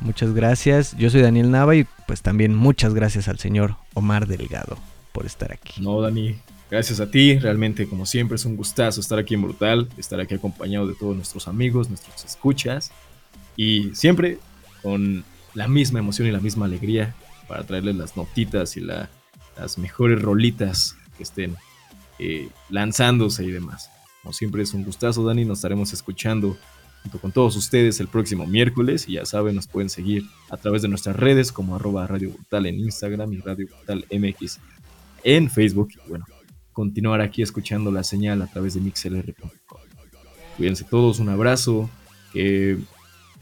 Muchas 0.00 0.34
gracias. 0.34 0.96
Yo 0.96 1.10
soy 1.10 1.22
Daniel 1.22 1.52
Nava 1.52 1.76
y 1.76 1.86
pues 2.08 2.22
también 2.22 2.56
muchas 2.56 2.92
gracias 2.92 3.28
al 3.28 3.38
señor 3.38 3.76
Omar 3.94 4.26
Delgado 4.26 4.76
por 5.12 5.26
estar 5.26 5.52
aquí. 5.52 5.80
No, 5.80 6.00
Dani, 6.00 6.34
gracias 6.68 6.98
a 6.98 7.08
ti. 7.08 7.38
Realmente, 7.38 7.88
como 7.88 8.04
siempre, 8.04 8.34
es 8.34 8.44
un 8.44 8.56
gustazo 8.56 9.00
estar 9.00 9.16
aquí 9.16 9.34
en 9.34 9.42
Brutal, 9.42 9.88
estar 9.96 10.18
aquí 10.18 10.34
acompañado 10.34 10.88
de 10.88 10.96
todos 10.96 11.14
nuestros 11.14 11.46
amigos, 11.46 11.88
nuestros 11.88 12.24
escuchas 12.24 12.90
y 13.54 13.94
siempre 13.94 14.38
con 14.82 15.24
la 15.54 15.68
misma 15.68 16.00
emoción 16.00 16.26
y 16.26 16.32
la 16.32 16.40
misma 16.40 16.66
alegría 16.66 17.14
para 17.46 17.62
traerles 17.62 17.94
las 17.94 18.16
notitas 18.16 18.76
y 18.76 18.80
las 18.80 19.78
mejores 19.78 20.20
rolitas 20.20 20.96
que 21.16 21.22
estén 21.22 21.56
eh, 22.18 22.48
lanzándose 22.68 23.44
y 23.44 23.50
demás. 23.50 23.90
Como 24.22 24.32
siempre 24.32 24.62
es 24.62 24.74
un 24.74 24.84
gustazo, 24.84 25.24
Dani, 25.24 25.44
nos 25.44 25.58
estaremos 25.58 25.92
escuchando 25.92 26.56
junto 27.02 27.18
con 27.20 27.30
todos 27.30 27.54
ustedes 27.56 28.00
el 28.00 28.08
próximo 28.08 28.46
miércoles 28.46 29.08
y 29.08 29.12
ya 29.12 29.24
saben, 29.24 29.54
nos 29.54 29.68
pueden 29.68 29.88
seguir 29.88 30.24
a 30.50 30.56
través 30.56 30.82
de 30.82 30.88
nuestras 30.88 31.14
redes 31.14 31.52
como 31.52 31.76
arroba 31.76 32.06
Radio 32.06 32.30
Brutal 32.32 32.66
en 32.66 32.80
Instagram 32.80 33.32
y 33.32 33.38
Radio 33.38 33.68
Brutal 33.68 34.04
MX 34.10 34.58
en 35.22 35.48
Facebook. 35.48 35.90
Y 36.04 36.08
bueno, 36.08 36.24
continuar 36.72 37.20
aquí 37.20 37.42
escuchando 37.42 37.92
la 37.92 38.02
señal 38.02 38.42
a 38.42 38.46
través 38.48 38.74
de 38.74 38.80
mixlr.com. 38.80 39.50
Cuídense 40.56 40.84
todos, 40.84 41.20
un 41.20 41.28
abrazo, 41.28 41.88
que 42.32 42.78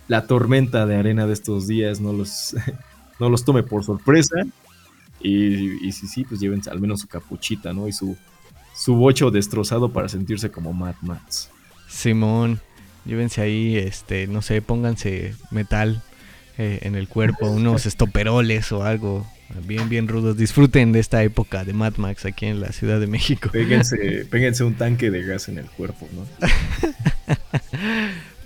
la 0.09 0.27
tormenta 0.27 0.85
de 0.85 0.97
arena 0.97 1.27
de 1.27 1.33
estos 1.33 1.67
días 1.67 2.01
no 2.01 2.13
los 2.13 2.55
no 3.21 3.31
los 3.31 3.45
tome 3.45 3.63
por 3.63 3.85
sorpresa. 3.85 4.37
Y, 5.21 5.91
si 5.93 6.07
sí, 6.07 6.25
pues 6.25 6.39
llévense 6.39 6.69
al 6.69 6.81
menos 6.81 7.01
su 7.01 7.09
capuchita, 7.09 7.73
¿no? 7.73 7.89
Y 7.89 7.93
su, 7.93 8.15
su 8.75 8.97
bocho 8.97 9.31
destrozado 9.31 9.93
para 9.93 10.09
sentirse 10.09 10.51
como 10.51 10.73
Mad 10.73 10.97
Max. 11.03 11.51
Simón, 11.89 12.61
llévense 13.05 13.41
ahí, 13.41 13.77
este, 13.77 14.27
no 14.27 14.43
sé, 14.43 14.63
pónganse 14.63 15.35
metal 15.51 16.03
eh, 16.59 16.81
en 16.83 16.95
el 16.95 17.09
cuerpo, 17.09 17.51
unos 17.51 17.87
estoperoles 17.87 18.73
o 18.73 18.85
algo 18.85 19.27
bien, 19.67 19.89
bien 19.89 20.09
rudos. 20.09 20.37
Disfruten 20.37 20.93
de 20.93 21.01
esta 21.01 21.23
época 21.23 21.65
de 21.65 21.73
Mad 21.73 21.97
Max 21.97 22.25
aquí 22.25 22.47
en 22.47 22.61
la 22.61 22.73
Ciudad 22.73 23.01
de 23.01 23.07
México. 23.07 23.51
Péguense, 23.53 24.27
péguense 24.31 24.65
un 24.65 24.75
tanque 24.75 25.11
de 25.11 25.23
gas 25.23 25.49
en 25.49 25.59
el 25.59 25.67
cuerpo, 25.67 26.09
¿no? 26.13 26.49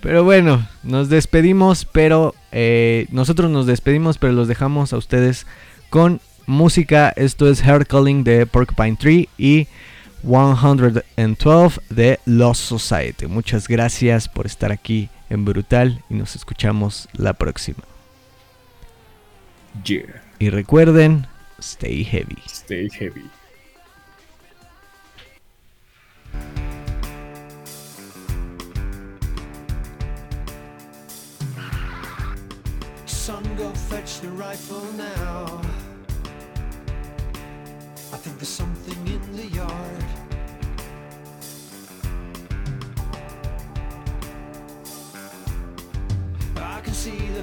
Pero 0.01 0.23
bueno, 0.23 0.65
nos 0.83 1.09
despedimos, 1.09 1.83
pero 1.83 2.33
eh, 2.53 3.07
nosotros 3.11 3.51
nos 3.51 3.65
despedimos, 3.65 4.17
pero 4.17 4.31
los 4.31 4.47
dejamos 4.47 4.93
a 4.93 4.97
ustedes 4.97 5.45
con 5.89 6.21
música. 6.45 7.09
Esto 7.17 7.49
es 7.49 7.61
Hair 7.61 7.85
Calling 7.85 8.23
de 8.23 8.45
Porcupine 8.45 8.95
Tree 8.95 9.27
y 9.37 9.67
112 10.21 11.81
de 11.89 12.19
Lost 12.25 12.61
Society. 12.61 13.27
Muchas 13.27 13.67
gracias 13.67 14.27
por 14.27 14.45
estar 14.45 14.71
aquí 14.71 15.09
en 15.29 15.45
Brutal 15.45 16.03
y 16.09 16.15
nos 16.15 16.35
escuchamos 16.35 17.07
la 17.13 17.33
próxima. 17.33 17.83
Y 20.39 20.49
recuerden, 20.49 21.27
stay 21.59 22.03
heavy. 22.03 22.37
Stay 22.47 22.89
heavy. 22.89 23.29
fetch 33.89 34.19
the 34.21 34.29
rifle 34.29 34.91
now. 34.93 35.28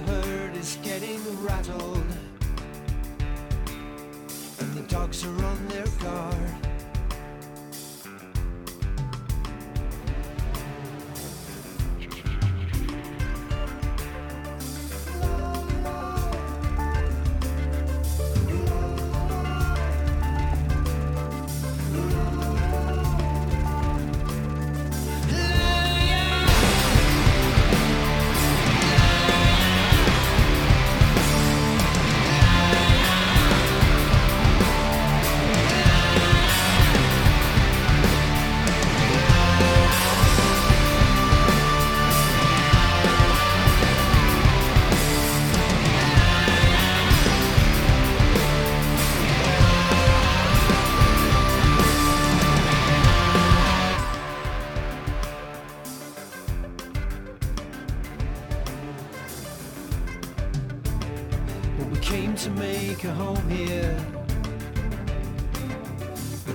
The 0.05 0.13
herd 0.13 0.55
is 0.57 0.79
getting 0.83 1.21
rattled. 1.43 2.05
And 4.59 4.75
the 4.75 4.83
dogs 4.89 5.25
are 5.25 5.45
on 5.45 5.66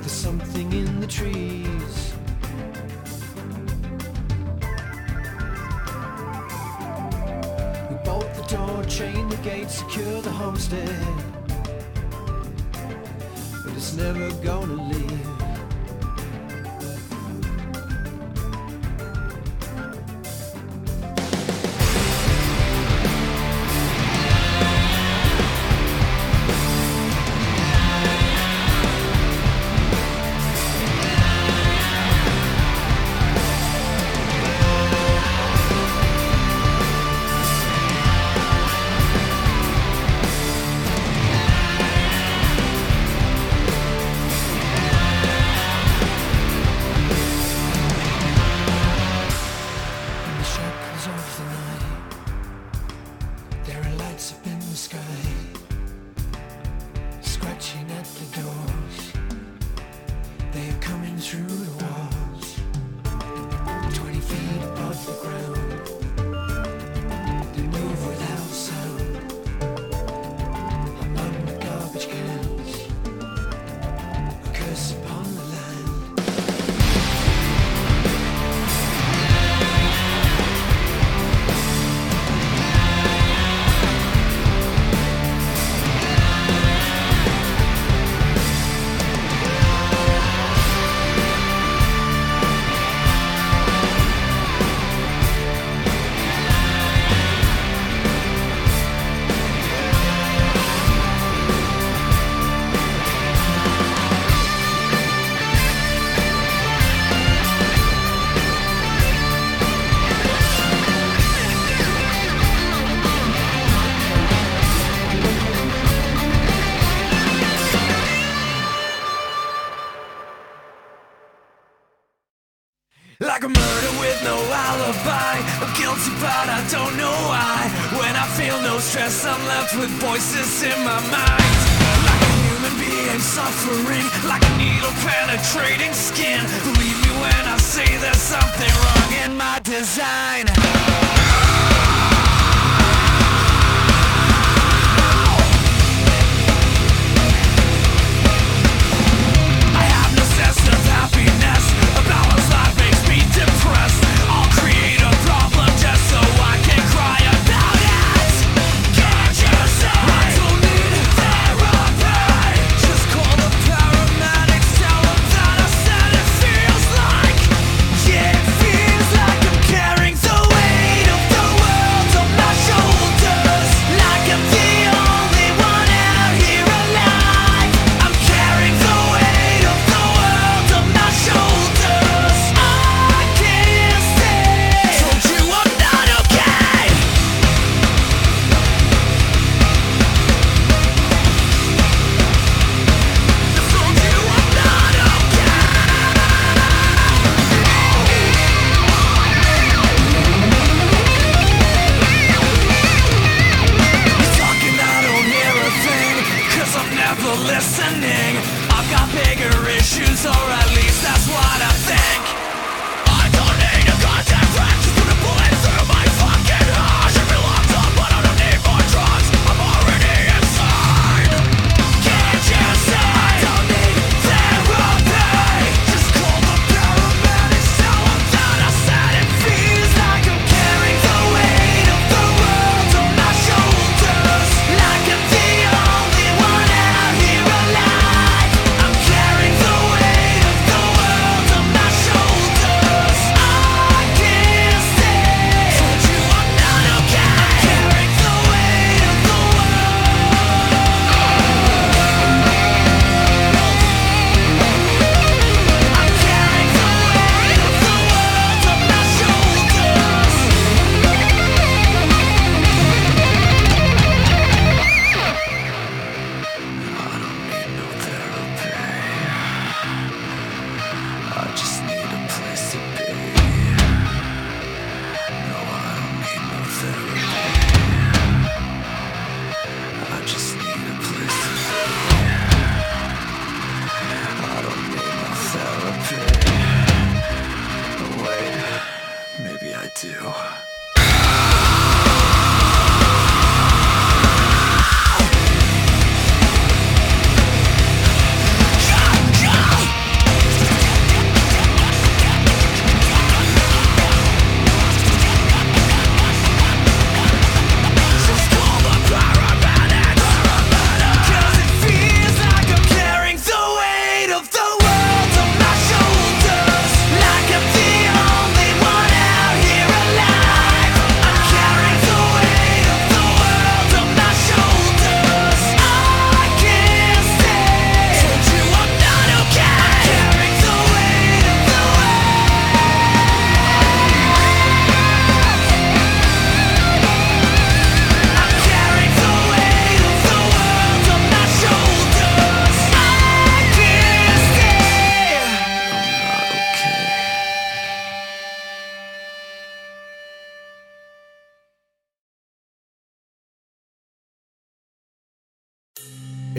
There's 0.01 0.13
something 0.13 0.73
in 0.73 0.99
the 0.99 1.05
trees. 1.05 2.13
We 7.87 7.95
bolt 8.03 8.33
the 8.33 8.45
door, 8.49 8.83
chain 8.85 9.29
the 9.29 9.37
gate, 9.43 9.69
secure 9.69 10.21
the 10.23 10.31
homestead. 10.31 10.89
But 13.63 13.73
it's 13.77 13.93
never 13.93 14.31
gonna 14.43 14.89
leave. 14.91 15.10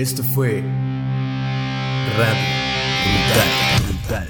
Esto 0.03 0.25
fue 0.25 0.65
Radio 2.19 2.49
Brutal. 3.07 3.49
Brutal. 3.87 4.29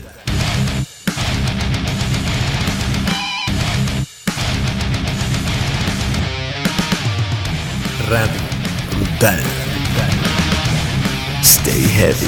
Radio 8.10 8.40
Brutal. 8.90 9.40
Stay 11.42 11.80
heavy. 11.80 12.26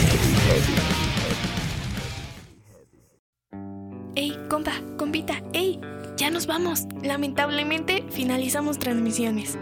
Ey, 4.14 4.38
compa, 4.48 4.72
compita, 4.96 5.42
Hey, 5.52 5.78
ya 6.16 6.30
nos 6.30 6.46
vamos. 6.46 6.84
Lamentablemente 7.02 8.06
finalizamos 8.08 8.78
transmisiones. 8.78 9.58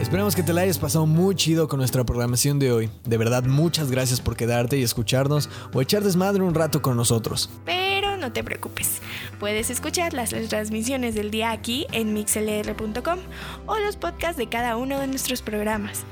Esperemos 0.00 0.36
que 0.36 0.42
te 0.42 0.52
la 0.52 0.62
hayas 0.62 0.78
pasado 0.78 1.06
muy 1.06 1.34
chido 1.34 1.66
con 1.66 1.78
nuestra 1.78 2.04
programación 2.04 2.58
de 2.58 2.72
hoy. 2.72 2.90
De 3.04 3.16
verdad, 3.16 3.44
muchas 3.44 3.90
gracias 3.90 4.20
por 4.20 4.36
quedarte 4.36 4.76
y 4.76 4.82
escucharnos 4.82 5.48
o 5.72 5.80
echar 5.80 6.02
desmadre 6.02 6.42
un 6.42 6.54
rato 6.54 6.82
con 6.82 6.96
nosotros. 6.96 7.48
Pero 7.64 8.16
no 8.16 8.32
te 8.32 8.44
preocupes, 8.44 9.00
puedes 9.40 9.70
escuchar 9.70 10.12
las 10.12 10.30
transmisiones 10.48 11.14
del 11.14 11.30
día 11.30 11.52
aquí 11.52 11.86
en 11.92 12.12
mixlr.com 12.12 13.18
o 13.66 13.78
los 13.78 13.96
podcasts 13.96 14.36
de 14.36 14.48
cada 14.48 14.76
uno 14.76 15.00
de 15.00 15.06
nuestros 15.06 15.42
programas. 15.42 16.04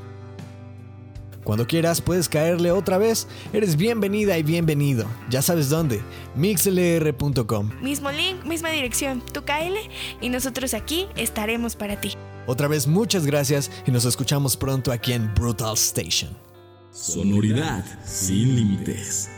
Cuando 1.44 1.66
quieras 1.66 2.00
puedes 2.00 2.28
caerle 2.28 2.70
otra 2.70 2.98
vez. 2.98 3.26
Eres 3.52 3.76
bienvenida 3.76 4.38
y 4.38 4.44
bienvenido. 4.44 5.06
Ya 5.28 5.42
sabes 5.42 5.68
dónde. 5.68 6.00
mixlr.com. 6.36 7.70
Mismo 7.82 8.12
link, 8.12 8.44
misma 8.44 8.70
dirección. 8.70 9.22
Tú 9.32 9.44
cáele 9.44 9.80
y 10.20 10.28
nosotros 10.28 10.72
aquí 10.72 11.08
estaremos 11.16 11.74
para 11.74 12.00
ti. 12.00 12.12
Otra 12.46 12.68
vez 12.68 12.86
muchas 12.86 13.26
gracias 13.26 13.70
y 13.86 13.90
nos 13.90 14.04
escuchamos 14.04 14.56
pronto 14.56 14.92
aquí 14.92 15.12
en 15.12 15.32
Brutal 15.34 15.74
Station. 15.74 16.30
Sonoridad 16.90 17.84
sin 18.04 18.56
límites. 18.56 19.30